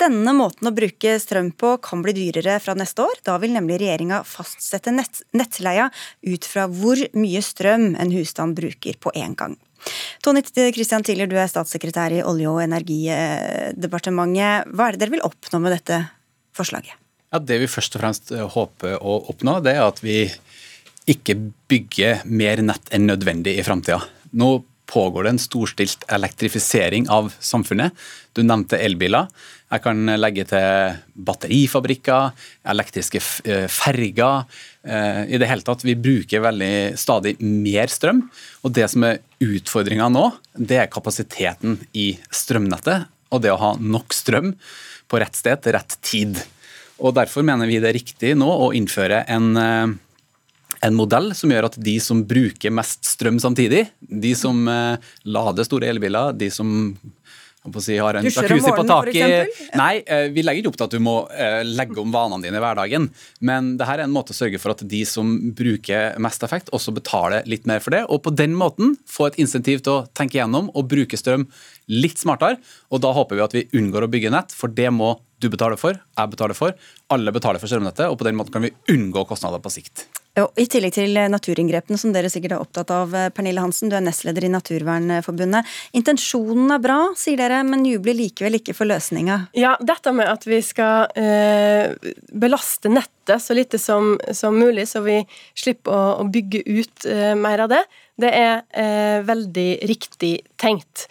Denne 0.00 0.32
måten 0.32 0.70
å 0.70 0.72
bruke 0.72 1.18
strøm 1.20 1.52
på 1.58 1.76
kan 1.84 2.00
bli 2.00 2.16
dyrere 2.16 2.56
fra 2.64 2.78
neste 2.80 3.04
år. 3.04 3.20
Da 3.28 3.36
vil 3.42 3.52
nemlig 3.58 3.82
regjeringa 3.82 4.22
fastsette 4.24 4.94
nett 4.94 5.20
nettleia 5.36 5.90
ut 6.24 6.48
fra 6.48 6.64
hvor 6.72 7.04
mye 7.12 7.44
strøm 7.44 7.90
en 7.92 8.16
husstand 8.16 8.56
bruker 8.56 8.96
på 9.04 9.12
én 9.20 9.36
gang. 9.36 9.58
Tony 10.24 10.40
Christian 10.44 11.04
Tiller, 11.06 11.28
du 11.30 11.36
er 11.38 11.50
statssekretær 11.50 12.10
i 12.16 12.24
Olje- 12.26 12.50
og 12.50 12.60
energidepartementet. 12.64 14.52
Hva 14.72 14.82
er 14.88 14.92
det 14.94 15.00
dere 15.04 15.14
vil 15.16 15.28
oppnå 15.28 15.56
med 15.64 15.72
dette 15.78 15.96
forslaget? 16.56 16.94
Ja, 17.28 17.36
det 17.44 17.56
vi 17.60 17.68
først 17.68 17.96
og 17.96 18.00
fremst 18.02 18.24
eh, 18.32 18.50
håper 18.56 18.90
å 18.98 19.12
oppnå, 19.32 19.52
det 19.64 19.72
er 19.76 19.84
at 19.84 19.98
vi 20.04 20.18
ikke 21.08 21.34
bygger 21.68 22.12
mer 22.28 22.60
nett 22.64 22.90
enn 22.92 23.06
nødvendig 23.08 23.58
i 23.58 23.64
framtida. 23.64 24.00
Nå 24.36 24.48
pågår 24.88 25.26
det 25.26 25.34
en 25.34 25.42
storstilt 25.42 26.04
elektrifisering 26.12 27.08
av 27.12 27.30
samfunnet. 27.44 27.92
Du 28.32 28.40
nevnte 28.44 28.80
elbiler. 28.80 29.28
Jeg 29.68 29.84
kan 29.84 30.00
legge 30.16 30.46
til 30.48 30.96
batterifabrikker, 31.28 32.30
elektriske 32.72 33.20
eh, 33.44 33.66
ferger. 33.68 34.46
Eh, 34.88 35.34
I 35.34 35.38
det 35.38 35.48
hele 35.50 35.64
tatt, 35.64 35.84
Vi 35.84 35.94
bruker 35.94 36.40
veldig 36.40 36.96
stadig 36.98 37.36
mer 37.40 37.92
strøm. 37.92 38.24
Og 38.64 38.72
Det 38.72 38.88
som 38.90 39.04
er 39.04 39.20
utfordringa 39.40 40.08
nå, 40.08 40.32
det 40.56 40.78
er 40.80 40.92
kapasiteten 40.92 41.78
i 41.92 42.18
strømnettet. 42.30 43.06
Og 43.30 43.42
det 43.42 43.52
å 43.52 43.60
ha 43.60 43.74
nok 43.76 44.14
strøm 44.16 44.54
på 45.08 45.20
rett 45.20 45.36
sted 45.36 45.60
til 45.62 45.76
rett 45.76 45.96
tid. 46.00 46.40
Og 46.98 47.14
Derfor 47.14 47.44
mener 47.44 47.66
vi 47.66 47.78
det 47.78 47.90
er 47.90 48.00
riktig 48.00 48.36
nå 48.36 48.48
å 48.48 48.72
innføre 48.72 49.24
en 49.28 49.56
eh, 49.56 49.96
en 50.80 50.94
modell 50.94 51.32
som 51.34 51.50
gjør 51.50 51.66
at 51.66 51.76
de 51.82 51.96
som 51.98 52.20
bruker 52.22 52.70
mest 52.70 53.02
strøm 53.02 53.40
samtidig, 53.42 53.88
de 53.98 54.30
som 54.38 54.60
lader 55.26 55.66
store 55.66 55.88
elbiler, 55.90 56.36
de 56.38 56.46
som 56.54 56.94
Si, 57.82 57.96
har 57.98 58.14
en 58.14 58.24
jacuzzi 58.24 58.70
på 58.72 58.84
taket. 58.86 59.58
Nei, 59.76 60.00
eh, 60.06 60.28
vi 60.32 60.44
legger 60.44 60.62
ikke 60.62 60.70
opp 60.70 60.78
til 60.78 60.86
at 60.86 60.94
du 60.94 61.02
må 61.04 61.16
eh, 61.34 61.60
legge 61.66 61.98
om 62.00 62.12
vanene 62.14 62.46
dine 62.46 62.56
i 62.60 62.62
hverdagen. 62.62 63.08
Men 63.44 63.74
det 63.80 63.88
her 63.88 64.00
er 64.00 64.06
en 64.06 64.14
måte 64.14 64.32
å 64.32 64.38
sørge 64.38 64.60
for 64.62 64.72
at 64.72 64.84
de 64.88 65.02
som 65.08 65.34
bruker 65.58 66.16
mest 66.22 66.46
effekt, 66.46 66.72
også 66.72 66.94
betaler 66.96 67.46
litt 67.50 67.68
mer 67.68 67.82
for 67.84 67.96
det. 67.96 68.04
Og 68.08 68.22
på 68.24 68.32
den 68.32 68.54
måten 68.58 68.96
få 69.10 69.28
et 69.28 69.40
insentiv 69.42 69.82
til 69.82 69.98
å 69.98 70.06
tenke 70.16 70.38
gjennom 70.38 70.70
og 70.72 70.88
bruke 70.88 71.18
strøm 71.18 71.48
litt 71.92 72.22
smartere. 72.22 72.60
Og 72.94 73.02
da 73.04 73.12
håper 73.16 73.36
vi 73.36 73.44
at 73.44 73.58
vi 73.58 73.66
unngår 73.76 74.06
å 74.06 74.12
bygge 74.12 74.32
nett, 74.32 74.54
for 74.54 74.72
det 74.72 74.88
må 74.94 75.16
du 75.38 75.50
betale 75.52 75.78
for, 75.78 75.94
jeg 75.94 76.30
betaler 76.32 76.56
for, 76.58 76.74
alle 77.14 77.34
betaler 77.34 77.62
for 77.62 77.70
strømnettet, 77.70 78.08
og 78.10 78.18
på 78.18 78.26
den 78.26 78.38
måten 78.38 78.54
kan 78.56 78.64
vi 78.64 78.74
unngå 78.90 79.22
kostnader 79.28 79.62
på 79.62 79.70
sikt. 79.70 80.08
I 80.38 80.66
tillegg 80.70 80.94
til 80.94 81.18
naturinngrepene, 81.32 81.98
som 81.98 82.12
dere 82.14 82.30
sikkert 82.30 82.54
er 82.54 82.62
opptatt 82.62 82.92
av. 82.94 83.14
Pernille 83.34 83.62
Hansen, 83.62 83.90
du 83.90 83.96
er 83.98 84.04
nestleder 84.04 84.46
i 84.46 84.52
Naturvernforbundet. 84.52 85.66
Intensjonen 85.98 86.70
er 86.74 86.82
bra, 86.82 86.98
sier 87.18 87.40
dere, 87.40 87.64
men 87.66 87.86
jubler 87.88 88.16
likevel 88.18 88.58
ikke 88.60 88.76
for 88.76 88.88
løsninga? 88.90 89.40
Ja, 89.58 89.74
dette 89.80 90.12
med 90.14 90.30
at 90.30 90.46
vi 90.48 90.60
skal 90.64 91.10
eh, 91.18 91.94
belaste 92.30 92.92
nettet 92.92 93.42
så 93.42 93.56
lite 93.56 93.80
som, 93.82 94.14
som, 94.32 94.56
mulig, 94.56 94.86
så 94.88 95.02
vi 95.04 95.18
slipper 95.58 95.92
å, 95.92 96.04
å 96.22 96.28
bygge 96.32 96.62
ut 96.66 97.08
eh, 97.08 97.34
mer 97.38 97.64
av 97.66 97.72
det, 97.74 97.82
det 98.18 98.30
er 98.34 98.62
eh, 98.72 99.18
veldig 99.26 99.68
riktig 99.90 100.32
tenkt. 100.58 101.06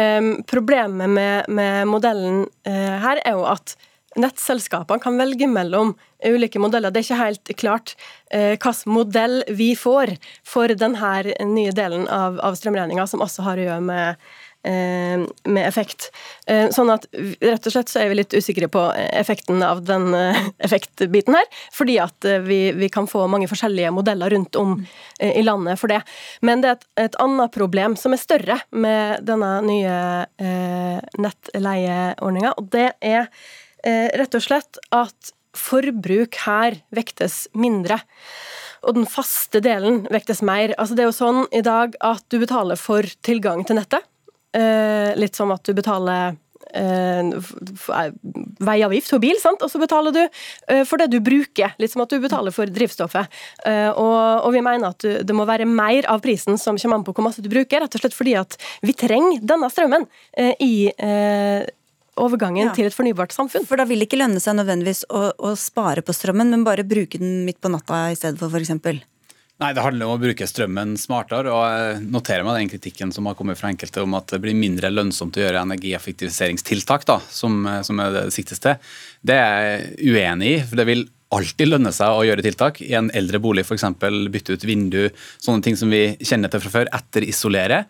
Um, 0.00 0.38
problemet 0.48 1.10
med, 1.10 1.48
med 1.52 1.88
modellen 1.90 2.46
uh, 2.64 2.94
her 3.02 3.18
er 3.26 3.34
jo 3.36 3.42
at 3.44 3.74
nettselskapene 4.20 5.02
kan 5.02 5.18
velge 5.20 5.48
mellom 5.48 5.94
ulike 6.24 6.60
modeller. 6.62 6.92
Det 6.92 7.02
er 7.02 7.08
ikke 7.08 7.22
helt 7.22 7.52
klart 7.58 7.94
eh, 8.30 8.54
hvilken 8.54 8.94
modell 8.94 9.42
vi 9.50 9.72
får 9.78 10.16
for 10.46 10.72
denne 10.78 11.34
nye 11.48 11.74
delen 11.76 12.08
av, 12.08 12.40
av 12.40 12.56
strømregninga, 12.58 13.06
som 13.10 13.24
også 13.24 13.46
har 13.48 13.60
å 13.60 13.68
gjøre 13.68 13.84
med 13.90 14.24
Eh, 14.64 15.18
med 15.44 15.64
effekt. 15.66 16.12
Eh, 16.46 16.68
sånn 16.70 16.90
at 16.94 17.08
rett 17.42 17.64
og 17.66 17.72
slett 17.74 17.88
så 17.90 17.98
er 17.98 18.12
vi 18.12 18.20
litt 18.20 18.34
usikre 18.36 18.68
på 18.70 18.82
effekten 18.94 19.58
av 19.66 19.80
den 19.82 20.14
effektbiten 20.62 21.34
her, 21.34 21.48
fordi 21.74 21.96
at 21.98 22.28
vi, 22.46 22.60
vi 22.78 22.86
kan 22.92 23.08
få 23.10 23.24
mange 23.26 23.48
forskjellige 23.50 23.90
modeller 23.90 24.30
rundt 24.30 24.54
om 24.60 24.76
i 25.18 25.42
landet 25.42 25.80
for 25.82 25.90
det. 25.90 25.98
Men 26.46 26.62
det 26.62 26.70
er 26.70 26.78
et, 26.78 26.86
et 27.08 27.18
annet 27.24 27.50
problem 27.50 27.98
som 27.98 28.14
er 28.14 28.22
større 28.22 28.60
med 28.70 29.26
denne 29.26 29.50
nye 29.66 29.98
nettleieordninga, 31.18 32.54
og 32.54 32.70
det 32.70 32.92
er 33.02 33.26
rett 33.82 34.36
og 34.38 34.44
slett 34.44 34.78
at 34.94 35.32
forbruk 35.58 36.38
her 36.46 36.78
vektes 36.94 37.44
mindre 37.58 37.98
og 38.82 38.96
den 38.98 39.08
faste 39.08 39.62
delen 39.62 40.04
vektes 40.12 40.42
mer. 40.44 40.74
Altså 40.78 40.96
Det 40.96 41.04
er 41.04 41.10
jo 41.10 41.18
sånn 41.18 41.42
i 41.54 41.62
dag 41.64 41.96
at 42.02 42.24
du 42.32 42.40
betaler 42.42 42.80
for 42.80 43.06
tilgang 43.24 43.66
til 43.66 43.78
nettet. 43.78 44.06
Eh, 44.52 45.12
litt 45.16 45.38
som 45.38 45.52
at 45.54 45.64
du 45.64 45.72
betaler 45.72 46.34
eh, 46.76 47.30
veiavgift 48.60 49.08
for 49.14 49.22
bil, 49.22 49.38
sant? 49.40 49.62
og 49.64 49.70
så 49.72 49.80
betaler 49.80 50.12
du 50.12 50.20
eh, 50.24 50.82
for 50.88 51.00
det 51.00 51.08
du 51.14 51.20
bruker. 51.24 51.76
Litt 51.80 51.94
som 51.94 52.02
at 52.04 52.12
du 52.12 52.18
betaler 52.22 52.54
for 52.54 52.68
drivstoffet. 52.68 53.30
Og 53.96 54.48
vi 54.52 54.64
mener 54.64 54.90
at 54.90 55.06
det 55.22 55.36
må 55.36 55.46
være 55.48 55.68
mer 55.68 56.08
av 56.10 56.24
prisen 56.24 56.58
som 56.60 56.80
kommer 56.80 57.00
an 57.00 57.06
på 57.06 57.14
hvor 57.16 57.28
masse 57.28 57.44
du 57.44 57.50
bruker, 57.52 57.84
rett 57.84 57.96
og 57.96 58.02
slett 58.02 58.18
fordi 58.18 58.34
at 58.40 58.58
vi 58.82 58.96
trenger 58.98 59.46
denne 59.46 59.70
strømmen 59.72 60.08
i 60.58 60.74
overgangen 62.20 62.68
ja. 62.68 62.74
til 62.76 62.88
et 62.88 62.96
fornybart 62.96 63.32
samfunn. 63.34 63.64
For 63.68 63.80
da 63.80 63.86
vil 63.88 64.02
det 64.02 64.10
ikke 64.10 64.20
lønne 64.20 64.42
seg 64.42 64.58
nødvendigvis 64.58 65.06
å, 65.08 65.30
å 65.32 65.54
spare 65.58 66.04
på 66.04 66.14
strømmen, 66.16 66.52
men 66.52 66.66
bare 66.66 66.84
bruke 66.86 67.20
den 67.20 67.42
midt 67.46 67.62
på 67.62 67.72
natta 67.72 68.10
i 68.12 68.18
stedet 68.18 68.40
for 68.40 68.52
f.eks.? 68.52 69.02
Nei, 69.62 69.70
Det 69.76 69.84
handler 69.84 70.08
om 70.08 70.16
å 70.16 70.20
bruke 70.20 70.46
strømmen 70.48 70.96
smartere. 70.98 71.52
og 71.52 71.62
Jeg 71.70 72.04
noterer 72.10 72.46
meg 72.46 72.58
den 72.58 72.70
kritikken 72.72 73.12
som 73.14 73.28
har 73.30 73.36
kommet 73.38 73.60
fra 73.60 73.70
enkelte 73.70 74.02
om 74.02 74.16
at 74.18 74.32
det 74.34 74.40
blir 74.42 74.58
mindre 74.58 74.90
lønnsomt 74.90 75.38
å 75.38 75.44
gjøre 75.44 75.62
energieffektiviseringstiltak, 75.62 77.06
da, 77.06 77.20
som, 77.30 77.62
som 77.86 78.00
er 78.02 78.16
det 78.16 78.24
siktes 78.34 78.62
til. 78.64 78.94
Det 79.22 79.36
er 79.38 79.68
jeg 79.68 80.16
uenig 80.16 80.54
i. 80.56 80.62
for 80.66 80.80
det 80.82 80.88
vil 80.88 81.06
alltid 81.32 81.70
lønne 81.70 81.92
seg 81.94 82.12
å 82.16 82.24
gjøre 82.26 82.44
tiltak. 82.44 82.80
I 82.84 82.96
en 82.98 83.12
eldre 83.16 83.40
bolig 83.42 83.64
f.eks. 83.64 83.86
bytte 84.34 84.56
ut 84.56 84.66
vindu, 84.68 85.04
sånne 85.40 85.64
ting 85.64 85.78
som 85.78 85.92
vi 85.92 86.10
kjenner 86.20 86.52
til 86.52 86.64
fra 86.64 86.74
før. 86.80 86.90
Etterisolere. 86.98 87.84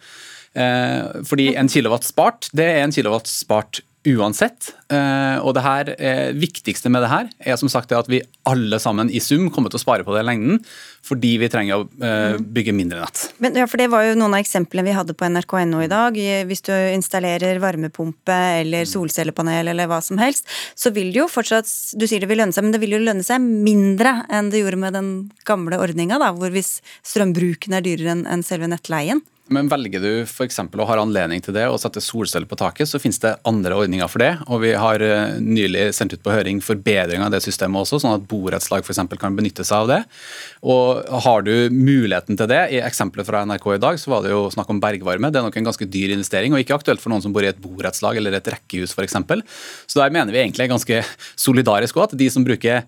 Eh, 0.52 1.24
fordi 1.24 1.54
en 1.56 1.72
kilowatt 1.72 2.04
spart, 2.04 2.50
det 2.52 2.68
er 2.68 2.82
en 2.84 2.92
kilowatt 2.92 3.30
spart 3.30 3.80
uansett. 4.08 4.72
Eh, 4.90 5.38
og 5.42 5.54
det 5.54 5.62
her, 5.62 5.90
eh, 5.98 6.32
viktigste 6.34 6.90
med 6.90 7.04
det 7.04 7.10
her 7.10 7.28
er 7.38 7.56
som 7.56 7.68
sagt 7.70 7.92
at 7.92 8.08
vi 8.10 8.22
alle 8.44 8.78
sammen 8.82 9.10
i 9.10 9.20
sum 9.22 9.48
kommer 9.50 9.70
til 9.70 9.78
å 9.78 9.84
spare 9.84 10.04
på 10.04 10.14
det 10.14 10.24
i 10.24 10.26
lengden, 10.26 10.58
fordi 11.06 11.36
vi 11.38 11.48
trenger 11.48 11.76
å 11.76 11.86
eh, 12.02 12.34
mm. 12.34 12.48
bygge 12.52 12.74
mindre 12.74 13.00
nett. 13.00 13.22
Men, 13.38 13.54
ja, 13.54 13.66
for 13.70 13.78
Det 13.78 13.88
var 13.92 14.04
jo 14.06 14.18
noen 14.18 14.34
av 14.34 14.42
eksemplene 14.42 14.90
vi 14.90 14.96
hadde 14.96 15.14
på 15.14 15.28
nrk.no 15.28 15.82
i 15.82 15.90
dag. 15.90 16.18
Hvis 16.48 16.64
du 16.66 16.72
installerer 16.72 17.62
varmepumpe 17.62 18.38
eller 18.62 18.88
solcellepanel 18.90 19.70
eller 19.70 19.90
hva 19.90 20.02
som 20.02 20.18
helst, 20.18 20.50
så 20.74 20.90
vil 20.90 21.12
det 21.12 21.22
jo 21.22 21.30
fortsatt 21.30 21.70
Du 21.98 22.06
sier 22.06 22.20
det 22.22 22.30
vil 22.30 22.42
lønne 22.42 22.54
seg, 22.54 22.66
men 22.66 22.74
det 22.74 22.82
vil 22.82 22.96
jo 22.96 23.02
lønne 23.02 23.26
seg 23.26 23.42
mindre 23.42 24.24
enn 24.32 24.50
det 24.50 24.62
gjorde 24.62 24.82
med 24.82 24.98
den 24.98 25.12
gamle 25.46 25.78
ordninga, 25.78 26.18
hvor 26.34 26.50
hvis 26.50 26.80
strømbruken 27.06 27.78
er 27.78 27.86
dyrere 27.86 28.18
enn 28.26 28.46
selve 28.46 28.70
nettleien. 28.70 29.22
Men 29.52 29.68
velger 29.70 30.02
du 30.02 30.10
f.eks. 30.24 30.58
og 30.64 30.84
har 30.88 31.00
anledning 31.02 31.42
til 31.44 31.54
det 31.56 31.66
og 31.70 31.78
sette 31.82 32.02
solceller 32.02 32.48
på 32.48 32.58
taket, 32.60 32.88
så 32.90 33.00
finnes 33.02 33.20
det 33.22 33.34
andre 33.48 33.76
ordninger 33.78 34.08
for 34.10 34.22
det. 34.24 34.30
Og 34.48 34.62
vi 34.64 34.72
har 34.78 35.04
eh, 35.04 35.36
nylig 35.42 35.88
sendt 35.96 36.16
ut 36.16 36.22
på 36.24 36.34
høring 36.34 36.62
forbedringer 36.64 37.26
av 37.26 37.34
det 37.34 37.42
systemet 37.44 37.84
også, 37.84 38.00
sånn 38.02 38.16
at 38.16 38.26
borettslag 38.30 38.86
f.eks. 38.86 39.02
kan 39.20 39.38
benytte 39.38 39.66
seg 39.68 39.84
av 39.84 39.92
det. 39.92 40.00
Og 40.64 41.02
har 41.26 41.46
du 41.46 41.54
muligheten 41.72 42.38
til 42.40 42.50
det, 42.50 42.62
i 42.74 42.82
eksempelet 42.82 43.28
fra 43.28 43.44
NRK 43.48 43.68
i 43.76 43.82
dag, 43.82 44.00
så 44.00 44.14
var 44.14 44.26
det 44.26 44.34
jo 44.34 44.44
snakk 44.54 44.72
om 44.72 44.82
bergvarme. 44.82 45.32
Det 45.32 45.42
er 45.42 45.48
nok 45.48 45.60
en 45.60 45.70
ganske 45.70 45.88
dyr 45.92 46.16
investering, 46.16 46.56
og 46.56 46.64
ikke 46.64 46.80
aktuelt 46.80 47.02
for 47.02 47.12
noen 47.12 47.24
som 47.24 47.34
bor 47.34 47.44
i 47.44 47.50
et 47.52 47.62
borettslag 47.62 48.20
eller 48.20 48.38
et 48.38 48.52
rekkehus 48.56 48.96
f.eks. 48.96 49.18
Så 49.86 50.00
der 50.00 50.14
mener 50.14 50.34
vi 50.34 50.42
egentlig 50.42 50.66
er 50.66 50.74
ganske 50.74 51.02
solidarisk 51.36 52.00
òg, 52.00 52.10
at 52.10 52.18
de 52.18 52.30
som 52.32 52.46
bruker 52.46 52.86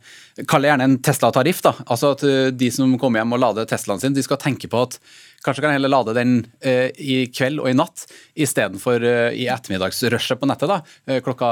Kall 0.50 0.64
det 0.64 0.72
gjerne 0.72 0.86
en 0.88 0.96
Tesla-tariff. 0.98 1.60
da, 1.62 1.74
altså 1.86 2.10
at 2.14 2.24
eh, 2.26 2.50
De 2.50 2.70
som 2.74 2.90
kommer 2.98 3.22
hjem 3.22 3.36
og 3.36 3.42
lader 3.42 3.68
Teslaen 3.70 4.02
sin, 4.02 4.16
de 4.16 4.24
skal 4.24 4.40
tenke 4.42 4.66
på 4.70 4.80
at 4.82 4.98
Kanskje 5.44 5.60
kan 5.60 5.74
jeg 5.74 5.78
heller 5.78 5.92
lade 5.92 6.14
den 6.16 6.34
eh, 6.64 6.88
i 6.96 7.24
kveld 7.28 7.60
og 7.60 7.68
i 7.68 7.76
natt 7.76 8.06
istedenfor 8.32 9.04
eh, 9.04 9.36
i 9.36 9.46
ettermiddagsrushet 9.52 10.40
på 10.40 10.48
nettet 10.48 10.70
da, 10.70 10.80
eh, 11.08 11.20
klokka, 11.24 11.48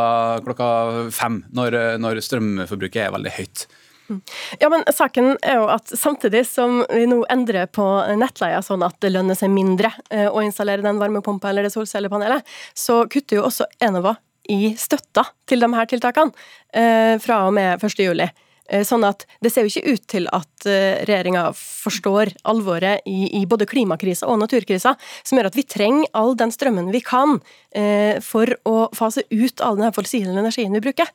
klokka 0.46 0.68
fem, 1.12 1.42
når, 1.52 1.76
eh, 1.76 1.96
når 2.00 2.22
strømforbruket 2.24 3.02
er 3.04 3.12
veldig 3.12 3.32
høyt. 3.36 3.66
Mm. 4.08 4.20
Ja, 4.62 4.70
men 4.72 4.82
saken 4.90 5.36
er 5.46 5.60
jo 5.60 5.68
at 5.70 5.92
Samtidig 5.92 6.42
som 6.48 6.80
vi 6.90 7.04
nå 7.06 7.20
endrer 7.30 7.68
på 7.70 7.84
nettleia 8.18 8.58
sånn 8.64 8.82
at 8.84 8.96
det 9.04 9.12
lønner 9.12 9.38
seg 9.38 9.52
mindre 9.52 9.92
eh, 10.10 10.26
å 10.26 10.40
installere 10.42 10.84
den 10.84 11.00
varmepumpa 11.00 11.52
eller 11.52 11.68
det 11.68 11.74
solcellepanelet, 11.74 12.48
så 12.74 13.02
kutter 13.12 13.38
jo 13.38 13.44
også 13.50 13.68
Enova 13.84 14.16
i 14.50 14.72
støtta 14.80 15.26
til 15.46 15.62
de 15.62 15.68
her 15.70 15.86
tiltakene 15.86 17.20
fra 17.22 17.36
og 17.46 17.52
med 17.54 17.78
1. 17.78 18.00
juli. 18.02 18.26
Eh, 18.72 18.84
sånn 18.88 19.04
at 19.04 19.26
det 19.44 19.52
ser 19.52 19.66
jo 19.66 19.72
ikke 19.72 19.94
ut 19.94 20.04
til 20.08 20.28
at 20.32 20.66
eh, 20.68 21.02
regjeringa 21.04 21.44
forstår 21.56 22.32
alvoret 22.48 23.04
i, 23.08 23.28
i 23.42 23.44
både 23.48 23.68
klimakrisa 23.68 24.28
og 24.30 24.40
naturkrisa, 24.40 24.94
som 25.22 25.38
gjør 25.38 25.50
at 25.50 25.58
vi 25.58 25.66
trenger 25.68 26.08
all 26.16 26.32
den 26.40 26.54
strømmen 26.54 26.88
vi 26.94 27.02
kan 27.04 27.38
eh, 27.76 28.16
for 28.24 28.56
å 28.68 28.88
fase 28.96 29.26
ut 29.28 29.60
all 29.64 29.76
den 29.80 29.92
fossile 29.96 30.32
energien 30.32 30.72
vi 30.72 30.84
bruker. 30.88 31.12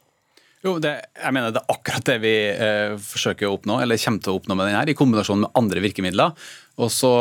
Jo, 0.65 0.77
det, 0.81 0.93
jeg 1.21 1.33
mener 1.35 1.53
Det 1.53 1.61
er 1.61 1.73
akkurat 1.73 2.07
det 2.09 2.17
vi 2.23 2.35
eh, 2.49 2.95
forsøker 3.01 3.47
å 3.47 3.57
oppnå, 3.57 3.77
eller 3.83 4.01
kommer 4.01 4.23
til 4.25 4.33
å 4.33 4.39
oppnå 4.39 4.57
med 4.57 4.69
den 4.69 4.77
her, 4.79 4.89
i 4.89 4.97
kombinasjon 4.97 5.43
med 5.45 5.59
andre 5.59 5.83
virkemidler. 5.85 6.47
Og 6.77 6.91
så, 6.93 7.11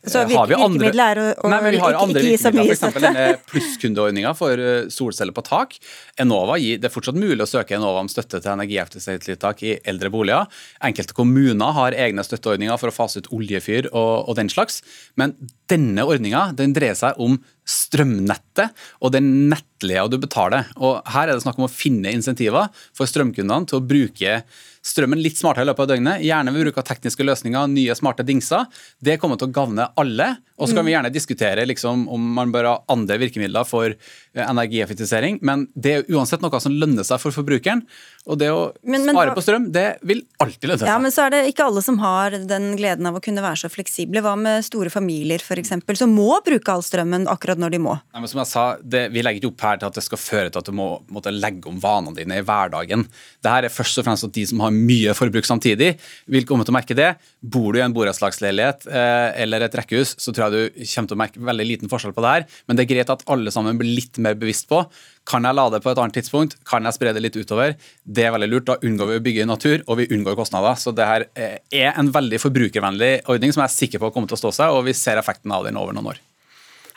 så 0.00 0.22
eh, 0.22 0.32
har 0.32 0.48
vi 0.48 0.56
andre 0.56 0.90
er 0.90 1.20
å, 1.20 1.24
å, 1.44 1.50
nei, 1.52 1.58
vi 1.74 1.80
har 1.82 1.98
andre 2.00 2.22
virkemidler, 2.24 2.72
f.eks. 2.72 3.00
denne 3.04 3.26
plusskundeordninga 3.50 4.32
for 4.38 4.60
eh, 4.60 4.86
solceller 4.92 5.36
på 5.36 5.44
tak. 5.44 5.76
Enova 6.20 6.56
gir, 6.60 6.80
Det 6.80 6.88
er 6.88 6.94
fortsatt 6.94 7.18
mulig 7.18 7.42
å 7.44 7.50
søke 7.50 7.76
Enova 7.76 8.00
om 8.00 8.08
støtte 8.08 8.40
til 8.40 8.54
energieffektiviseringstiltak 8.54 9.64
i 9.66 9.74
eldre 9.92 10.12
boliger. 10.14 10.48
Enkelte 10.88 11.16
kommuner 11.16 11.76
har 11.76 11.98
egne 12.06 12.24
støtteordninger 12.24 12.80
for 12.80 12.92
å 12.92 12.96
fase 12.96 13.20
ut 13.20 13.32
oljefyr 13.36 13.90
og, 13.92 14.30
og 14.30 14.38
den 14.40 14.52
slags. 14.52 14.80
Men 15.20 15.36
denne 15.70 16.08
ordninga 16.08 16.48
dreier 16.56 16.96
seg 16.96 17.20
om 17.20 17.36
strømnettet 17.64 18.72
og 19.00 19.12
den 19.14 19.48
nettleia 19.50 20.04
du 20.08 20.18
betaler. 20.20 20.68
Og 20.76 21.00
Her 21.12 21.28
er 21.28 21.36
det 21.36 21.44
snakk 21.44 21.60
om 21.60 21.68
å 21.68 21.72
finne 21.72 22.12
insentiver 22.12 22.70
for 22.96 23.08
strømkundene 23.08 23.68
til 23.68 23.80
å 23.80 23.84
bruke 23.84 24.40
strømmen 24.84 25.20
litt 25.24 25.38
smartere 25.40 25.64
i 25.64 25.70
løpet 25.70 25.86
av 25.86 25.90
døgnet. 25.94 26.24
Gjerne 26.26 26.52
ved 26.52 26.66
bruk 26.66 26.80
av 26.82 26.86
tekniske 26.90 27.24
løsninger, 27.24 27.70
nye 27.72 27.96
smarte 27.96 28.26
dingser. 28.26 28.66
Det 29.02 29.18
kommer 29.20 29.40
til 29.40 29.50
å 29.50 29.54
gagne 29.54 29.88
alle. 30.00 30.34
Og 30.54 30.68
så 30.68 30.76
kan 30.76 30.84
vi 30.84 30.92
mm. 30.92 30.94
gjerne 30.94 31.10
diskutere 31.10 31.64
liksom, 31.66 32.04
om 32.14 32.26
man 32.36 32.52
bør 32.54 32.68
ha 32.68 32.74
andre 32.92 33.16
virkemidler 33.18 33.66
for 33.66 33.90
eh, 33.90 34.44
energieffektivisering, 34.44 35.40
men 35.42 35.64
det 35.74 35.94
er 35.96 36.12
uansett 36.14 36.44
noe 36.44 36.60
som 36.62 36.76
lønner 36.78 37.06
seg 37.06 37.18
for 37.18 37.34
forbrukeren. 37.34 37.82
Og 38.30 38.38
det 38.40 38.52
å 38.54 38.60
men, 38.86 39.02
men, 39.02 39.16
spare 39.16 39.34
på 39.34 39.42
strøm, 39.44 39.66
det 39.74 39.98
vil 40.06 40.22
alltid 40.40 40.70
lønne 40.70 40.80
seg. 40.80 40.88
Ja, 40.88 41.00
Men 41.02 41.12
så 41.12 41.24
er 41.26 41.34
det 41.34 41.40
ikke 41.50 41.66
alle 41.66 41.82
som 41.84 41.98
har 42.00 42.36
den 42.48 42.70
gleden 42.78 43.10
av 43.10 43.18
å 43.18 43.22
kunne 43.24 43.42
være 43.44 43.64
så 43.64 43.72
fleksible. 43.72 44.22
Hva 44.24 44.36
med 44.38 44.62
store 44.64 44.92
familier 44.94 45.42
f.eks., 45.42 45.74
som 45.98 46.14
må 46.14 46.38
bruke 46.46 46.72
all 46.72 46.86
strømmen 46.86 47.26
akkurat 47.32 47.60
når 47.60 47.74
de 47.74 47.82
må? 47.84 47.98
Nei, 48.14 48.22
men 48.22 48.30
som 48.30 48.40
jeg 48.44 48.50
sa, 48.52 48.64
det, 48.80 49.08
Vi 49.12 49.26
legger 49.26 49.42
ikke 49.42 49.50
opp 49.50 49.66
her 49.66 49.82
til 49.82 49.90
at 49.90 49.98
det 49.98 50.06
skal 50.06 50.22
føre 50.22 50.54
til 50.54 50.62
at 50.62 50.70
du 50.70 50.78
må 50.78 50.88
måtte 51.12 51.34
legge 51.34 51.68
om 51.68 51.82
vanene 51.82 52.14
dine 52.16 52.38
i 52.38 52.46
hverdagen. 52.46 53.04
Det 53.42 53.56
her 53.56 53.66
er 53.66 53.74
først 53.74 54.00
og 54.00 54.06
fremst 54.06 54.30
at 54.30 54.38
de 54.38 54.46
som 54.54 54.62
har 54.64 54.72
mye 54.74 55.18
forbruk 55.18 55.50
samtidig, 55.50 55.96
vil 56.30 56.46
komme 56.48 56.64
til 56.64 56.72
å 56.72 56.78
merke 56.78 56.96
det. 56.96 57.10
Bor 57.42 57.74
du 57.74 57.82
i 57.82 57.84
en 57.84 57.96
borettslagsleilighet 57.96 58.83
eh, 58.86 59.30
eller 59.44 59.64
et 59.64 59.76
rekkehus, 59.80 60.14
så 60.20 60.34
tror 60.34 60.48
jeg 60.48 60.54
du 60.54 60.84
kommer 60.84 61.10
til 61.10 61.16
å 61.16 61.22
merke 61.22 61.48
veldig 61.50 61.66
liten 61.68 61.92
forskjell 61.92 62.14
på 62.16 62.24
det 62.24 62.36
her. 62.36 62.46
Men 62.68 62.78
det 62.78 62.84
er 62.84 62.92
greit 62.94 63.12
at 63.14 63.26
alle 63.32 63.52
sammen 63.54 63.80
blir 63.80 63.94
litt 63.96 64.20
mer 64.22 64.38
bevisst 64.38 64.68
på 64.70 64.84
kan 65.28 65.46
jeg 65.46 65.56
lade 65.56 65.80
på 65.80 65.88
et 65.88 66.00
annet 66.00 66.18
tidspunkt? 66.18 66.58
Kan 66.68 66.84
jeg 66.84 66.96
spre 66.96 67.14
det 67.16 67.22
litt 67.24 67.36
utover? 67.38 67.74
Det 68.04 68.26
er 68.26 68.34
veldig 68.34 68.50
lurt. 68.50 68.66
Da 68.68 68.76
unngår 68.84 69.08
vi 69.08 69.16
å 69.16 69.24
bygge 69.24 69.46
i 69.46 69.48
natur, 69.48 69.80
og 69.88 70.00
vi 70.02 70.08
unngår 70.12 70.36
kostnader. 70.36 70.76
Så 70.80 70.92
det 70.96 71.08
her 71.08 71.26
eh, 71.32 71.56
er 71.72 71.96
en 71.96 72.12
veldig 72.12 72.40
forbrukervennlig 72.42 73.12
ordning 73.32 73.54
som 73.54 73.64
jeg 73.64 73.72
er 73.72 73.78
sikker 73.78 74.04
på 74.04 74.12
kommer 74.12 74.28
til 74.28 74.36
å 74.36 74.42
stå 74.44 74.52
seg, 74.60 74.76
og 74.76 74.84
vi 74.88 74.96
ser 74.96 75.20
effekten 75.20 75.54
av 75.54 75.64
den 75.64 75.80
over 75.80 75.96
noen 75.96 76.12
år. 76.12 76.20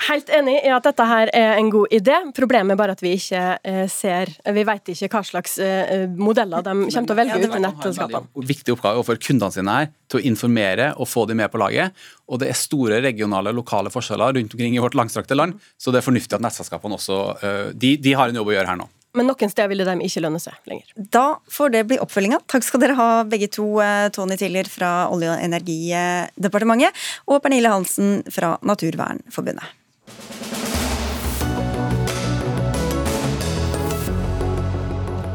Helt 0.06 0.30
enig 0.30 0.60
i 0.62 0.70
at 0.70 0.86
dette 0.86 1.06
her 1.10 1.30
er 1.34 1.56
en 1.58 1.72
god 1.74 1.94
idé. 1.96 2.16
Problemet 2.38 2.76
er 2.76 2.80
bare 2.80 2.94
at 2.94 3.02
vi 3.02 3.16
ikke 3.18 3.42
eh, 3.66 3.86
ser 3.90 4.30
Vi 4.54 4.66
vet 4.68 4.92
ikke 4.94 5.10
hva 5.10 5.24
slags 5.26 5.58
eh, 5.64 6.06
modeller 6.14 6.62
de 6.66 6.76
kommer 6.86 7.10
til 7.10 7.16
å 7.16 7.18
velge 7.18 7.40
ut 7.42 7.48
til 7.48 7.64
nettselskapene. 7.66 8.46
Viktig 8.52 8.76
oppgave 8.76 9.02
overfor 9.02 9.18
kundene 9.26 9.56
sine 9.56 9.78
her 9.80 9.90
til 10.08 10.22
å 10.22 10.28
informere 10.30 10.92
og 11.02 11.10
få 11.10 11.26
dem 11.30 11.42
med 11.42 11.50
på 11.54 11.62
laget. 11.62 11.98
Og 12.30 12.44
det 12.44 12.52
er 12.52 12.60
store 12.60 13.02
regionale 13.02 13.50
og 13.54 13.64
lokale 13.64 13.92
forskjeller 13.94 14.38
rundt 14.38 14.54
omkring 14.54 14.78
i 14.78 14.84
vårt 14.84 14.98
langstrakte 15.00 15.38
land, 15.38 15.58
så 15.82 15.92
det 15.92 16.02
er 16.02 16.06
fornuftig 16.06 16.38
at 16.38 16.46
nettselskapene 16.46 17.00
også 17.00 17.18
eh, 17.42 17.66
de, 17.74 17.96
de 18.04 18.14
har 18.20 18.30
en 18.30 18.38
jobb 18.38 18.54
å 18.54 18.56
gjøre 18.58 18.74
her 18.74 18.80
nå. 18.84 18.88
Men 19.18 19.30
noen 19.32 19.50
steder 19.50 19.72
ville 19.72 19.88
de 19.88 20.06
ikke 20.06 20.22
lønne 20.22 20.40
seg 20.42 20.70
lenger. 20.70 20.94
Da 21.16 21.26
får 21.50 21.74
det 21.74 21.84
bli 21.90 21.98
oppfølginga. 22.04 22.42
Takk 22.52 22.68
skal 22.68 22.84
dere 22.84 22.98
ha 23.00 23.10
begge 23.26 23.50
to, 23.50 23.66
eh, 23.82 24.12
Tony 24.14 24.38
Tiller 24.38 24.70
fra 24.70 25.10
Olje- 25.10 25.34
og 25.34 25.42
energidepartementet 25.42 27.08
og 27.26 27.42
Pernille 27.42 27.74
Hansen 27.74 28.22
fra 28.30 28.56
Naturvernforbundet. 28.62 29.74
Bye. 30.08 30.67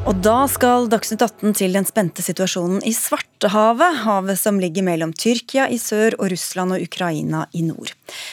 Og 0.03 0.17
da 0.19 0.49
skal 0.51 0.89
Dagsnytt 0.91 1.23
18 1.23 1.53
til 1.61 1.77
den 1.77 1.85
spente 1.87 2.25
situasjonen 2.27 2.81
i 2.83 2.91
Svartehavet, 2.97 4.01
havet 4.03 4.41
som 4.41 4.59
ligger 4.59 4.83
mellom 4.83 5.13
Tyrkia 5.15 5.69
i 5.71 5.79
sør 5.79 6.17
og 6.19 6.33
Russland 6.33 6.75
og 6.75 6.83
Ukraina 6.83 7.45
i 7.55 7.63
nord. 7.63 7.93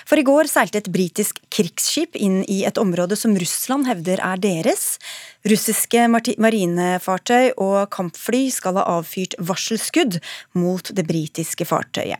For 0.10 0.18
i 0.18 0.26
går 0.26 0.50
seilte 0.50 0.82
et 0.82 0.90
britisk 0.90 1.38
krigsskip 1.54 2.18
inn 2.18 2.42
i 2.50 2.64
et 2.66 2.82
område 2.82 3.14
som 3.20 3.38
Russland 3.38 3.86
hevder 3.86 4.18
er 4.18 4.42
deres. 4.42 4.98
Russiske 5.46 6.10
marinefartøy 6.10 7.54
og 7.62 7.86
kampfly 7.94 8.48
skal 8.54 8.82
ha 8.82 8.90
avfyrt 8.98 9.38
varselskudd 9.38 10.18
mot 10.58 10.90
det 10.90 11.06
britiske 11.06 11.70
fartøyet. 11.70 12.18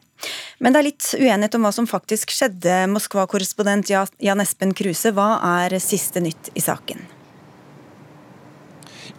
Men 0.62 0.76
det 0.76 0.84
er 0.84 0.92
litt 0.92 1.14
uenighet 1.18 1.58
om 1.58 1.66
hva 1.66 1.74
som 1.74 1.90
faktisk 1.90 2.38
skjedde. 2.38 2.84
Moskva-korrespondent 2.94 3.90
Jan 3.90 4.46
Espen 4.46 4.78
Kruse, 4.78 5.10
hva 5.10 5.40
er 5.58 5.82
siste 5.82 6.22
nytt 6.22 6.54
i 6.54 6.62
saken? 6.62 7.19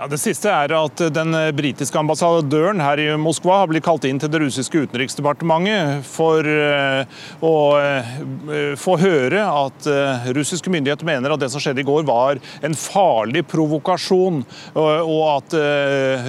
Ja, 0.01 0.07
det 0.09 0.17
siste 0.17 0.49
er 0.49 0.73
at 0.73 1.01
Den 1.13 1.35
britiske 1.53 1.99
ambassadøren 2.01 2.79
her 2.81 3.01
i 3.03 3.11
Moskva 3.21 3.59
har 3.59 3.69
blitt 3.69 3.85
kalt 3.85 4.07
inn 4.09 4.17
til 4.17 4.31
det 4.33 4.39
russiske 4.41 4.87
utenriksdepartementet 4.87 6.07
for 6.09 6.49
eh, 6.49 7.19
å 7.45 7.53
eh, 7.77 8.73
få 8.81 8.95
høre 9.03 9.45
at 9.45 9.91
eh, 9.93 10.31
russiske 10.33 10.73
myndigheter 10.73 11.05
mener 11.05 11.35
at 11.35 11.43
det 11.45 11.51
som 11.53 11.61
skjedde 11.61 11.85
i 11.85 11.89
går 11.91 12.09
var 12.09 12.41
en 12.65 12.79
farlig 12.81 13.45
provokasjon, 13.51 14.41
og 14.81 15.21
at 15.35 15.55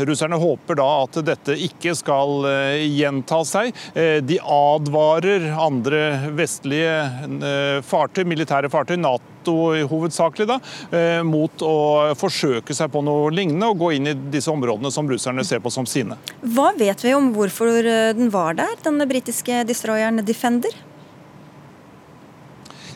russerne 0.08 0.40
håper 0.42 0.82
da 0.82 0.90
at 1.06 1.22
dette 1.32 1.56
ikke 1.70 1.94
skal 1.96 2.44
gjenta 2.84 3.40
seg. 3.48 3.72
De 4.28 4.40
advarer 4.42 5.48
andre 5.54 6.02
vestlige 6.36 7.84
fartøy, 7.88 8.26
militære 8.28 8.72
fartøy, 8.74 8.98
Nato 9.00 9.41
hovedsakelig, 9.48 10.48
da, 10.50 10.60
mot 11.26 11.64
å 11.66 12.12
forsøke 12.20 12.76
seg 12.76 12.92
på 12.94 13.02
noe 13.06 13.32
lignende 13.34 13.72
og 13.72 13.82
gå 13.82 13.92
inn 13.98 14.12
i 14.12 14.16
disse 14.34 14.52
områdene 14.52 14.92
som 14.94 15.10
russerne 15.10 15.46
ser 15.48 15.64
på 15.64 15.72
som 15.74 15.88
sine. 15.90 16.20
Hva 16.42 16.72
vet 16.78 17.04
vi 17.06 17.16
om 17.18 17.32
hvorfor 17.36 17.82
den 18.18 18.32
var 18.34 18.60
der, 18.60 18.78
denne 18.84 19.08
britiske 19.10 19.64
destroyeren 19.70 20.22
Defender? 20.28 20.76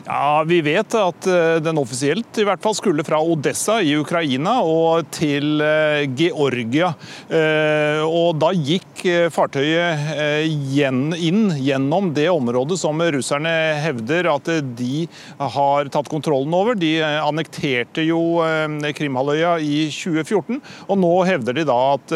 Ja, 0.06 0.44
Vi 0.46 0.60
vet 0.62 0.94
at 0.94 1.26
eh, 1.26 1.56
den 1.58 1.80
offisielt 1.82 2.38
i 2.38 2.44
hvert 2.46 2.62
fall 2.62 2.76
skulle 2.78 3.02
fra 3.06 3.18
Odessa 3.18 3.80
i 3.82 3.96
Ukraina 3.98 4.60
og 4.62 5.08
til 5.14 5.58
eh, 5.64 6.04
Georgia. 6.14 6.92
Eh, 7.26 8.02
og 8.06 8.38
Da 8.38 8.52
gikk 8.54 9.02
fartøyet 9.34 10.46
inn 10.46 11.42
gjennom 11.62 12.12
det 12.14 12.26
området 12.30 12.78
som 12.80 13.00
russerne 13.00 13.50
hevder 13.82 14.28
at 14.30 14.48
de 14.78 15.04
har 15.38 15.90
tatt 15.92 16.08
kontrollen 16.10 16.54
over. 16.56 16.78
De 16.78 16.94
annekterte 17.02 18.02
jo 18.06 18.40
Krimhalvøya 18.96 19.56
i 19.62 19.84
2014, 19.92 20.58
og 20.88 21.00
nå 21.02 21.12
hevder 21.28 21.58
de 21.58 21.66
da 21.68 21.76
at 21.94 22.14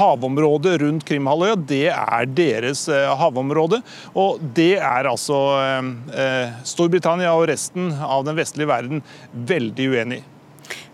havområdet 0.00 0.76
rundt 0.82 1.06
Krimhalvøya 1.08 1.58
det 1.68 1.84
er 1.92 2.26
deres 2.32 2.86
havområde. 3.20 3.82
Og 4.18 4.42
det 4.56 4.72
er 4.80 5.10
altså 5.12 5.38
Storbritannia 6.66 7.15
Storbritannia 7.16 7.34
og 7.34 7.48
resten 7.48 7.92
av 7.92 8.24
den 8.26 8.36
vestlige 8.36 8.68
verden 8.68 9.02
veldig 9.32 9.86
uenig 9.92 10.18
i. 10.20 10.24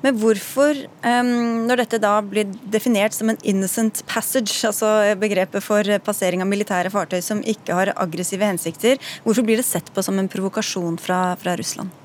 Men 0.02 0.16
hvorfor, 0.18 0.76
når 1.04 1.80
dette 1.80 2.00
da 2.02 2.20
blir 2.20 2.44
definert 2.68 3.14
som 3.14 3.30
en 3.30 3.38
innocent 3.42 4.02
passage, 4.06 4.66
altså 4.66 5.14
begrepet 5.16 5.62
for 5.62 5.86
passering 6.04 6.42
av 6.42 6.50
militære 6.50 6.90
fartøy 6.92 7.22
som 7.22 7.40
ikke 7.40 7.72
har 7.72 7.94
aggressive 7.96 8.44
hensikter, 8.44 8.98
hvorfor 9.24 9.46
blir 9.46 9.62
det 9.62 9.66
sett 9.66 9.92
på 9.94 10.02
som 10.02 10.18
en 10.18 10.28
provokasjon 10.28 10.98
fra, 11.00 11.36
fra 11.40 11.56
Russland? 11.56 12.01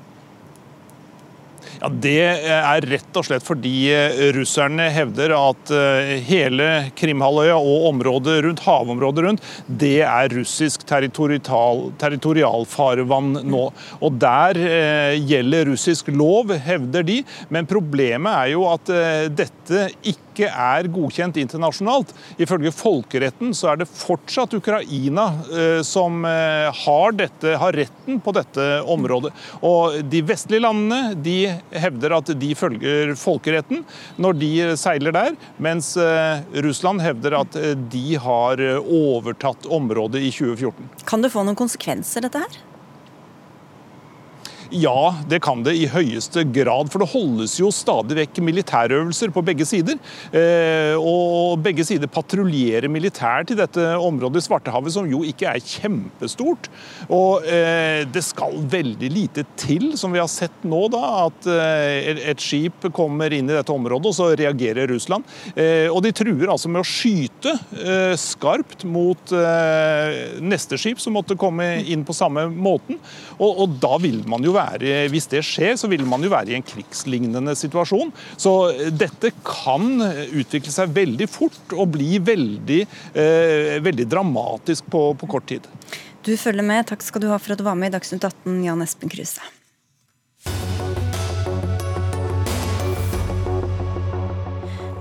Ja, 1.80 1.88
Det 1.88 2.16
er 2.48 2.86
rett 2.90 3.18
og 3.18 3.26
slett 3.26 3.46
fordi 3.46 3.74
eh, 3.94 4.20
russerne 4.36 4.88
hevder 4.94 5.34
at 5.36 5.72
eh, 5.74 6.14
hele 6.26 6.68
Krimhalvøya 6.98 7.56
og 7.58 7.88
området 7.92 8.38
rundt, 8.46 8.62
havområdet 8.66 9.24
rundt, 9.26 9.48
det 9.66 10.00
er 10.06 10.32
russisk 10.34 10.86
territorial, 10.88 11.88
territorialfarvann 12.00 13.42
nå. 13.48 13.64
Og 14.02 14.22
Der 14.22 14.62
eh, 14.62 15.18
gjelder 15.28 15.68
russisk 15.72 16.10
lov, 16.12 16.54
hevder 16.64 17.06
de. 17.06 17.20
Men 17.54 17.68
problemet 17.68 18.32
er 18.32 18.54
jo 18.54 18.66
at 18.70 18.90
dette 19.36 19.88
ikke 20.02 20.27
ikke 20.38 20.50
er 20.52 20.88
godkjent 20.92 21.38
internasjonalt. 21.40 22.12
Ifølge 22.38 22.72
folkeretten 22.74 23.54
så 23.56 23.72
er 23.72 23.80
det 23.80 23.88
fortsatt 23.90 24.54
Ukraina 24.58 25.26
eh, 25.50 25.80
som 25.86 26.22
eh, 26.28 26.68
har, 26.84 27.16
dette, 27.18 27.56
har 27.58 27.76
retten 27.76 28.20
på 28.22 28.34
dette 28.36 28.68
området. 28.88 29.32
Og 29.66 29.98
De 30.08 30.22
vestlige 30.26 30.62
landene 30.62 31.16
de 31.18 31.38
hevder 31.74 32.16
at 32.18 32.32
de 32.38 32.52
følger 32.58 33.14
folkeretten 33.18 33.84
når 34.20 34.38
de 34.38 34.52
seiler 34.78 35.14
der, 35.14 35.34
mens 35.62 35.94
eh, 36.00 36.44
Russland 36.64 37.02
hevder 37.02 37.40
at 37.42 37.58
de 37.92 38.06
har 38.20 38.62
overtatt 38.82 39.66
området 39.66 40.22
i 40.22 40.32
2014. 40.34 40.90
Kan 41.08 41.24
det 41.24 41.32
få 41.34 41.44
noen 41.46 41.58
konsekvenser, 41.58 42.24
dette 42.26 42.42
her? 42.44 42.58
Ja, 44.68 45.14
det 45.28 45.38
kan 45.40 45.62
det 45.64 45.72
i 45.80 45.86
høyeste 45.88 46.42
grad. 46.52 46.90
For 46.92 47.00
det 47.00 47.08
holdes 47.14 47.54
jo 47.56 47.70
stadig 47.72 48.18
vekk 48.18 48.40
militærøvelser 48.44 49.32
på 49.32 49.42
begge 49.46 49.64
sider. 49.68 49.96
Eh, 50.28 50.92
og 50.98 51.62
begge 51.64 51.86
sider 51.88 52.10
patruljerer 52.12 52.90
militært 52.92 53.54
i 53.54 53.56
dette 53.56 53.86
området 53.96 54.42
i 54.42 54.44
Svartehavet, 54.44 54.92
som 54.92 55.08
jo 55.08 55.22
ikke 55.24 55.48
er 55.54 55.64
kjempestort. 55.64 56.68
Og 57.08 57.46
eh, 57.48 58.04
det 58.12 58.24
skal 58.26 58.58
veldig 58.68 59.10
lite 59.14 59.46
til, 59.56 59.94
som 59.96 60.12
vi 60.12 60.20
har 60.20 60.28
sett 60.28 60.68
nå, 60.68 60.82
da, 60.92 61.04
at 61.24 61.48
eh, 61.48 62.20
et 62.34 62.44
skip 62.44 62.90
kommer 62.92 63.32
inn 63.32 63.48
i 63.48 63.56
dette 63.56 63.72
området, 63.72 64.12
og 64.12 64.16
så 64.18 64.28
reagerer 64.36 64.88
Russland. 64.92 65.24
Og 65.92 65.98
de 66.04 66.10
truer 66.14 66.50
altså 66.50 66.68
med 66.70 66.82
å 66.82 66.86
skyte 66.86 67.54
skarpt 68.20 68.84
mot 68.88 69.32
neste 70.44 70.78
skip 70.80 71.00
som 71.02 71.14
måtte 71.16 71.36
komme 71.38 71.66
inn 71.88 72.04
på 72.06 72.16
samme 72.16 72.46
måten. 72.52 72.98
Og, 73.38 73.64
og 73.64 73.76
da 73.82 73.96
vil 74.02 74.20
man 74.28 74.44
jo 74.44 74.54
være, 74.58 75.06
hvis 75.12 75.30
det 75.32 75.44
skjer, 75.46 75.76
så 75.80 75.90
vil 75.90 76.04
man 76.08 76.24
jo 76.24 76.32
være 76.32 76.52
i 76.52 76.58
en 76.58 76.66
krigslignende 76.66 77.54
situasjon. 77.58 78.12
Så 78.36 78.54
eh, 78.72 78.90
dette 78.94 79.32
kan 79.46 80.02
utvikle 80.02 80.74
seg 80.74 80.94
veldig 80.96 81.30
fort 81.30 81.76
og 81.76 81.94
bli 81.96 82.18
veldig, 82.22 82.82
eh, 83.14 83.78
veldig 83.84 84.08
dramatisk 84.10 84.90
på, 84.92 85.12
på 85.18 85.30
kort 85.30 85.48
tid. 85.50 85.68
Du 86.26 86.34
følger 86.36 86.66
med. 86.66 86.84
Takk 86.88 87.04
skal 87.06 87.24
du 87.24 87.30
ha 87.32 87.38
for 87.40 87.54
at 87.54 87.60
du 87.60 87.64
var 87.66 87.78
med 87.78 87.92
i 87.92 87.96
Dagsnytt 87.96 88.26
18, 88.26 88.60
Jan 88.66 88.84
Espen 88.84 89.12
Kruse. 89.12 89.57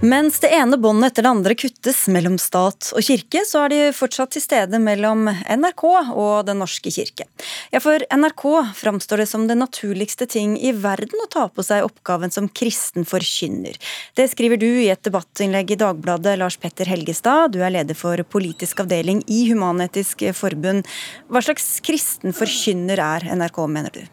Mens 0.02 0.36
det 0.40 0.52
ene 0.54 0.78
båndet 0.78 1.12
etter 1.12 1.26
det 1.26 1.30
andre 1.30 1.56
kuttes 1.58 2.04
mellom 2.14 2.36
stat 2.38 2.92
og 2.94 3.02
kirke, 3.02 3.42
så 3.50 3.64
er 3.66 3.72
de 3.74 3.78
fortsatt 3.98 4.36
til 4.36 4.44
stede 4.44 4.78
mellom 4.78 5.24
NRK 5.26 5.84
og 5.88 6.46
Den 6.46 6.60
norske 6.62 6.92
kirke. 6.94 7.26
Ja, 7.74 7.82
for 7.82 8.06
NRK 8.14 8.44
framstår 8.78 9.24
det 9.24 9.28
som 9.32 9.48
det 9.50 9.58
naturligste 9.58 10.28
ting 10.30 10.54
i 10.62 10.70
verden 10.72 11.24
å 11.24 11.30
ta 11.34 11.48
på 11.50 11.66
seg 11.66 11.88
oppgaven 11.88 12.30
som 12.34 12.46
kristen 12.46 13.08
forkynner. 13.10 13.80
Det 14.14 14.28
skriver 14.30 14.62
du 14.62 14.68
i 14.70 14.92
et 14.94 15.02
debattinnlegg 15.02 15.74
i 15.74 15.80
Dagbladet, 15.82 16.38
Lars 16.38 16.60
Petter 16.62 16.86
Helgestad. 16.86 17.56
Du 17.56 17.64
er 17.66 17.74
leder 17.74 17.98
for 17.98 18.22
politisk 18.30 18.86
avdeling 18.86 19.24
i 19.26 19.48
Human-Etisk 19.50 20.28
Forbund. 20.38 20.86
Hva 21.26 21.42
slags 21.42 21.80
kristen 21.82 22.38
forkynner 22.38 23.02
er 23.02 23.28
NRK, 23.34 23.66
mener 23.66 23.98
du? 23.98 24.06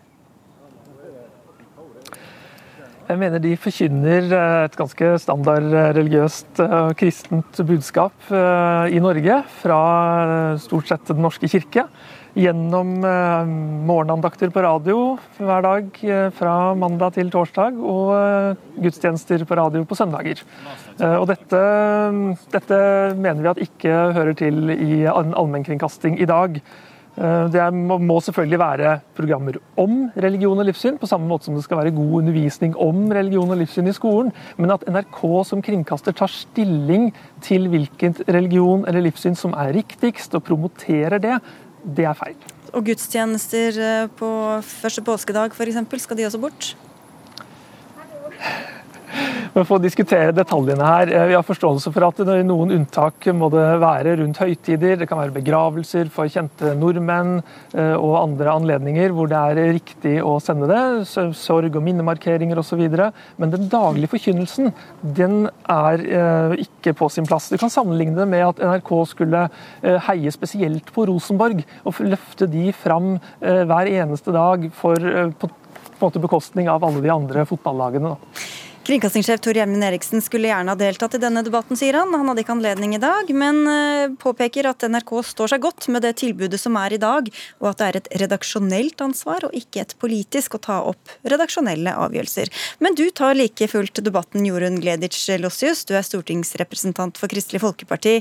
Jeg 3.04 3.20
mener 3.20 3.40
de 3.42 3.50
forkynner 3.60 4.30
eh, 4.32 4.58
et 4.64 4.76
ganske 4.78 5.08
standard 5.20 5.66
eh, 5.68 5.90
religiøst 5.92 6.60
og 6.64 6.74
eh, 6.74 6.94
kristent 7.02 7.58
budskap 7.68 8.30
i 8.32 9.00
Norge 9.02 9.36
fra 9.60 9.80
stort 10.62 10.88
sett 10.88 11.10
Den 11.10 11.20
norske 11.24 11.48
kirke. 11.50 11.84
Gjennom 12.34 12.96
morgenandakter 13.86 14.50
på 14.50 14.62
radio 14.64 14.96
hver 15.36 15.62
dag 15.62 16.00
fra 16.34 16.54
mandag 16.74 17.14
til 17.14 17.28
torsdag, 17.30 17.76
og 17.78 18.80
gudstjenester 18.82 19.44
på 19.46 19.58
radio 19.60 19.84
på 19.86 19.94
søndager. 19.94 20.42
Og 20.98 21.28
dette, 21.30 21.60
dette 22.50 22.80
mener 23.14 23.38
vi 23.44 23.52
at 23.52 23.62
ikke 23.68 24.00
hører 24.18 24.34
til 24.40 24.74
i 24.74 25.04
allmennkringkasting 25.06 26.18
i 26.18 26.26
dag. 26.26 26.58
Eh, 27.14 27.44
det 27.54 27.62
må 27.74 28.16
selvfølgelig 28.24 28.58
være 28.58 28.94
programmer 29.14 29.58
om 29.78 30.08
religion 30.18 30.58
og 30.58 30.66
livssyn, 30.66 30.98
på 30.98 31.06
samme 31.06 31.28
måte 31.30 31.46
som 31.46 31.54
det 31.54 31.62
skal 31.66 31.78
være 31.78 31.94
god 31.94 32.16
undervisning 32.22 32.74
om 32.80 33.06
religion 33.14 33.54
og 33.54 33.60
livssyn 33.60 33.90
i 33.90 33.94
skolen. 33.94 34.32
Men 34.58 34.74
at 34.74 34.86
NRK 34.90 35.20
som 35.46 35.62
kringkaster 35.62 36.16
tar 36.16 36.32
stilling 36.32 37.12
til 37.44 37.68
hvilken 37.70 38.18
religion 38.26 38.86
eller 38.88 39.06
livssyn 39.06 39.38
som 39.38 39.54
er 39.54 39.74
riktigst, 39.78 40.34
og 40.34 40.42
promoterer 40.48 41.22
det, 41.22 41.38
det 41.84 42.08
er 42.10 42.18
feil. 42.18 42.38
Og 42.74 42.82
gudstjenester 42.88 43.78
eh, 43.78 44.08
på 44.18 44.30
første 44.66 45.04
påskedag 45.06 45.54
f.eks., 45.54 46.02
skal 46.02 46.18
de 46.18 46.26
også 46.26 46.42
bort? 46.42 46.74
For 49.62 49.76
å 49.76 49.82
diskutere 49.82 50.34
detaljene 50.34 50.86
her. 50.86 51.10
Eh, 51.12 51.26
vi 51.30 51.36
har 51.36 51.46
forståelse 51.46 51.92
for 51.94 52.06
at 52.08 52.20
i 52.24 52.42
noen 52.46 52.72
unntak 52.74 53.28
må 53.36 53.50
det 53.52 53.66
være 53.82 54.16
rundt 54.18 54.40
høytider. 54.42 54.98
Det 54.98 55.08
kan 55.10 55.20
være 55.20 55.36
begravelser 55.36 56.10
for 56.12 56.30
kjente 56.30 56.72
nordmenn 56.78 57.36
eh, 57.38 57.94
og 57.94 58.16
andre 58.18 58.56
anledninger 58.58 59.14
hvor 59.14 59.30
det 59.30 59.38
er 59.38 59.72
riktig 59.76 60.16
å 60.24 60.36
sende 60.42 60.68
det. 60.70 60.82
Sorg- 61.06 61.78
og 61.78 61.86
minnemarkeringer 61.86 62.58
osv. 62.58 62.82
Men 63.38 63.54
den 63.54 63.70
daglige 63.70 64.10
forkynnelsen 64.16 64.72
den 65.16 65.46
er 65.70 66.02
eh, 66.02 66.58
ikke 66.66 66.96
på 66.98 67.10
sin 67.12 67.28
plass. 67.28 67.52
Du 67.52 67.58
kan 67.60 67.72
sammenligne 67.72 68.18
det 68.18 68.28
med 68.30 68.46
at 68.48 68.62
NRK 68.64 68.92
skulle 69.10 69.46
heie 70.08 70.32
spesielt 70.34 70.90
på 70.94 71.06
Rosenborg 71.08 71.62
og 71.86 72.02
løfte 72.02 72.48
de 72.50 72.68
fram 72.74 73.16
hver 73.40 73.88
eneste 73.90 74.32
dag 74.34 74.66
for, 74.76 75.00
på, 75.38 75.48
på 76.00 76.10
bekostning 76.22 76.68
av 76.72 76.84
alle 76.86 77.02
de 77.04 77.12
andre 77.12 77.44
fotballagene. 77.48 78.14
Da. 78.14 78.73
Kringkastingssjef 78.84 79.40
Tor 79.40 79.56
Gjermund 79.56 79.84
Eriksen 79.86 80.20
skulle 80.20 80.50
gjerne 80.50 80.68
ha 80.68 80.76
deltatt 80.76 81.14
i 81.16 81.18
denne 81.22 81.40
debatten, 81.40 81.76
sier 81.80 81.96
han. 81.96 82.10
Han 82.12 82.28
hadde 82.28 82.42
ikke 82.42 82.52
anledning 82.52 82.92
i 82.92 82.98
dag, 83.00 83.30
men 83.32 83.62
eh, 83.64 84.10
påpeker 84.20 84.66
at 84.68 84.84
NRK 84.92 85.12
står 85.24 85.54
seg 85.54 85.62
godt 85.64 85.86
med 85.94 86.04
det 86.04 86.10
tilbudet 86.20 86.60
som 86.60 86.76
er 86.76 86.92
i 86.92 86.98
dag, 87.00 87.30
og 87.62 87.70
at 87.70 87.80
det 87.80 87.86
er 87.86 87.98
et 88.02 88.10
redaksjonelt 88.20 89.00
ansvar 89.06 89.46
og 89.48 89.56
ikke 89.56 89.86
et 89.86 89.94
politisk 90.04 90.58
å 90.58 90.60
ta 90.66 90.76
opp 90.90 91.14
redaksjonelle 91.24 91.94
avgjørelser. 92.02 92.52
Men 92.84 92.98
du 93.00 93.06
tar 93.08 93.38
like 93.38 93.70
fullt 93.72 94.02
debatten, 94.04 94.44
Jorunn 94.44 94.76
Gleditsch 94.84 95.32
Lossius. 95.40 95.86
Du 95.88 95.94
er 95.96 96.04
stortingsrepresentant 96.04 97.16
for 97.16 97.32
Kristelig 97.32 97.64
Folkeparti. 97.64 98.18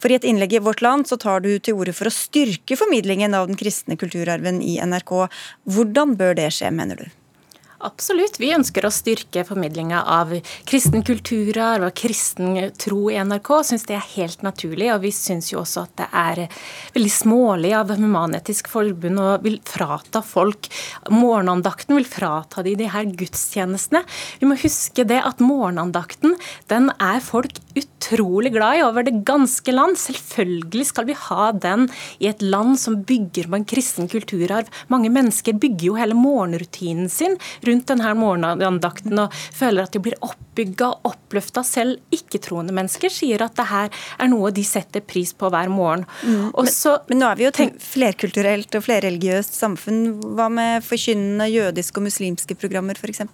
For 0.00 0.08
i 0.08 0.16
et 0.16 0.24
innlegg 0.24 0.56
i 0.56 0.64
Vårt 0.64 0.80
Land 0.80 1.12
så 1.12 1.20
tar 1.20 1.44
du 1.44 1.52
til 1.60 1.76
orde 1.76 1.92
for 1.92 2.08
å 2.08 2.16
styrke 2.22 2.80
formidlingen 2.80 3.36
av 3.36 3.52
den 3.52 3.60
kristne 3.60 4.00
kulturarven 4.00 4.64
i 4.64 4.78
NRK. 4.80 5.14
Hvordan 5.76 6.16
bør 6.16 6.40
det 6.40 6.48
skje, 6.56 6.72
mener 6.72 7.04
du? 7.04 7.16
Absolutt. 7.84 8.38
Vi 8.40 8.54
ønsker 8.56 8.86
å 8.86 8.92
styrke 8.94 9.42
formidlinga 9.44 10.00
av 10.08 10.32
kristen 10.68 11.02
kulturarv 11.04 11.88
og 11.90 11.96
kristen 11.98 12.70
tro 12.80 13.10
i 13.12 13.18
NRK. 13.20 13.50
Syns 13.68 13.84
det 13.88 13.98
er 13.98 14.08
helt 14.14 14.44
naturlig. 14.46 14.88
Og 14.94 15.02
vi 15.04 15.12
syns 15.12 15.50
jo 15.52 15.60
også 15.60 15.84
at 15.84 15.94
det 16.00 16.08
er 16.16 16.42
veldig 16.96 17.12
smålig 17.12 17.74
av 17.76 17.92
Human-Etisk 17.92 18.70
Forbund 18.72 19.20
å 19.20 19.28
vil 19.44 19.58
frata 19.66 20.22
folk 20.24 20.70
morgenandakten, 21.12 21.98
vil 21.98 22.08
frata 22.08 22.64
de 22.64 22.76
de 22.80 22.88
her 22.92 23.08
gudstjenestene. 23.12 24.04
Vi 24.40 24.48
må 24.48 24.56
huske 24.60 25.04
det 25.08 25.20
at 25.20 25.42
morgenandakten, 25.44 26.36
den 26.72 26.90
er 26.96 27.20
folk 27.24 27.60
utrolig 27.76 28.52
glad 28.54 28.78
i 28.78 28.84
over 28.86 29.06
det 29.06 29.22
ganske 29.26 29.72
land. 29.72 29.98
Selvfølgelig 30.00 30.86
skal 30.90 31.08
vi 31.08 31.16
ha 31.26 31.50
den 31.52 31.86
i 32.18 32.28
et 32.30 32.42
land 32.42 32.78
som 32.80 32.98
bygger 33.06 33.48
på 33.50 33.58
en 33.58 33.66
kristen 33.68 34.10
kulturarv. 34.10 34.70
Mange 34.92 35.10
mennesker 35.12 35.56
bygger 35.60 35.90
jo 35.90 35.98
hele 35.98 36.16
morgenrutinen 36.18 37.10
sin 37.12 37.36
rundt 37.66 37.88
denne 37.90 38.14
morgenandakten 38.18 39.24
og 39.26 39.34
føler 39.34 39.86
at 39.86 39.96
de 39.96 40.02
blir 40.02 40.18
oppbygga 40.24 40.90
og 40.92 41.12
oppløfta. 41.12 41.64
Selv 41.66 42.00
ikke-troende 42.14 42.74
mennesker 42.76 43.12
sier 43.12 43.44
at 43.44 43.56
det 43.58 43.68
her 43.70 43.90
er 44.18 44.32
noe 44.32 44.52
de 44.54 44.64
setter 44.66 45.04
pris 45.04 45.34
på 45.36 45.50
hver 45.52 45.72
morgen. 45.72 46.06
Mm. 46.22 46.52
Også, 46.54 46.98
men, 47.06 47.16
men, 47.16 47.24
nå 47.24 47.30
er 47.30 47.40
vi 47.40 47.46
jo 47.48 47.52
et 47.52 47.82
flerkulturelt 47.82 48.78
og 48.78 48.86
flerreligiøst 48.86 49.58
samfunn. 49.58 50.02
Hva 50.36 50.48
med 50.52 50.86
forkynnende 50.86 51.50
jødiske 51.52 52.00
og 52.00 52.08
muslimske 52.10 52.58
programmer 52.58 52.98
f.eks.? 52.98 53.26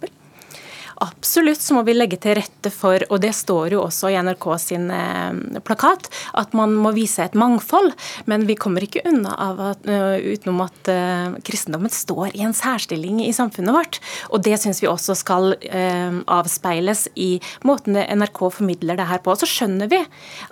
Absolutt 1.01 1.61
så 1.61 1.77
må 1.77 1.83
vi 1.87 1.95
legge 1.95 2.19
til 2.21 2.37
rette 2.37 2.69
for, 2.73 3.03
og 3.09 3.21
det 3.23 3.33
står 3.35 3.75
jo 3.75 3.83
også 3.85 4.11
i 4.11 4.17
NRK 4.21 4.47
sin 4.61 4.89
eh, 4.93 5.59
plakat, 5.65 6.09
at 6.37 6.53
man 6.57 6.75
må 6.77 6.93
vise 6.95 7.23
et 7.23 7.37
mangfold. 7.37 7.93
Men 8.29 8.45
vi 8.49 8.57
kommer 8.59 8.85
ikke 8.85 9.03
unna 9.09 9.33
av 9.39 9.61
at, 9.71 9.87
uh, 9.89 10.17
utenom 10.19 10.61
at 10.65 10.89
uh, 10.91 11.35
kristendommen 11.45 11.91
står 11.91 12.35
i 12.37 12.43
en 12.45 12.55
særstilling 12.55 13.21
i 13.25 13.33
samfunnet 13.35 13.75
vårt. 13.75 13.99
Og 14.31 14.43
det 14.45 14.57
syns 14.61 14.81
vi 14.83 14.89
også 14.89 15.15
skal 15.17 15.55
avspeiles 15.63 17.05
i 17.19 17.37
måten 17.67 17.97
NRK 17.97 18.39
formidler 18.53 18.97
det 18.99 19.07
her 19.09 19.21
på. 19.23 19.33
Så 19.37 19.47
skjønner 19.49 19.89
vi 19.91 19.99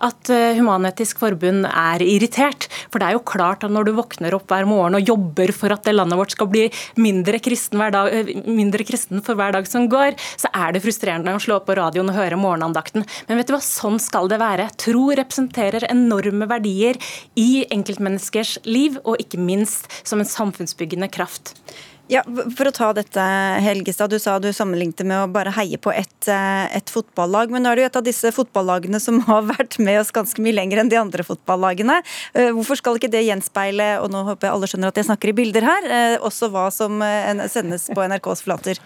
at 0.04 0.32
Human-Etisk 0.58 1.22
Forbund 1.22 1.68
er 1.68 2.04
irritert. 2.04 2.68
For 2.92 3.02
det 3.02 3.10
er 3.10 3.18
jo 3.18 3.24
klart 3.28 3.66
at 3.66 3.74
når 3.74 3.88
du 3.88 3.94
våkner 3.98 4.36
opp 4.38 4.52
hver 4.52 4.68
morgen 4.70 4.98
og 5.00 5.08
jobber 5.08 5.54
for 5.56 5.74
at 5.74 5.86
det 5.88 5.96
landet 5.96 6.20
vårt 6.20 6.36
skal 6.36 6.50
bli 6.52 6.68
mindre 7.02 7.42
kristen, 7.44 7.82
dag, 7.94 8.32
mindre 8.48 8.86
kristen 8.88 9.24
for 9.26 9.40
hver 9.40 9.56
dag 9.56 9.68
som 9.70 9.88
går, 9.92 10.18
så 10.40 10.52
er 10.54 10.76
det 10.76 10.84
frustrerende 10.86 11.36
å 11.36 11.42
slå 11.42 11.60
på 11.66 11.76
radioen 11.80 12.12
og 12.12 12.18
høre 12.18 12.40
morgenandakten. 12.40 13.06
Men 13.28 13.40
vet 13.40 13.52
du 13.52 13.56
hva, 13.56 13.62
sånn 13.66 14.00
skal 14.02 14.32
det 14.32 14.42
være. 14.42 14.70
Tro 14.82 15.10
representerer 15.18 15.88
enorme 15.92 16.48
verdier 16.52 17.00
i 17.40 17.66
enkeltmenneskers 17.74 18.58
liv, 18.68 19.00
og 19.04 19.22
ikke 19.22 19.42
minst 19.42 19.90
som 20.08 20.22
en 20.22 20.30
samfunnsbyggende 20.30 21.12
kraft. 21.12 21.56
Ja, 22.12 22.26
For 22.28 22.68
å 22.68 22.74
ta 22.76 22.90
dette, 22.96 23.24
Helgestad. 23.64 24.12
Du 24.12 24.20
sa 24.20 24.36
du 24.42 24.50
sammenlignet 24.52 25.00
med 25.08 25.16
å 25.16 25.30
bare 25.32 25.54
heie 25.56 25.80
på 25.80 25.94
ett 25.96 26.28
et 26.28 26.92
fotballag. 26.92 27.54
Men 27.54 27.64
nå 27.64 27.72
er 27.72 27.80
det 27.80 27.86
jo 27.86 27.90
et 27.90 28.00
av 28.02 28.06
disse 28.06 28.32
fotballagene 28.36 29.00
som 29.00 29.22
har 29.30 29.46
vært 29.48 29.78
med 29.80 30.02
oss 30.02 30.12
ganske 30.16 30.44
mye 30.44 30.58
lenger 30.58 30.82
enn 30.82 30.92
de 30.92 31.00
andre 31.00 31.24
fotballagene. 31.26 32.02
Eh, 32.36 32.52
hvorfor 32.52 32.80
skal 32.82 33.00
ikke 33.00 33.12
det 33.14 33.24
gjenspeile, 33.30 33.94
og 34.04 34.12
nå 34.12 34.26
håper 34.28 34.50
jeg 34.50 34.58
alle 34.58 34.72
skjønner 34.72 34.92
at 34.92 35.00
jeg 35.00 35.08
snakker 35.08 35.32
i 35.32 35.38
bilder 35.40 35.68
her, 35.70 35.88
eh, 35.88 36.18
også 36.20 36.52
hva 36.52 36.68
som 36.74 37.00
eh, 37.06 37.48
sendes 37.52 37.88
på 37.96 38.04
NRKs 38.12 38.44
flater? 38.44 38.84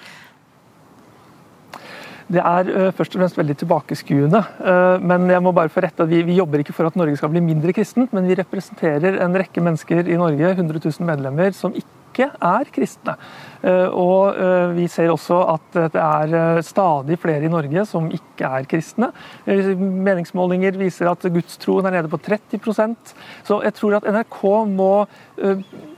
Det 2.26 2.42
er 2.42 2.70
uh, 2.72 2.94
først 2.96 3.16
og 3.16 3.22
fremst 3.22 3.38
veldig 3.38 3.56
tilbakeskuende. 3.62 4.42
Uh, 4.58 5.04
men 5.04 5.28
jeg 5.30 5.44
må 5.46 5.54
bare 5.56 5.70
få 5.74 5.84
rette 5.86 6.06
at 6.06 6.10
vi, 6.10 6.24
vi, 6.26 6.40
jobber 6.40 6.64
ikke 6.64 6.74
for 6.74 6.90
at 6.90 6.98
Norge 6.98 7.20
skal 7.20 7.30
bli 7.34 7.44
mindre 7.44 7.76
kristent, 7.76 8.14
men 8.16 8.26
vi 8.30 8.38
representerer 8.40 9.20
en 9.22 9.38
rekke 9.38 9.62
mennesker 9.62 10.10
i 10.10 10.18
Norge, 10.18 10.56
100 10.56 10.82
000 10.82 11.06
medlemmer, 11.06 11.54
som 11.58 11.76
ikke 11.78 12.32
er 12.34 12.72
kristne. 12.74 13.18
Uh, 13.64 13.88
og 13.96 14.76
vi 14.76 14.88
ser 14.92 15.12
også 15.14 15.38
at 15.56 15.78
det 15.94 16.02
er 16.02 16.62
stadig 16.66 17.18
flere 17.22 17.46
i 17.46 17.52
Norge 17.52 17.86
som 17.88 18.08
ikke 18.14 18.50
er 18.60 18.68
kristne. 18.70 19.12
Meningsmålinger 19.46 20.78
viser 20.80 21.10
at 21.12 21.24
gudstroen 21.32 21.88
er 21.88 21.98
nede 21.98 22.12
på 22.12 22.20
30% 22.20 23.14
Så 23.48 23.62
jeg 23.64 23.76
tror 23.78 23.98
at 23.98 24.08
NRK 24.12 24.42
må 24.76 24.92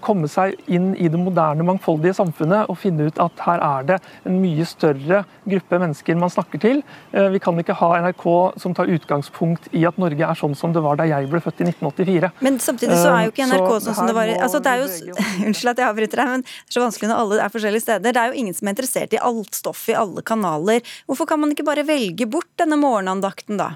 komme 0.04 0.30
seg 0.32 0.56
inn 0.72 0.92
i 0.96 1.10
det 1.12 1.20
moderne, 1.20 1.66
mangfoldige 1.66 2.16
samfunnet 2.18 2.70
og 2.72 2.78
finne 2.80 3.10
ut 3.10 3.20
at 3.22 3.44
her 3.46 3.64
er 3.64 3.88
det 3.88 3.98
en 4.28 4.38
mye 4.42 4.66
større 4.68 5.24
gruppe 5.48 5.80
mennesker 5.82 6.20
man 6.20 6.32
snakker 6.32 6.62
til. 6.62 6.82
Eh, 7.12 7.30
vi 7.34 7.42
kan 7.44 7.58
ikke 7.60 7.76
ha 7.80 7.90
NRK 8.06 8.26
som 8.62 8.76
tar 8.78 8.92
utgangspunkt 8.94 9.70
i 9.76 9.84
at 9.90 9.98
Norge 10.02 10.30
er 10.30 10.40
sånn 10.40 10.56
som 10.58 10.74
det 10.76 10.84
var 10.86 11.00
da 11.00 11.08
jeg 11.10 11.30
ble 11.32 11.42
født 11.44 11.64
i 11.64 11.70
1984. 11.72 12.32
Men 12.46 12.60
samtidig 12.64 13.00
så 13.00 13.14
er 13.14 13.28
jo 13.28 13.34
ikke 13.34 13.46
eh, 13.48 13.54
NRK 13.54 13.72
sånn 13.88 13.98
som 14.00 14.10
det 14.10 14.18
var 14.18 14.34
altså 14.38 14.62
det 14.64 14.74
er 14.74 14.84
jo, 14.84 15.16
Unnskyld 15.48 15.74
at 15.74 15.84
jeg 15.84 15.90
avbryter 15.90 16.22
deg, 16.22 16.34
men 16.36 16.46
det 16.46 16.72
er 16.72 16.78
så 16.78 16.86
vanskelig 16.86 17.12
når 17.12 17.24
alle 17.24 17.42
er 17.47 17.47
forskjellige 17.54 17.86
steder. 17.86 18.14
Det 18.14 18.22
er 18.22 18.32
jo 18.32 18.40
ingen 18.44 18.56
som 18.58 18.68
er 18.68 18.76
interessert 18.76 19.16
i 19.16 19.24
alt 19.32 19.58
stoffet 19.58 19.94
i 19.96 20.00
alle 20.00 20.24
kanaler. 20.26 20.86
Hvorfor 21.10 21.30
kan 21.30 21.42
man 21.42 21.54
ikke 21.54 21.68
bare 21.68 21.86
velge 21.88 22.30
bort 22.30 22.50
denne 22.60 22.80
morgenandakten 22.80 23.60
da? 23.60 23.76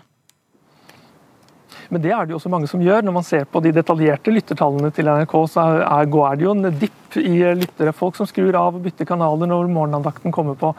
Men 1.91 2.03
det 2.03 2.11
er 2.15 2.23
det 2.23 2.31
jo 2.31 2.39
også 2.39 2.51
mange 2.51 2.69
som 2.71 2.83
gjør. 2.83 3.03
Når 3.03 3.15
man 3.17 3.25
ser 3.27 3.47
på 3.51 3.59
de 3.63 3.73
detaljerte 3.75 4.31
lyttertallene 4.31 4.93
til 4.95 5.09
NRK, 5.11 5.33
så 5.51 5.65
er, 5.83 6.11
går 6.11 6.37
det 6.39 6.45
jo 6.45 6.53
en 6.55 6.69
dipp 6.79 7.17
i 7.19 7.33
lyttere. 7.57 7.91
Folk 7.95 8.15
som 8.15 8.29
skrur 8.29 8.55
av 8.55 8.77
og 8.77 8.85
bytter 8.85 9.09
kanaler 9.09 9.49
når 9.51 9.67
morgenandakten 9.71 10.31
kommer 10.35 10.55
på. 10.59 10.71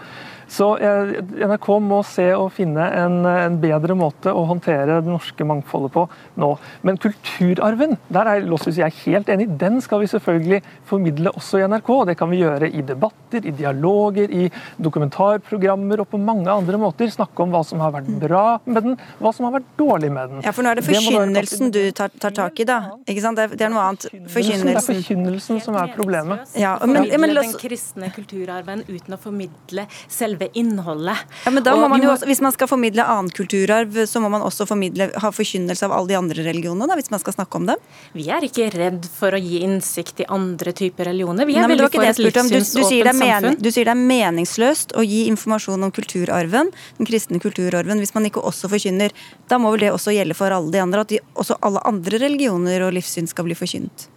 Så 0.53 0.69
NRK 0.77 1.69
må 1.81 2.03
se 2.05 2.27
og 2.37 2.51
finne 2.53 2.85
en, 2.99 3.23
en, 3.25 3.59
bedre 3.63 3.95
måte 3.97 4.33
å 4.35 4.45
håndtere 4.51 4.99
det 5.01 5.09
norske 5.09 5.47
mangfoldet 5.49 5.93
på 5.95 6.05
nå. 6.41 6.51
Men 6.85 6.99
kulturarven, 7.01 7.97
der 8.13 8.29
er 8.29 8.45
Lossius 8.49 8.81
jeg 8.81 8.97
helt 9.07 9.31
enig. 9.33 9.49
Den 9.61 9.81
skal 9.85 10.03
vi 10.03 10.11
selvfølgelig 10.13 10.61
formidle 10.89 11.33
også 11.39 11.63
i 11.63 11.69
NRK. 11.73 11.91
Det 12.11 12.17
kan 12.21 12.33
vi 12.33 12.43
gjøre 12.43 12.69
i 12.69 12.85
debatter, 12.85 13.47
i 13.49 13.55
dialoger, 13.57 14.29
i 14.29 14.49
dokumentarprogrammer 14.83 16.05
og 16.05 16.11
på 16.13 16.21
mange 16.21 16.53
andre 16.53 16.81
måter. 16.81 17.09
Snakke 17.13 17.47
om 17.47 17.55
hva 17.55 17.63
som 17.67 17.81
har 17.85 17.95
vært 17.97 18.11
bra 18.21 18.45
med 18.67 18.89
den, 18.89 18.99
hva 19.23 19.33
som 19.33 19.49
har 19.49 19.57
vært 19.57 19.73
dårlig 19.81 20.13
med 20.13 20.35
den. 20.35 20.45
Ja, 20.45 20.53
For 20.53 20.67
nå 20.67 20.75
er 20.75 20.83
det 20.83 20.87
forkynnelsen 20.91 21.73
du 21.73 21.81
tar, 21.97 22.13
tar, 22.21 22.37
tak 22.37 22.61
i, 22.61 22.69
da? 22.69 22.79
Ikke 23.07 23.25
sant? 23.25 23.41
Det 23.41 23.65
er 23.65 23.73
noe 23.73 23.87
annet. 23.89 24.09
Forkynnelsen. 24.33 24.69
Det 24.69 24.77
er 24.83 24.89
forkynnelsen 24.91 25.65
som 25.65 25.81
er 25.81 25.97
problemet. 25.97 26.45
Ja, 26.61 26.77
men, 26.85 27.09
men, 27.09 27.37
den 27.41 27.57
kristne 27.61 28.13
kulturarven 28.13 28.85
uten 28.91 29.17
å 29.17 29.21
formidle 29.21 29.89
selve 30.13 30.42
selve 30.43 30.59
innholdet. 30.59 31.17
Ja, 31.45 31.51
men 31.51 31.63
da 31.63 31.77
må 31.77 31.89
man 31.89 32.03
jo 32.03 32.11
også, 32.11 32.27
Hvis 32.27 32.41
man 32.41 32.53
skal 32.53 32.69
formidle 32.69 33.05
annen 33.05 33.31
kulturarv, 33.31 34.07
så 34.07 34.21
må 34.21 34.29
man 34.29 34.43
også 34.43 34.67
formidle, 34.67 35.11
ha 35.15 35.31
forkynnelse 35.31 35.85
av 35.85 35.93
alle 35.93 36.09
de 36.09 36.17
andre 36.17 36.43
religionene, 36.43 36.87
da, 36.89 36.95
hvis 36.95 37.11
man 37.11 37.21
skal 37.21 37.33
snakke 37.35 37.57
om 37.57 37.67
dem? 37.67 37.77
Vi 38.13 38.29
er 38.29 38.43
ikke 38.43 38.71
redd 38.75 39.07
for 39.07 39.33
å 39.33 39.41
gi 39.41 39.63
innsikt 39.63 40.23
i 40.23 40.29
andre 40.29 40.73
typer 40.73 41.11
religioner. 41.11 41.47
Vi 41.47 41.57
er 41.57 41.67
Nei, 41.67 41.77
veldig 41.77 41.91
for 41.93 42.07
et 42.07 42.23
livssynsåpent 42.23 43.21
samfunn. 43.23 43.59
Du 43.63 43.71
sier 43.71 43.89
det 43.89 43.95
er 43.95 44.01
meningsløst 44.01 44.97
å 44.97 45.05
gi 45.07 45.27
informasjon 45.31 45.89
om 45.89 45.93
kulturarven, 45.95 46.73
den 46.99 47.09
kristne 47.09 47.43
kulturarven, 47.43 48.03
hvis 48.03 48.15
man 48.17 48.29
ikke 48.29 48.43
også 48.43 48.71
forkynner. 48.73 49.15
Da 49.49 49.61
må 49.63 49.75
vel 49.75 49.87
det 49.87 49.93
også 49.95 50.15
gjelde 50.15 50.37
for 50.39 50.55
alle 50.55 50.73
de 50.73 50.83
andre, 50.83 51.05
at 51.05 51.13
de, 51.13 51.23
også 51.39 51.59
alle 51.63 51.83
andre 51.89 52.23
religioner 52.23 52.87
og 52.87 52.97
livssyn 52.97 53.31
skal 53.31 53.49
bli 53.49 53.59
forkynt? 53.59 54.12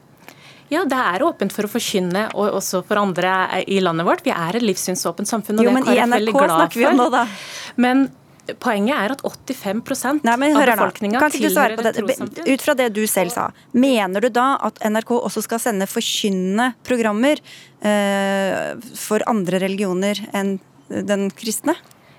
Ja, 0.74 0.82
det 0.90 0.98
er 0.98 1.24
åpent 1.26 1.54
for 1.54 1.68
å 1.68 1.70
forkynne, 1.70 2.28
og 2.34 2.60
også 2.60 2.82
for 2.88 3.00
andre 3.02 3.64
i 3.70 3.80
landet 3.84 4.08
vårt. 4.08 4.26
Vi 4.26 4.34
er 4.34 4.58
et 4.58 4.66
livssynsåpent 4.66 5.30
samfunn, 5.30 5.62
og 5.62 5.68
jo, 5.68 5.74
det 5.76 5.82
er 5.94 6.06
KrF 6.06 6.14
veldig 6.16 6.38
glad 6.38 6.56
for. 6.60 6.80
vi 6.80 6.88
om 6.90 7.02
nå, 7.04 7.10
da. 7.14 7.26
Men 7.82 8.08
Poenget 8.62 8.94
er 8.94 9.14
at 9.16 9.24
85% 9.26 10.26
Nei, 10.28 10.36
men, 10.38 10.54
av 10.54 10.68
befolkninga 10.70 11.22
tilhører 11.34 11.80
trossamfunn. 11.96 12.46
Ut 12.46 12.62
fra 12.62 12.76
det 12.78 12.92
du 12.94 13.02
selv 13.10 13.34
sa, 13.34 13.48
mener 13.74 14.22
du 14.22 14.30
da 14.30 14.52
at 14.68 14.78
NRK 14.86 15.16
også 15.16 15.42
skal 15.48 15.62
sende 15.64 15.88
forkynnende 15.90 16.68
programmer 16.86 17.42
eh, 17.42 18.76
for 19.02 19.26
andre 19.32 19.64
religioner 19.66 20.22
enn 20.38 20.60
den 20.86 21.32
kristne? 21.34 21.74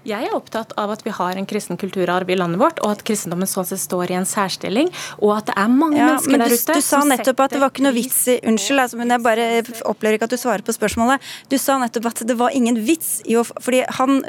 Jeg 0.06 0.28
er 0.28 0.34
opptatt 0.36 0.70
av 0.78 0.92
at 0.94 1.02
vi 1.02 1.12
har 1.14 1.38
en 1.38 1.46
kristen 1.48 1.78
kulturarv 1.80 2.28
i 2.30 2.36
landet 2.38 2.60
vårt, 2.60 2.78
og 2.84 2.92
at 2.94 3.02
kristendommen 3.06 3.48
sånn 3.50 3.66
sett 3.66 3.82
står 3.82 4.12
i 4.12 4.18
en 4.20 4.28
særstilling, 4.28 4.92
og 5.18 5.32
at 5.38 5.48
det 5.50 5.56
er 5.58 5.72
mange 5.72 5.98
ja, 5.98 6.12
mennesker 6.12 6.42
der 6.42 6.54
ute 6.54 6.76
Du 6.78 6.84
sa 6.84 7.00
nettopp 7.06 7.42
at 7.42 7.56
det 7.56 7.62
var 7.62 7.72
ikke 7.74 7.86
noe 7.86 7.96
vits 7.96 8.20
i 8.30 8.36
Unnskyld, 8.46 8.82
altså, 8.84 9.00
men 9.00 9.10
jeg 9.10 9.24
bare 9.24 9.46
opplever 9.88 10.18
ikke 10.18 10.28
at 10.28 10.36
du 10.36 10.38
svarer 10.40 10.62
på 10.66 10.74
spørsmålet. 10.76 11.24
Du 11.50 11.56
sa 11.58 11.78
nettopp 11.82 12.10
at 12.12 12.22
det 12.28 12.36
var 12.38 12.54
ingen 12.54 12.78
vits 12.86 13.18
i 13.26 13.38
å 13.38 13.42
Fordi 13.46 13.82
han, 13.98 14.20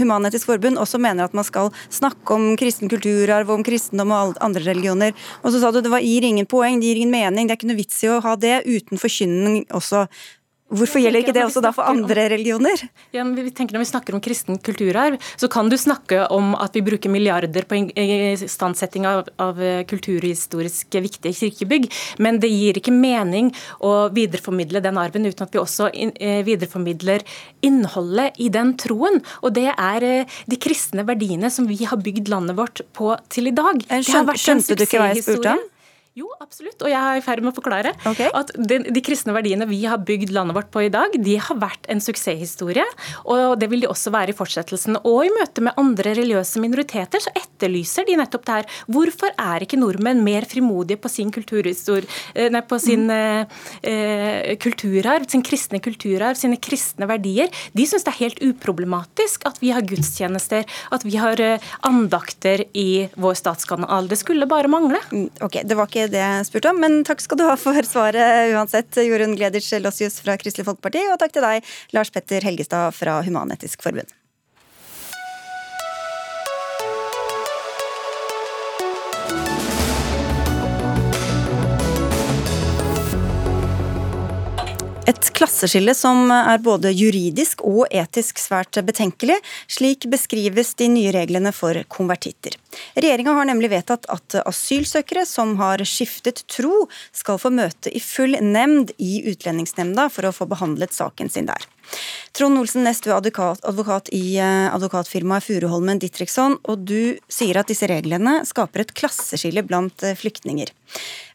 Human-Etisk 0.00 0.48
Forbund, 0.48 0.80
også 0.80 1.00
mener 1.02 1.26
at 1.26 1.36
man 1.36 1.44
skal 1.46 1.72
snakke 1.92 2.36
om 2.36 2.48
kristen 2.60 2.90
kulturarv, 2.92 3.50
om 3.52 3.64
kristendom 3.66 4.14
og 4.14 4.40
andre 4.44 4.64
religioner. 4.64 5.12
Og 5.42 5.52
så 5.52 5.60
sa 5.60 5.72
du 5.74 5.82
det 5.82 5.92
var, 5.92 6.04
gir 6.04 6.24
ingen 6.24 6.48
poeng, 6.48 6.80
det 6.80 6.90
gir 6.90 7.02
ingen 7.02 7.12
mening, 7.12 7.48
det 7.48 7.56
er 7.56 7.60
ikke 7.60 7.70
noe 7.72 7.82
vits 7.82 8.00
i 8.06 8.10
å 8.12 8.22
ha 8.24 8.36
det 8.40 8.62
uten 8.64 9.00
forkynning 9.00 9.64
også. 9.74 10.06
Hvorfor 10.66 10.98
gjelder 10.98 11.22
ikke 11.22 11.34
det 11.36 11.44
også 11.46 11.60
da 11.62 11.70
for 11.70 11.86
andre 11.86 12.24
religioner? 12.32 12.80
Ja, 13.14 13.22
vi 13.22 13.50
tenker 13.54 13.76
Når 13.76 13.84
vi 13.84 13.88
snakker 13.92 14.16
om 14.16 14.22
kristen 14.22 14.58
kulturarv, 14.58 15.14
så 15.38 15.46
kan 15.52 15.70
du 15.70 15.76
snakke 15.78 16.24
om 16.34 16.56
at 16.58 16.74
vi 16.74 16.82
bruker 16.82 17.12
milliarder 17.12 17.62
på 17.68 17.78
istandsetting 17.94 19.06
av, 19.06 19.30
av 19.38 19.60
kulturhistorisk 19.86 20.98
viktige 21.04 21.34
kirkebygg, 21.38 21.86
men 22.18 22.40
det 22.42 22.50
gir 22.50 22.80
ikke 22.80 22.94
mening 22.94 23.52
å 23.78 24.08
videreformidle 24.14 24.82
den 24.82 24.98
arven 24.98 25.28
uten 25.28 25.46
at 25.46 25.54
vi 25.54 25.62
også 25.62 25.90
eh, 25.94 26.42
videreformidler 26.46 27.22
innholdet 27.66 28.42
i 28.42 28.50
den 28.50 28.74
troen. 28.80 29.22
Og 29.46 29.54
det 29.54 29.68
er 29.70 30.08
eh, 30.08 30.36
de 30.50 30.58
kristne 30.58 31.06
verdiene 31.06 31.52
som 31.52 31.70
vi 31.70 31.78
har 31.86 32.02
bygd 32.02 32.32
landet 32.32 32.58
vårt 32.58 32.82
på 32.96 33.14
til 33.30 33.52
i 33.52 33.54
dag. 33.54 33.86
Skjønte, 33.86 34.38
skjønte 34.40 34.74
du 34.74 34.86
ikke 34.86 35.02
hva 35.02 35.12
jeg 35.14 35.26
spurte 35.26 35.54
om? 35.54 35.64
Jo, 36.16 36.30
absolutt. 36.40 36.80
Og 36.80 36.88
jeg 36.88 36.96
er 36.96 37.18
i 37.18 37.20
ferd 37.20 37.44
med 37.44 37.50
å 37.50 37.56
forklare 37.58 37.90
okay. 38.08 38.30
at 38.32 38.48
de, 38.56 38.78
de, 38.88 39.00
kristne 39.04 39.34
verdiene 39.36 39.66
vi 39.68 39.82
har 39.84 40.00
bygd 40.00 40.30
landet 40.32 40.56
vårt 40.56 40.70
på 40.72 40.86
i 40.86 40.88
dag, 40.88 41.12
de 41.12 41.34
har 41.36 41.58
vært 41.60 41.84
en 41.92 42.00
suksesshistorie. 42.00 42.86
Og 43.28 43.58
det 43.60 43.68
vil 43.68 43.82
de 43.84 43.90
også 43.90 44.14
være 44.14 44.32
i 44.32 44.36
fortsettelsen. 44.38 44.96
Og 45.02 45.26
i 45.26 45.32
møte 45.34 45.60
med 45.66 45.76
andre 45.76 46.14
religiøse 46.16 46.62
minoriteter 46.62 47.20
så 47.20 47.32
etterlyser 47.36 48.08
de 48.08 48.16
nettopp 48.16 48.46
det 48.48 48.56
her. 48.56 48.78
Hvorfor 48.96 49.34
er 49.34 49.66
ikke 49.66 49.76
nordmenn 49.82 50.22
mer 50.24 50.46
frimodige 50.48 51.02
på 51.04 51.10
sin 51.12 51.34
eh, 51.36 52.48
nei, 52.48 52.64
på 52.64 52.80
sin 52.80 53.04
mm. 53.12 53.52
eh, 53.92 54.56
kulturarv, 54.64 55.28
sin 55.28 55.44
kristne 55.44 55.82
kulturarv, 55.84 56.40
sine 56.40 56.56
kristne 56.56 57.10
verdier? 57.12 57.52
De 57.76 57.84
syns 57.84 58.08
det 58.08 58.14
er 58.14 58.22
helt 58.22 58.40
uproblematisk 58.40 59.44
at 59.44 59.60
vi 59.60 59.74
har 59.76 59.84
gudstjenester, 59.84 60.64
at 60.96 61.04
vi 61.04 61.20
har 61.20 61.44
eh, 61.44 61.70
andakter 61.84 62.64
i 62.72 63.04
vår 63.20 63.36
statskanal. 63.44 64.08
Det 64.08 64.22
skulle 64.24 64.48
bare 64.48 64.72
mangle. 64.72 65.04
Mm, 65.12 65.28
ok, 65.44 65.60
det 65.60 65.76
var 65.76 65.92
ikke 65.92 66.05
det 66.12 66.22
jeg 66.22 66.46
spurte 66.48 66.72
om, 66.72 66.80
men 66.82 67.02
takk 67.06 67.20
skal 67.24 67.40
du 67.40 67.44
ha 67.48 67.56
for 67.60 67.88
svaret 67.88 68.52
uansett, 68.56 69.02
Jorunn 69.04 69.36
Gleditsch 69.38 69.76
Lossius 69.82 70.20
fra 70.24 70.38
Kristelig 70.40 70.66
Folkeparti, 70.68 71.04
og 71.12 71.20
takk 71.22 71.36
til 71.36 71.44
deg, 71.44 71.74
Lars 71.96 72.14
Petter 72.14 72.46
Helgestad 72.46 72.96
fra 72.96 73.20
Human-Etisk 73.26 73.84
Forbund. 73.84 74.15
Et 85.16 85.28
klasseskille 85.32 85.94
som 85.96 86.28
er 86.28 86.58
både 86.60 86.90
juridisk 86.92 87.62
og 87.64 87.86
etisk 87.88 88.36
svært 88.36 88.76
betenkelig. 88.84 89.38
Slik 89.64 90.04
beskrives 90.12 90.74
de 90.76 90.90
nye 90.92 91.12
reglene 91.14 91.54
for 91.56 91.78
konvertitter. 91.88 92.58
Regjeringa 92.98 93.32
har 93.38 93.48
nemlig 93.48 93.70
vedtatt 93.72 94.04
at 94.12 94.36
asylsøkere 94.42 95.24
som 95.24 95.54
har 95.56 95.80
skiftet 95.88 96.44
tro, 96.52 96.84
skal 97.16 97.40
få 97.40 97.54
møte 97.54 97.88
i 97.96 98.02
full 98.04 98.36
nemnd 98.44 98.92
i 99.00 99.22
Utlendingsnemnda 99.32 100.10
for 100.12 100.28
å 100.28 100.34
få 100.36 100.50
behandlet 100.52 100.92
saken 100.92 101.32
sin 101.32 101.48
der. 101.48 101.64
Trond 102.36 102.58
Olsen 102.60 102.84
Næss, 102.84 103.00
du 103.00 103.08
er 103.10 103.16
advokat, 103.16 103.62
advokat 103.64 104.10
i 104.14 104.36
eh, 104.42 104.66
advokatfirmaet 104.74 105.44
Furuholmen 105.46 106.00
Ditriksson, 106.02 106.58
og 106.68 106.84
du 106.88 107.16
sier 107.32 107.56
at 107.56 107.70
disse 107.70 107.88
reglene 107.88 108.42
skaper 108.48 108.84
et 108.84 108.92
klasseskille 108.98 109.64
blant 109.64 110.04
eh, 110.04 110.16
flyktninger. 110.18 110.72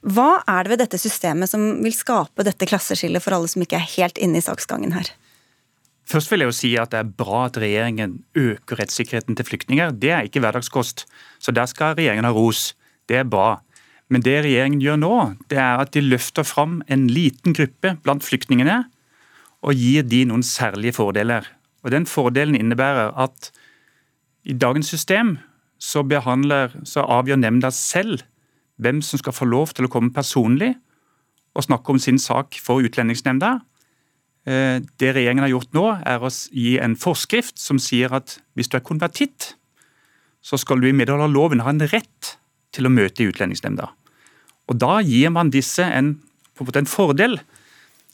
Hva 0.05 0.43
er 0.45 0.65
det 0.65 0.73
ved 0.73 0.83
dette 0.83 1.01
systemet 1.01 1.49
som 1.49 1.63
vil 1.81 1.95
skape 1.95 2.45
dette 2.45 2.69
klasseskillet 2.69 3.23
for 3.23 3.37
alle 3.37 3.49
som 3.49 3.65
ikke 3.65 3.79
er 3.79 3.89
helt 3.95 4.21
inne 4.21 4.41
i 4.41 4.45
saksgangen 4.45 4.93
her? 4.93 5.09
Først 6.11 6.31
vil 6.31 6.43
jeg 6.43 6.51
jo 6.51 6.57
si 6.57 6.71
at 6.77 6.91
Det 6.91 6.99
er 6.99 7.11
bra 7.23 7.45
at 7.47 7.57
regjeringen 7.61 8.19
øker 8.35 8.81
rettssikkerheten 8.81 9.37
til 9.37 9.47
flyktninger. 9.47 9.93
Det 9.95 10.11
er 10.11 10.27
ikke 10.27 10.41
hverdagskost, 10.43 11.05
så 11.39 11.55
der 11.55 11.69
skal 11.71 11.95
regjeringen 11.95 12.27
ha 12.27 12.33
ros. 12.35 12.73
Det 13.07 13.21
er 13.21 13.29
bra. 13.29 13.61
Men 14.11 14.21
det 14.25 14.41
regjeringen 14.43 14.81
gjør 14.83 14.97
nå, 14.99 15.17
det 15.47 15.57
er 15.57 15.79
at 15.79 15.93
de 15.95 16.03
løfter 16.03 16.43
fram 16.43 16.81
en 16.91 17.07
liten 17.07 17.55
gruppe 17.55 17.95
blant 18.03 18.25
flyktningene 18.27 18.83
og 19.61 19.77
gir 19.77 20.05
de 20.07 20.23
noen 20.25 20.43
særlige 20.43 20.97
fordeler. 20.97 21.45
Og 21.83 21.91
Den 21.91 22.05
fordelen 22.05 22.55
innebærer 22.55 23.13
at 23.17 23.51
i 24.43 24.53
dagens 24.53 24.89
system 24.89 25.37
så, 25.79 26.03
behandler, 26.03 26.73
så 26.83 27.01
avgjør 27.01 27.41
nemnda 27.41 27.69
selv 27.69 28.21
hvem 28.81 29.01
som 29.05 29.21
skal 29.21 29.33
få 29.33 29.45
lov 29.45 29.73
til 29.77 29.85
å 29.85 29.91
komme 29.93 30.13
personlig 30.13 30.73
og 31.53 31.65
snakke 31.65 31.93
om 31.93 31.99
sin 31.99 32.17
sak 32.21 32.57
for 32.63 32.81
Utlendingsnemnda. 32.81 33.59
Eh, 34.47 34.81
det 35.01 35.13
regjeringen 35.13 35.45
har 35.45 35.53
gjort 35.53 35.73
nå, 35.77 35.85
er 36.01 36.23
å 36.23 36.31
gi 36.31 36.77
en 36.81 36.95
forskrift 36.97 37.59
som 37.61 37.77
sier 37.81 38.13
at 38.15 38.39
hvis 38.57 38.71
du 38.71 38.77
er 38.79 38.85
konvertitt, 38.85 39.55
så 40.41 40.57
skal 40.57 40.81
du 40.81 40.87
i 40.89 40.95
medhold 40.95 41.21
av 41.21 41.33
loven 41.33 41.61
ha 41.61 41.69
en 41.69 41.83
rett 41.91 42.35
til 42.73 42.87
å 42.87 42.93
møte 42.93 43.21
i 43.21 43.29
Utlendingsnemnda. 43.29 43.91
Og 44.71 44.79
Da 44.79 45.01
gir 45.03 45.29
man 45.29 45.51
disse 45.53 45.83
en, 45.83 46.15
en 46.57 46.89
fordel 46.89 47.41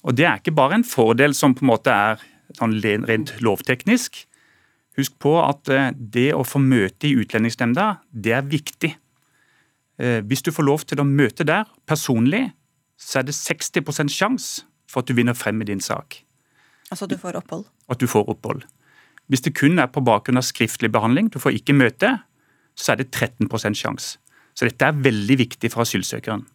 og 0.04 0.16
Det 0.16 0.26
er 0.26 0.40
ikke 0.40 0.56
bare 0.56 0.80
en 0.80 0.88
fordel 0.88 1.34
som 1.34 1.56
på 1.56 1.66
en 1.66 1.72
måte 1.72 1.94
er 1.94 2.22
sånn 2.58 2.78
rent 2.82 3.34
lovteknisk. 3.44 4.26
Husk 4.98 5.18
på 5.22 5.34
at 5.42 5.70
eh, 5.70 5.92
det 5.94 6.32
å 6.34 6.46
få 6.48 6.62
møte 6.64 7.10
i 7.10 7.16
Utlendingsnemnda, 7.20 8.00
det 8.12 8.34
er 8.34 8.48
viktig. 8.48 8.94
Eh, 10.02 10.22
hvis 10.26 10.46
du 10.46 10.52
får 10.54 10.66
lov 10.66 10.86
til 10.90 11.02
å 11.02 11.08
møte 11.08 11.46
der 11.46 11.68
personlig, 11.90 12.48
så 12.98 13.20
er 13.22 13.28
det 13.28 13.38
60% 13.38 14.14
sjanse 14.14 14.66
for 14.90 15.04
at 15.04 15.10
du 15.10 15.18
vinner 15.18 15.38
frem 15.38 15.60
med 15.60 15.70
din 15.70 15.84
sak. 15.84 16.24
Altså 16.90 17.06
at 17.06 17.14
du 17.14 17.20
får 17.20 17.38
opphold? 17.38 17.68
At 17.92 18.02
du 18.02 18.08
får 18.10 18.30
opphold. 18.32 18.64
Hvis 19.28 19.44
det 19.44 19.58
kun 19.60 19.78
er 19.82 19.92
på 19.92 20.02
bakgrunn 20.02 20.40
av 20.40 20.48
skriftlig 20.48 20.90
behandling, 20.94 21.30
du 21.30 21.38
får 21.42 21.60
ikke 21.60 21.76
møte, 21.76 22.14
så 22.78 22.94
er 22.94 23.02
det 23.02 23.12
13% 23.12 23.76
sjanse. 23.78 24.22
Så 24.58 24.66
dette 24.66 24.88
er 24.88 25.02
veldig 25.04 25.38
viktig 25.44 25.70
for 25.74 25.84
asylsøkeren. 25.84 26.46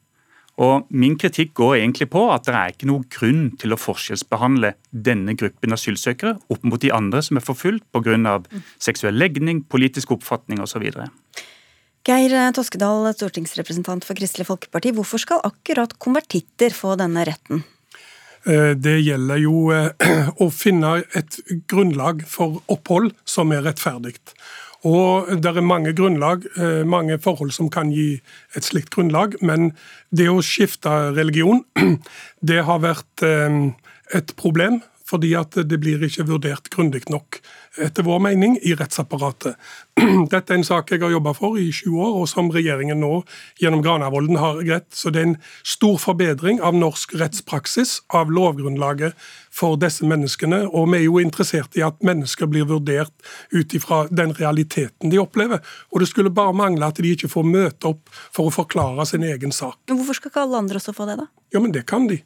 Og 0.62 0.86
Min 0.94 1.16
kritikk 1.18 1.54
går 1.58 1.80
egentlig 1.80 2.08
på 2.12 2.26
at 2.30 2.46
det 2.46 2.54
er 2.54 2.74
ikke 2.74 2.88
noen 2.90 3.06
grunn 3.10 3.44
til 3.58 3.74
å 3.74 3.80
forskjellsbehandle 3.80 4.74
denne 4.92 5.34
gruppen 5.38 5.74
asylsøkere 5.74 6.36
opp 6.52 6.66
mot 6.68 6.82
de 6.82 6.92
andre 6.94 7.22
som 7.24 7.40
er 7.40 7.46
forfulgt 7.46 7.88
pga. 7.90 8.38
seksuell 8.78 9.18
legning, 9.18 9.64
politisk 9.64 10.12
oppfatning 10.14 10.62
osv. 10.62 10.86
Geir 12.02 12.32
Toskedal, 12.54 13.06
stortingsrepresentant 13.14 14.04
for 14.04 14.18
Kristelig 14.18 14.46
Folkeparti. 14.46 14.90
Hvorfor 14.94 15.22
skal 15.22 15.42
akkurat 15.46 15.94
konvertitter 15.98 16.74
få 16.74 16.96
denne 16.98 17.24
retten? 17.26 17.62
Eh, 18.42 18.74
det 18.74 18.96
gjelder 19.06 19.38
jo 19.38 19.70
eh, 19.70 19.92
å 20.42 20.50
finne 20.50 20.96
et 21.14 21.38
grunnlag 21.70 22.24
for 22.26 22.58
opphold 22.72 23.12
som 23.24 23.54
er 23.54 23.62
rettferdig. 23.68 24.16
Og 24.84 25.42
Det 25.42 25.56
er 25.56 25.60
mange 25.60 25.92
grunnlag, 25.94 26.42
eh, 26.58 26.86
mange 26.86 27.18
forhold 27.18 27.52
som 27.52 27.70
kan 27.70 27.90
gi 27.90 28.20
et 28.56 28.64
slikt 28.64 28.90
grunnlag. 28.90 29.36
Men 29.40 29.72
det 30.10 30.28
å 30.28 30.42
skifte 30.42 31.14
religion, 31.14 31.64
det 32.48 32.64
har 32.64 32.82
vært 32.82 33.22
eh, 33.22 33.70
et 34.14 34.34
problem 34.36 34.82
fordi 35.08 35.32
at 35.38 35.56
det 35.68 35.78
blir 35.82 36.02
ikke 36.06 36.26
vurdert 36.28 36.70
grundig 36.72 37.04
nok, 37.10 37.40
etter 37.80 38.04
vår 38.04 38.20
mening, 38.26 38.58
i 38.62 38.74
rettsapparatet. 38.76 39.56
Dette 40.32 40.52
er 40.52 40.58
en 40.58 40.66
sak 40.66 40.92
jeg 40.92 41.02
har 41.02 41.12
jobba 41.14 41.32
for 41.36 41.58
i 41.60 41.70
sju 41.74 41.94
år, 41.96 42.18
og 42.22 42.28
som 42.30 42.50
regjeringen 42.52 43.00
nå 43.02 43.22
gjennom 43.60 43.82
Granavolden 43.84 44.38
har 44.40 44.60
greit. 44.64 44.88
Så 44.94 45.12
det 45.12 45.22
er 45.22 45.28
en 45.30 45.38
stor 45.64 45.98
forbedring 46.02 46.60
av 46.64 46.76
norsk 46.76 47.14
rettspraksis, 47.20 47.98
av 48.12 48.32
lovgrunnlaget 48.32 49.16
for 49.52 49.78
disse 49.80 50.06
menneskene. 50.08 50.64
Og 50.70 50.90
vi 50.92 51.00
er 51.00 51.06
jo 51.06 51.20
interessert 51.22 51.76
i 51.78 51.84
at 51.86 52.00
mennesker 52.04 52.50
blir 52.50 52.68
vurdert 52.70 53.12
ut 53.52 53.76
ifra 53.76 54.04
den 54.10 54.34
realiteten 54.38 55.12
de 55.12 55.20
opplever. 55.22 55.62
Og 55.92 56.04
det 56.04 56.10
skulle 56.12 56.32
bare 56.32 56.56
mangle 56.56 56.88
at 56.88 57.00
de 57.00 57.14
ikke 57.16 57.30
får 57.32 57.48
møte 57.48 57.92
opp 57.94 58.12
for 58.32 58.48
å 58.48 58.54
forklare 58.54 59.06
sin 59.08 59.24
egen 59.28 59.52
sak. 59.52 59.80
Men 59.88 60.00
Hvorfor 60.00 60.20
skal 60.20 60.32
ikke 60.32 60.46
alle 60.46 60.62
andre 60.64 60.80
også 60.80 60.96
få 60.96 61.08
det, 61.08 61.20
da? 61.24 61.28
Ja, 61.52 61.60
men 61.60 61.74
det 61.74 61.86
kan 61.88 62.08
de. 62.08 62.22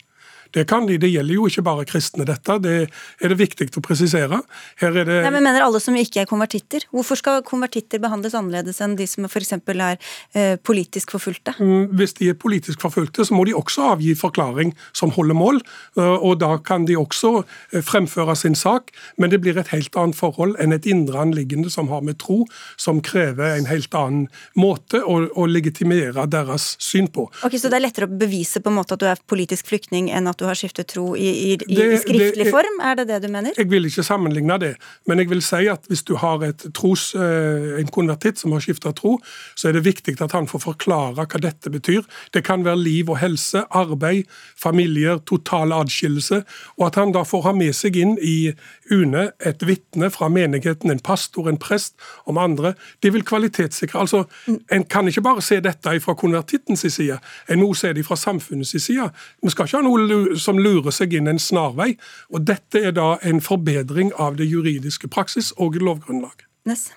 Det 0.55 0.67
kan 0.69 0.87
de. 0.89 0.99
Det 1.01 1.11
gjelder 1.11 1.39
jo 1.39 1.47
ikke 1.51 1.65
bare 1.67 1.87
kristne, 1.89 2.27
dette. 2.29 2.59
Det 2.63 2.77
er 2.87 3.33
det 3.33 3.39
viktig 3.41 3.69
å 3.77 3.83
presisere. 3.85 4.41
Her 4.81 5.01
er 5.03 5.09
det 5.09 5.19
Nei, 5.27 5.33
men 5.35 5.47
mener 5.47 5.65
alle 5.65 5.81
som 5.83 5.97
ikke 5.99 6.23
er 6.25 6.31
konvertitter? 6.31 6.87
Hvorfor 6.95 7.19
skal 7.21 7.43
konvertitter 7.47 8.01
behandles 8.03 8.37
annerledes 8.37 8.81
enn 8.85 8.97
de 8.99 9.07
som 9.11 9.27
f.eks. 9.29 9.53
er 9.57 9.97
eh, 10.35 10.57
politisk 10.57 11.15
forfulgte? 11.17 11.57
Mm, 11.59 11.97
hvis 11.99 12.17
de 12.21 12.31
er 12.33 12.39
politisk 12.39 12.85
forfulgte, 12.85 13.27
så 13.27 13.37
må 13.37 13.47
de 13.49 13.57
også 13.57 13.91
avgi 13.95 14.15
forklaring 14.19 14.75
som 14.97 15.13
holder 15.17 15.39
mål. 15.39 15.61
Eh, 15.99 16.17
og 16.17 16.39
da 16.43 16.57
kan 16.63 16.87
de 16.89 16.99
også 16.99 17.33
eh, 17.43 17.83
fremføre 17.85 18.37
sin 18.39 18.57
sak, 18.59 18.93
men 19.17 19.33
det 19.33 19.41
blir 19.45 19.59
et 19.61 19.73
helt 19.75 19.97
annet 19.99 20.19
forhold 20.19 20.57
enn 20.63 20.75
et 20.77 20.89
indre 20.91 21.21
anliggende 21.23 21.73
som 21.73 21.91
har 21.93 22.05
med 22.07 22.19
tro, 22.23 22.45
som 22.81 23.03
krever 23.05 23.57
en 23.57 23.69
helt 23.71 23.95
annen 23.97 24.27
måte 24.59 25.03
å, 25.03 25.19
å 25.33 25.47
legitimere 25.51 26.27
deres 26.31 26.75
syn 26.83 27.11
på. 27.13 27.29
Ok, 27.47 27.59
Så 27.59 27.71
det 27.71 27.81
er 27.81 27.87
lettere 27.87 28.09
å 28.09 28.19
bevise 28.19 28.63
på 28.63 28.73
en 28.73 28.79
måte 28.79 28.97
at 28.97 29.03
du 29.03 29.09
er 29.11 29.23
politisk 29.29 29.71
flyktning 29.71 30.11
enn 30.15 30.29
at 30.31 30.36
du 30.39 30.45
har 30.49 30.59
skiftet 30.59 30.89
tro 30.93 31.09
i, 31.17 31.27
i, 31.27 31.53
i, 31.55 31.57
det, 31.57 31.87
i 31.93 32.01
skriftlig 32.03 32.47
det, 32.47 32.53
form? 32.55 32.81
Er 32.85 32.99
det 33.01 33.09
det 33.11 33.21
du 33.25 33.29
mener? 33.33 33.57
Jeg 33.57 33.71
vil 33.71 33.89
ikke 33.89 34.05
sammenligne 34.07 34.59
det, 34.63 34.73
men 35.07 35.23
jeg 35.23 35.31
vil 35.31 35.43
si 35.45 35.67
at 35.73 35.87
hvis 35.91 36.05
du 36.07 36.15
har 36.21 36.43
et 36.47 36.67
tros, 36.77 37.09
eh, 37.15 37.77
en 37.81 37.93
konvertitt 37.93 38.41
som 38.41 38.55
har 38.57 38.65
skifta 38.65 38.93
tro, 38.97 39.17
så 39.55 39.71
er 39.71 39.79
det 39.79 39.85
viktig 39.87 40.17
at 40.21 40.35
han 40.37 40.49
får 40.51 40.65
forklare 40.67 41.27
hva 41.27 41.43
dette 41.43 41.73
betyr. 41.73 42.05
Det 42.35 42.45
kan 42.47 42.65
være 42.67 42.83
liv 42.83 43.11
og 43.13 43.21
helse, 43.23 43.65
arbeid, 43.71 44.27
familier, 44.57 45.21
total 45.27 45.75
adskillelse, 45.77 46.43
og 46.79 46.87
at 46.89 47.01
han 47.01 47.15
da 47.17 47.25
får 47.27 47.47
ha 47.49 47.55
med 47.57 47.75
seg 47.77 47.97
inn 48.01 48.17
i 48.23 48.53
UNE 48.93 49.31
et 49.47 49.65
vitne 49.67 50.11
fra 50.15 50.29
menigheten, 50.33 50.91
en 50.91 51.03
pastor, 51.03 51.49
en 51.51 51.61
prest, 51.61 51.97
om 52.27 52.39
andre. 52.39 52.75
Det 53.03 53.13
vil 53.13 53.25
kvalitetssikre. 53.25 54.01
Altså, 54.01 54.25
En 54.73 54.85
kan 54.85 55.09
ikke 55.09 55.23
bare 55.23 55.43
se 55.43 55.61
dette 55.61 56.01
fra 56.01 56.15
konvertittens 56.15 56.85
side, 56.93 57.19
en 57.51 57.61
må 57.61 57.75
se 57.75 57.93
det 57.93 58.05
fra 58.07 58.17
samfunnets 58.17 58.75
side. 58.83 59.11
Vi 59.43 59.51
skal 59.51 59.67
ikke 59.67 59.77
ha 59.77 59.83
noe 59.83 60.26
som 60.41 60.59
lurer 60.59 60.95
seg 60.95 61.15
inn 61.17 61.31
en 61.31 61.41
snarvei. 61.41 61.95
og 62.33 62.47
Dette 62.49 62.83
er 62.89 62.95
da 62.97 63.17
en 63.23 63.41
forbedring 63.41 64.13
av 64.19 64.37
det 64.41 64.49
juridiske 64.51 65.09
praksis 65.13 65.53
og 65.57 65.79
lovgrunnlag. 65.81 66.47
Yes. 66.69 66.91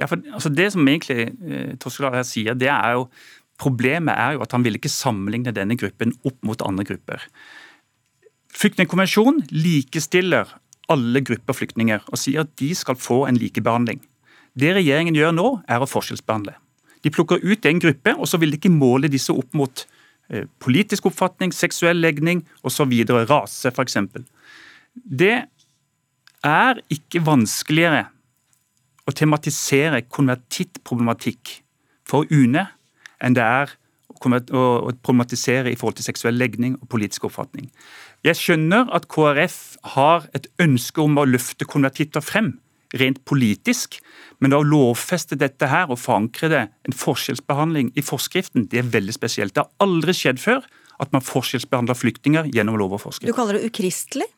Ja, 0.00 0.08
for 0.10 0.18
altså 0.32 0.48
Det 0.48 0.72
som 0.72 0.88
egentlig 0.88 1.30
eh, 1.46 1.74
Toskedal 1.78 2.16
her 2.16 2.26
sier, 2.26 2.54
det 2.58 2.70
er 2.72 2.98
jo 2.98 3.08
Problemet 3.54 4.18
er 4.18 4.32
jo 4.34 4.40
at 4.42 4.50
han 4.50 4.64
vil 4.64 4.74
ikke 4.74 4.90
sammenligne 4.90 5.52
denne 5.54 5.76
gruppen 5.78 6.10
opp 6.26 6.40
mot 6.42 6.58
andre 6.66 6.82
grupper. 6.88 7.22
Flyktningkonvensjonen 8.50 9.44
likestiller 9.54 10.50
alle 10.90 11.22
grupper 11.22 11.54
flyktninger 11.54 12.02
og 12.10 12.18
sier 12.18 12.42
at 12.42 12.50
de 12.58 12.72
skal 12.74 12.98
få 12.98 13.24
en 13.28 13.38
likebehandling. 13.38 14.00
Det 14.58 14.74
regjeringen 14.74 15.14
gjør 15.14 15.34
nå, 15.34 15.48
er 15.70 15.82
å 15.82 15.86
forskjellsbehandle. 15.86 16.54
De 17.04 17.12
plukker 17.12 17.42
ut 17.42 17.66
en 17.70 17.80
gruppe, 17.82 18.14
og 18.18 18.28
så 18.30 18.38
vil 18.40 18.54
de 18.54 18.58
ikke 18.58 18.72
måle 18.72 19.10
disse 19.12 19.34
opp 19.34 19.54
mot 19.54 19.84
politisk 20.62 21.06
oppfatning, 21.10 21.52
seksuell 21.52 22.00
legning 22.00 22.42
osv. 22.64 22.92
Rase, 23.28 23.70
f.eks. 23.70 23.98
Det 24.94 25.36
er 26.44 26.80
ikke 26.92 27.22
vanskeligere 27.24 28.06
å 29.04 29.12
tematisere 29.12 30.04
konvertittproblematikk 30.08 31.58
for 32.08 32.28
UNE 32.32 32.66
enn 33.24 33.36
det 33.36 33.44
er 33.44 33.74
å 34.24 34.92
problematisere 35.04 35.68
i 35.68 35.76
forhold 35.76 35.98
til 35.98 36.06
seksuell 36.06 36.38
legning 36.40 36.78
og 36.78 36.88
politisk 36.88 37.26
oppfatning. 37.28 37.66
Jeg 38.24 38.38
skjønner 38.40 38.88
at 38.94 39.08
KrF 39.12 39.58
har 39.96 40.28
et 40.36 40.46
ønske 40.62 41.02
om 41.02 41.18
å 41.20 41.26
løfte 41.28 41.66
konvertitter 41.68 42.24
frem, 42.24 42.54
rent 43.00 43.20
politisk, 43.28 43.98
men 44.42 44.54
å 44.56 44.62
lovfeste 44.66 45.38
dette 45.40 45.68
her 45.70 45.90
og 45.90 46.00
forankre 46.00 46.50
det, 46.52 46.62
en 46.86 46.96
forskjellsbehandling 46.96 47.92
i 47.98 48.04
forskriften, 48.04 48.68
det 48.70 48.82
er 48.82 48.90
veldig 48.94 49.14
spesielt. 49.16 49.54
Det 49.56 49.64
har 49.64 49.84
aldri 49.84 50.14
skjedd 50.16 50.42
før 50.42 50.64
at 51.02 51.10
man 51.14 51.24
forskjellsbehandler 51.26 51.98
flyktninger 51.98 52.50
gjennom 52.54 52.78
lov 52.78 52.96
og 52.98 53.04
forskrift. 53.08 53.30
Du 53.30 53.36
kaller 53.36 53.58
det 53.58 53.70
ukristelig? 53.70 54.28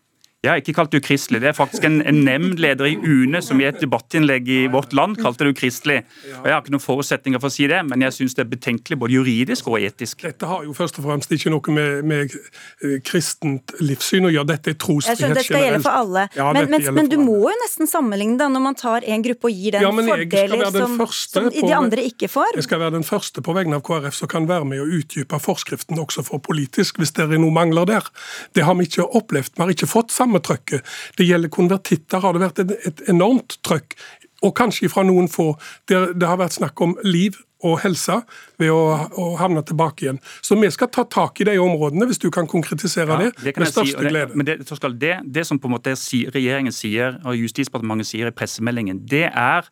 Jeg 0.46 0.52
har 0.52 0.62
ikke 0.62 0.76
kalt 0.78 0.92
det 0.94 1.02
ukristelig. 1.02 1.40
Det 1.42 1.48
er 1.50 1.56
faktisk 1.56 1.84
en, 1.88 1.98
en 2.06 2.20
nemndleder 2.26 2.86
i 2.86 2.94
UNE 3.02 3.40
som 3.42 3.58
i 3.58 3.66
et 3.66 3.80
debattinnlegg 3.82 4.46
i 4.46 4.58
Vårt 4.70 4.94
Land 4.94 5.18
kalte 5.18 5.42
det 5.42 5.56
ukristelig. 5.56 5.98
Og 6.38 6.46
Jeg 6.46 6.54
har 6.54 6.62
ikke 6.62 6.74
noen 6.76 6.84
forutsetninger 6.84 7.42
for 7.42 7.50
å 7.50 7.54
si 7.56 7.66
det, 7.70 7.80
men 7.88 8.04
jeg 8.06 8.14
syns 8.14 8.36
det 8.38 8.44
er 8.44 8.50
betenkelig 8.52 8.98
både 9.00 9.16
juridisk 9.16 9.70
og 9.72 9.82
etisk. 9.82 10.22
Dette 10.22 10.46
har 10.46 10.62
jo 10.62 10.74
først 10.76 11.00
og 11.00 11.08
fremst 11.08 11.34
ikke 11.34 11.50
noe 11.50 11.74
med, 11.74 12.06
med 12.06 12.36
eh, 12.36 12.98
kristent 13.06 13.74
livssyn 13.82 14.28
å 14.28 14.32
gjøre. 14.32 14.50
Dette 14.52 14.72
er 14.74 14.78
trosfrihet 14.78 15.24
generelt. 15.24 15.42
Det 15.42 15.48
skal 15.48 15.64
gjelde 15.64 15.82
for 15.88 16.00
alle. 16.04 16.26
Ja, 16.38 16.48
men, 16.54 16.70
men, 16.70 16.86
men 17.00 17.10
du 17.10 17.18
må 17.18 17.40
jo 17.42 17.56
nesten 17.64 17.90
sammenligne 17.90 18.38
det 18.38 18.48
når 18.54 18.64
man 18.68 18.78
tar 18.78 19.06
en 19.06 19.26
gruppe 19.26 19.50
og 19.50 19.58
gir 19.58 19.76
den 19.76 19.86
ja, 19.86 19.90
fordeler 19.90 20.64
som, 20.76 20.96
som 21.10 21.50
de 21.50 21.74
andre 21.74 22.06
ikke 22.06 22.30
får. 22.30 22.54
Jeg 22.60 22.68
skal 22.68 22.82
være 22.84 22.96
den 23.00 23.06
første 23.06 23.42
på 23.42 23.56
vegne 23.56 23.80
av 23.80 23.84
KrF 23.86 24.20
som 24.20 24.30
kan 24.30 24.46
være 24.48 24.68
med 24.68 24.84
å 24.84 24.88
utdype 25.00 25.42
forskriften 25.42 25.98
også 26.00 26.24
for 26.30 26.42
politisk, 26.44 27.00
hvis 27.02 27.14
det 27.16 27.26
er 27.26 27.42
noe 27.42 27.54
mangler 27.54 27.88
der. 27.88 28.08
Det 28.54 28.64
har 28.66 28.78
vi 28.78 28.86
ikke 28.88 29.08
opplevd. 29.18 29.56
Vi 29.56 29.64
har 29.64 29.74
ikke 29.74 29.90
fått 29.90 30.14
samme 30.14 30.35
trøkket. 30.44 30.86
Det 31.18 31.26
gjelder 31.28 31.52
konvertitter, 31.52 32.22
har 32.22 32.36
det 32.36 32.44
vært 32.44 32.62
et, 32.64 32.76
et 32.90 33.02
enormt 33.12 33.58
trøkk. 33.66 33.96
Og 34.44 34.52
kanskje 34.56 34.90
fra 34.92 35.04
noen 35.06 35.30
få. 35.32 35.54
Det, 35.88 36.18
det 36.20 36.28
har 36.28 36.40
vært 36.40 36.58
snakk 36.58 36.80
om 36.84 36.94
liv 37.06 37.38
og 37.64 37.78
helse 37.80 38.18
ved 38.60 38.70
å, 38.72 38.80
å, 39.16 39.26
havne 39.40 39.62
tilbake 39.66 40.04
igjen. 40.04 40.18
Så 40.44 40.58
vi 40.60 40.68
skal 40.72 40.90
ta 40.92 41.06
tak 41.08 41.40
i 41.40 41.46
de 41.48 41.56
områdene, 41.62 42.08
hvis 42.08 42.20
du 42.22 42.28
kan 42.34 42.48
konkretisere 42.50 43.16
ja, 43.16 43.30
det, 43.30 43.30
det 43.42 43.54
med 43.56 43.70
største 43.70 43.94
si, 43.94 44.04
det, 44.04 44.12
glede. 44.12 44.36
Men 44.36 44.48
det, 44.48 44.58
det, 45.00 45.14
det, 45.38 45.46
som 45.48 45.60
på 45.62 45.70
en 45.70 45.76
måte 45.76 45.96
regjeringen 46.36 46.74
sier, 46.74 47.16
og 47.24 47.38
Justisdepartementet 47.40 48.10
sier 48.10 48.30
i 48.30 48.36
pressemeldingen, 48.36 49.00
det 49.08 49.26
er 49.30 49.64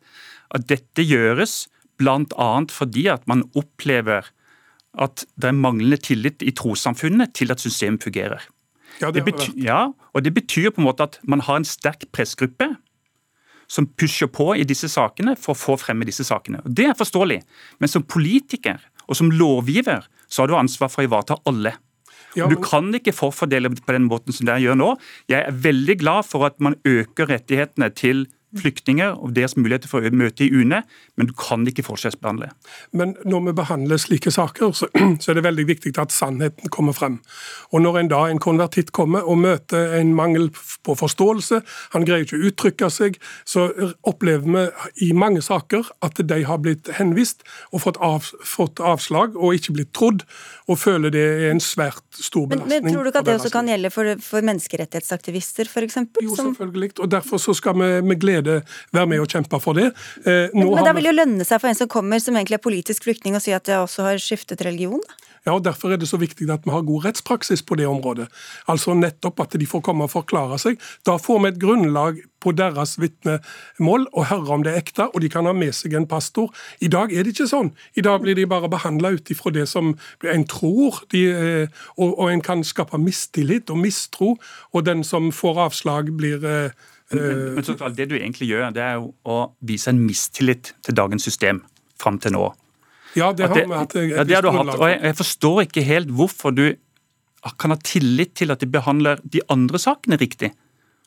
at 0.55 0.67
dette 0.69 1.05
gjøres 1.05 1.65
bl.a. 2.01 2.49
fordi 2.73 3.07
at 3.13 3.23
man 3.29 3.45
opplever 3.55 4.31
at 5.01 5.25
det 5.35 5.51
er 5.51 5.57
manglende 5.57 5.99
tillit 5.99 6.43
i 6.45 6.53
trossamfunnet 6.55 7.35
til 7.35 7.51
at 7.51 7.63
systemet 7.63 8.03
fungerer. 8.03 8.43
Ja, 9.01 9.11
det, 9.11 9.21
det 9.21 9.25
betyr, 9.27 9.53
ja, 9.59 9.79
og 10.13 10.23
det 10.23 10.33
betyr 10.35 10.71
på 10.71 10.81
en 10.81 10.87
måte 10.87 11.07
at 11.07 11.19
man 11.27 11.43
har 11.43 11.59
en 11.59 11.67
sterk 11.67 12.07
pressgruppe 12.15 12.69
som 13.67 13.87
pusher 13.97 14.29
på 14.31 14.51
i 14.55 14.65
disse 14.67 14.89
sakene 14.91 15.33
for 15.39 15.55
å 15.55 15.59
få 15.59 15.77
fremme 15.81 16.05
disse 16.07 16.25
sakene. 16.27 16.61
Og 16.65 16.75
Det 16.77 16.85
er 16.91 16.97
forståelig, 16.97 17.41
men 17.81 17.91
som 17.91 18.05
politiker 18.05 18.83
og 19.05 19.17
som 19.17 19.31
lovgiver 19.33 20.05
så 20.29 20.43
har 20.43 20.51
du 20.51 20.57
ansvar 20.57 20.91
for 20.91 21.03
å 21.03 21.09
ivareta 21.09 21.39
alle. 21.49 21.75
Ja. 22.35 22.49
Du 22.51 22.57
kan 22.59 22.89
ikke 22.97 23.13
forfordele 23.15 23.71
på 23.71 23.95
den 23.95 24.09
måten 24.09 24.35
som 24.35 24.47
dere 24.47 24.63
gjør 24.63 24.79
nå. 24.79 24.89
Jeg 25.31 25.45
er 25.45 25.59
veldig 25.65 25.95
glad 26.01 26.27
for 26.27 26.47
at 26.47 26.57
man 26.63 26.75
øker 26.87 27.29
rettighetene 27.31 27.89
til 27.95 28.25
flyktninger 28.59 29.15
og 29.19 29.35
deres 29.35 29.55
muligheter 29.57 29.91
for 29.91 30.05
å 30.05 30.11
møte 30.15 30.45
i 30.45 30.51
UNE, 30.53 30.81
men 31.15 31.29
du 31.29 31.33
kan 31.37 31.65
ikke 31.67 31.85
forskjellsbehandle. 31.85 32.51
Men 32.95 33.15
når 33.27 33.49
vi 33.49 33.55
behandler 33.59 34.01
slike 34.01 34.31
saker, 34.33 34.73
så, 34.77 34.89
så, 35.21 35.31
er 35.31 35.39
det 35.39 35.45
veldig 35.47 35.67
viktig 35.69 35.93
at 36.01 36.15
sannheten 36.15 36.71
kommer 36.73 36.95
frem. 36.95 37.19
Og 37.71 37.83
når 37.83 38.01
en 38.01 38.11
da 38.13 38.21
en 38.29 38.41
konvertitt 38.41 38.93
kommer 38.95 39.27
og 39.27 39.39
møter 39.43 39.97
en 39.99 40.13
mangel 40.17 40.51
på 40.85 40.97
forståelse, 40.99 41.61
han 41.95 42.07
greier 42.07 42.27
ikke 42.27 42.39
å 42.39 42.49
uttrykke 42.49 42.91
seg, 42.93 43.19
så 43.47 43.67
opplever 44.07 44.45
vi 44.45 45.09
i 45.09 45.11
mange 45.15 45.43
saker 45.45 45.91
at 46.05 46.21
de 46.21 46.41
har 46.47 46.61
blitt 46.63 46.89
henvist 46.99 47.43
og 47.71 47.83
fått, 47.85 47.99
av, 48.03 48.31
fått 48.45 48.81
avslag 48.83 49.35
og 49.35 49.57
ikke 49.57 49.75
blitt 49.77 49.93
trodd, 49.95 50.25
og 50.69 50.79
føler 50.81 51.13
det 51.13 51.25
er 51.25 51.51
en 51.51 51.61
svært 51.63 52.03
stor 52.15 52.47
belastning. 52.49 52.71
Men, 52.71 52.85
men 52.85 52.95
Tror 52.95 53.05
du 53.05 53.11
ikke 53.11 53.21
at 53.23 53.29
det 53.29 53.37
også 53.39 53.51
kan 53.53 53.69
gjelde 53.69 53.91
for, 53.93 54.11
for 54.23 54.45
menneskerettighetsaktivister, 54.49 55.69
f.eks.? 55.69 55.99
Jo, 56.23 56.35
selvfølgelig. 56.39 56.91
Og 57.03 57.11
derfor 57.11 57.41
så 57.41 57.55
skal 57.57 57.77
vi 57.79 57.89
med 58.05 58.19
glede 58.21 58.44
være 58.45 59.09
med 59.11 59.23
og 59.23 59.29
kjempe 59.31 59.59
for 59.63 59.77
det. 59.77 59.91
Eh, 60.23 60.53
men, 60.53 60.69
men 60.71 60.87
da 60.87 60.95
vil 60.97 61.11
jo 61.11 61.15
lønne 61.15 61.47
seg 61.47 61.61
for 61.61 61.71
en 61.71 61.77
som 61.77 61.91
kommer 61.91 62.21
som 62.23 62.37
egentlig 62.37 62.59
er 62.59 62.65
politisk 62.65 63.07
flyktning, 63.07 63.37
å 63.37 63.43
si 63.43 63.55
at 63.55 63.69
jeg 63.71 63.81
også 63.81 64.09
har 64.09 64.21
skiftet 64.21 64.63
religion? 64.65 65.01
da? 65.03 65.25
Ja, 65.45 65.53
og 65.53 65.63
Derfor 65.63 65.93
er 65.93 65.99
det 66.01 66.07
så 66.09 66.17
viktig 66.17 66.47
at 66.49 66.63
vi 66.65 66.73
har 66.73 66.81
god 66.81 67.05
rettspraksis 67.05 67.61
på 67.61 67.77
det 67.77 67.85
området. 67.85 68.25
Altså 68.67 68.95
nettopp 68.97 69.43
at 69.43 69.57
de 69.59 69.67
får 69.69 69.83
komme 69.85 70.07
og 70.07 70.13
forklare 70.13 70.57
seg. 70.61 70.79
Da 71.05 71.19
får 71.21 71.43
vi 71.43 71.51
et 71.51 71.59
grunnlag 71.61 72.17
på 72.41 72.53
deres 72.57 72.95
vitnemål 73.01 74.07
og 74.13 74.25
høre 74.31 74.55
om 74.55 74.65
det 74.65 74.73
er 74.73 74.81
ekte, 74.81 75.07
og 75.13 75.21
de 75.21 75.29
kan 75.29 75.45
ha 75.45 75.53
med 75.53 75.73
seg 75.77 75.93
en 75.93 76.09
pastor. 76.09 76.49
I 76.81 76.89
dag 76.89 77.13
er 77.13 77.25
det 77.25 77.35
ikke 77.35 77.49
sånn. 77.51 77.71
I 77.93 78.05
dag 78.05 78.25
blir 78.25 78.37
de 78.37 78.47
bare 78.49 78.71
behandla 78.73 79.13
ut 79.17 79.29
ifra 79.29 79.53
det 79.53 79.67
som 79.69 79.93
en 80.33 80.47
tror, 80.49 81.03
de, 81.13 81.23
eh, 81.29 81.85
og, 81.97 82.17
og, 82.17 82.25
en 82.31 82.41
kan 82.41 82.65
skape 82.65 82.97
mistillit 82.97 83.69
og 83.69 83.81
mistro, 83.85 84.35
og 84.73 84.85
den 84.89 85.05
som 85.05 85.29
får 85.33 85.61
avslag, 85.69 86.09
blir 86.17 86.45
eh, 86.45 86.85
men, 87.11 87.21
men, 87.21 87.53
men 87.57 87.65
så, 87.67 87.75
Det 87.93 88.07
du 88.09 88.15
egentlig 88.17 88.49
gjør, 88.49 88.71
det 88.73 88.81
er 88.81 88.95
jo 88.97 89.11
å 89.29 89.37
vise 89.61 89.91
en 89.91 90.01
mistillit 90.01 90.73
til 90.85 90.97
dagens 90.97 91.25
system 91.27 91.61
fram 92.01 92.17
til 92.21 92.33
nå. 92.35 92.47
Ja, 93.15 93.31
det 93.31 93.47
har 93.47 93.55
vi 93.55 93.77
hatt. 93.77 93.95
Ja, 93.95 94.25
det 94.27 94.35
har 94.35 94.43
du 94.43 94.51
hatt, 94.51 94.73
og 94.75 94.89
jeg, 94.89 94.99
jeg 95.05 95.17
forstår 95.21 95.61
ikke 95.67 95.85
helt 95.87 96.11
hvorfor 96.11 96.55
du 96.55 96.65
kan 97.61 97.71
ha 97.71 97.77
tillit 97.85 98.33
til 98.39 98.51
at 98.51 98.63
de 98.63 98.67
behandler 98.73 99.21
de 99.21 99.43
andre 99.53 99.79
sakene 99.79 100.17
riktig 100.17 100.49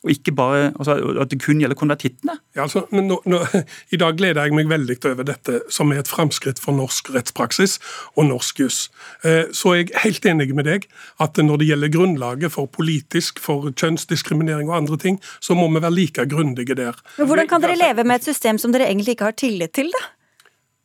og 0.05 0.13
ikke 0.13 0.33
bare 0.37 0.73
altså, 0.79 0.95
at 1.21 1.31
det 1.33 1.41
kun 1.43 1.61
gjelder 1.63 1.79
konvertittene? 1.79 2.39
Ja, 2.57 2.67
altså, 2.67 2.85
men 2.95 3.09
nå, 3.11 3.19
nå, 3.27 3.41
I 3.95 4.01
dag 4.01 4.19
gleder 4.19 4.47
jeg 4.47 4.55
meg 4.57 4.71
veldig 4.71 4.99
over 5.11 5.27
dette 5.27 5.61
som 5.75 5.93
er 5.93 6.03
et 6.03 6.11
framskritt 6.11 6.61
for 6.63 6.77
norsk 6.77 7.11
rettspraksis 7.15 7.79
og 8.15 8.29
norsk 8.31 8.63
juss. 8.63 8.81
Eh, 9.27 9.51
så 9.55 9.75
er 9.75 9.81
jeg 9.83 9.95
helt 10.05 10.29
enig 10.31 10.51
med 10.55 10.69
deg 10.69 10.87
at 11.23 11.41
når 11.43 11.63
det 11.63 11.71
gjelder 11.73 11.95
grunnlaget 11.95 12.55
for 12.55 12.71
politisk, 12.71 13.43
for 13.43 13.71
kjønnsdiskriminering 13.73 14.71
og 14.71 14.79
andre 14.83 15.01
ting, 15.01 15.19
så 15.41 15.57
må 15.59 15.67
vi 15.73 15.83
være 15.83 15.95
like 15.95 16.29
grundige 16.31 16.79
der. 16.79 16.99
Men 17.19 17.31
Hvordan 17.31 17.51
kan 17.51 17.65
dere 17.65 17.79
leve 17.79 18.07
med 18.07 18.21
et 18.21 18.31
system 18.31 18.59
som 18.59 18.75
dere 18.75 18.89
egentlig 18.91 19.17
ikke 19.17 19.33
har 19.33 19.39
tillit 19.39 19.75
til, 19.79 19.91
da? 19.95 20.07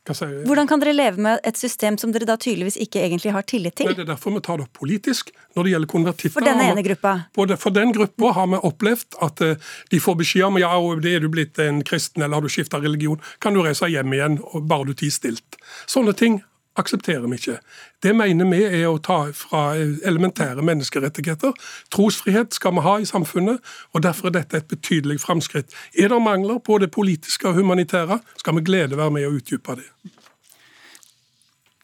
Hvordan 0.04 0.68
kan 0.68 0.82
dere 0.82 0.91
leve 0.93 1.22
med 1.24 1.39
et 1.47 1.56
system 1.56 1.95
som 1.97 2.12
dere 2.12 2.28
da 2.28 2.36
tydeligvis 2.36 2.76
ikke 2.84 2.99
egentlig 3.06 3.32
har 3.32 3.45
tillit 3.47 3.80
Nei, 3.80 3.88
til? 3.88 3.95
det 3.95 4.04
er 4.04 4.10
derfor 4.12 4.36
vi 4.36 4.41
tar 4.43 4.60
det 4.60 4.68
opp 4.68 4.80
politisk 4.82 5.32
når 5.56 5.64
det 5.64 5.74
gjelder 5.74 5.91
konvertitter. 5.93 6.36
For 6.36 6.47
denne 6.47 6.66
ene 6.74 6.84
gruppa? 6.84 7.14
Både 7.36 7.58
for 7.62 7.76
den 7.76 7.93
gruppa 7.95 8.34
har 8.36 8.49
vi 8.51 8.60
opplevd 8.68 9.20
at 9.24 9.43
eh, 9.45 9.76
de 9.93 10.01
får 10.04 10.18
beskjed 10.20 10.49
om 10.49 10.60
ja, 10.60 10.74
er 10.76 11.24
du 11.24 11.30
blitt 11.32 11.62
en 11.64 11.80
kristen 11.88 12.26
eller 12.26 12.36
har 12.36 12.43
du 12.43 12.51
skifta 12.51 12.82
religion, 12.84 13.22
kan 13.39 13.56
du 13.56 13.64
reise 13.64 13.88
hjem 13.88 14.18
igjen 14.18 14.41
bare 14.68 14.89
du 14.89 14.97
tier 14.97 15.14
stilt. 15.16 15.62
Sånne 15.88 16.16
ting 16.20 16.41
aksepterer 16.80 17.28
vi 17.30 17.38
ikke. 17.38 17.57
Det 18.03 18.15
mener 18.17 18.49
vi 18.49 18.61
er 18.65 18.88
å 18.89 18.97
ta 19.03 19.19
fra 19.38 19.63
elementære 19.78 20.65
menneskerettigheter. 20.65 21.53
Trosfrihet 21.93 22.57
skal 22.57 22.76
vi 22.78 22.86
ha 22.86 22.95
i 22.99 23.07
samfunnet, 23.09 23.61
og 23.93 24.03
derfor 24.05 24.30
er 24.30 24.39
dette 24.39 24.61
et 24.61 24.71
betydelig 24.71 25.19
framskritt. 25.21 25.74
Er 25.93 26.09
det 26.09 26.21
mangler 26.24 26.59
på 26.63 26.80
det 26.82 26.91
politiske 26.91 27.49
og 27.49 27.59
humanitære, 27.61 28.19
skal 28.41 28.57
vi 28.57 28.65
glede 28.65 28.99
være 28.99 29.13
med 29.13 29.30
å 29.30 29.38
utdype 29.38 29.78
det. 29.80 29.88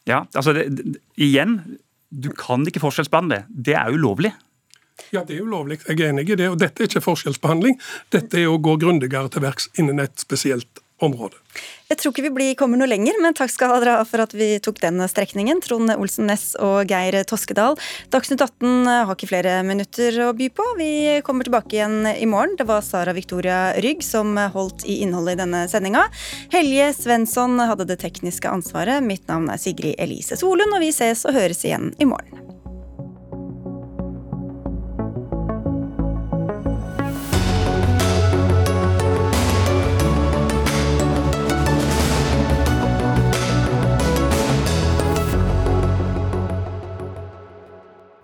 Ja, 0.10 0.24
altså 0.34 0.56
det, 0.58 0.66
det, 0.74 0.98
igjen, 1.22 1.60
du 2.10 2.32
kan 2.34 2.66
ikke 2.68 2.82
forskjellsbehandle. 2.82 3.44
Det 3.50 3.78
er 3.78 3.94
ulovlig. 3.94 4.34
Ja, 5.14 5.22
det 5.24 5.38
er 5.38 5.46
ulovlig. 5.46 5.80
Jeg 5.88 6.02
er 6.02 6.12
enig 6.12 6.30
i 6.30 6.38
det. 6.38 6.50
Og 6.50 6.58
dette 6.60 6.84
er 6.84 6.90
ikke 6.90 7.06
forskjellsbehandling. 7.06 7.78
Dette 8.14 8.42
er 8.42 8.50
å 8.50 8.60
gå 8.62 8.76
grundigere 8.82 9.30
til 9.32 9.46
verks 9.46 9.70
innen 9.78 10.02
et 10.02 10.18
spesielt 10.22 10.82
område. 11.06 11.38
Jeg 11.89 11.97
tror 11.97 12.14
ikke 12.14 12.32
vi 12.36 12.47
kommer 12.58 12.78
noe 12.78 12.89
lenger, 12.89 13.18
men 13.24 13.34
takk 13.34 13.50
skal 13.50 13.72
dere 13.82 13.97
ha 13.97 14.06
for 14.06 14.22
at 14.22 14.36
vi 14.38 14.52
tok 14.62 14.78
den 14.84 15.02
strekningen. 15.10 15.62
Trond 15.66 15.89
Olsen 15.95 16.30
Næss 16.30 16.52
og 16.62 16.91
Geir 16.91 17.18
Toskedal. 17.28 17.80
Dagsnytt 18.14 18.43
18 18.45 18.86
har 18.86 19.16
ikke 19.16 19.32
flere 19.32 19.56
minutter 19.66 20.20
å 20.28 20.30
by 20.38 20.52
på. 20.54 20.68
Vi 20.78 20.91
kommer 21.26 21.47
tilbake 21.47 21.80
igjen 21.80 22.12
i 22.12 22.30
morgen. 22.30 22.58
Det 22.60 22.68
var 22.70 22.86
Sara 22.86 23.16
Victoria 23.18 23.74
Rygg 23.82 24.06
som 24.06 24.38
holdt 24.54 24.86
i 24.86 25.00
innholdet 25.06 25.39
i 25.39 25.41
denne 25.41 25.66
sendinga. 25.72 26.06
Helje 26.54 26.91
Svensson 27.00 27.58
hadde 27.64 27.89
det 27.89 28.02
tekniske 28.04 28.52
ansvaret. 28.52 29.02
Mitt 29.06 29.26
navn 29.32 29.50
er 29.50 29.62
Sigrid 29.62 29.97
Elise 29.97 30.38
Solund, 30.38 30.78
og 30.78 30.86
vi 30.86 30.93
ses 30.93 31.26
og 31.26 31.38
høres 31.38 31.66
igjen 31.66 31.93
i 31.97 32.10
morgen. 32.10 32.59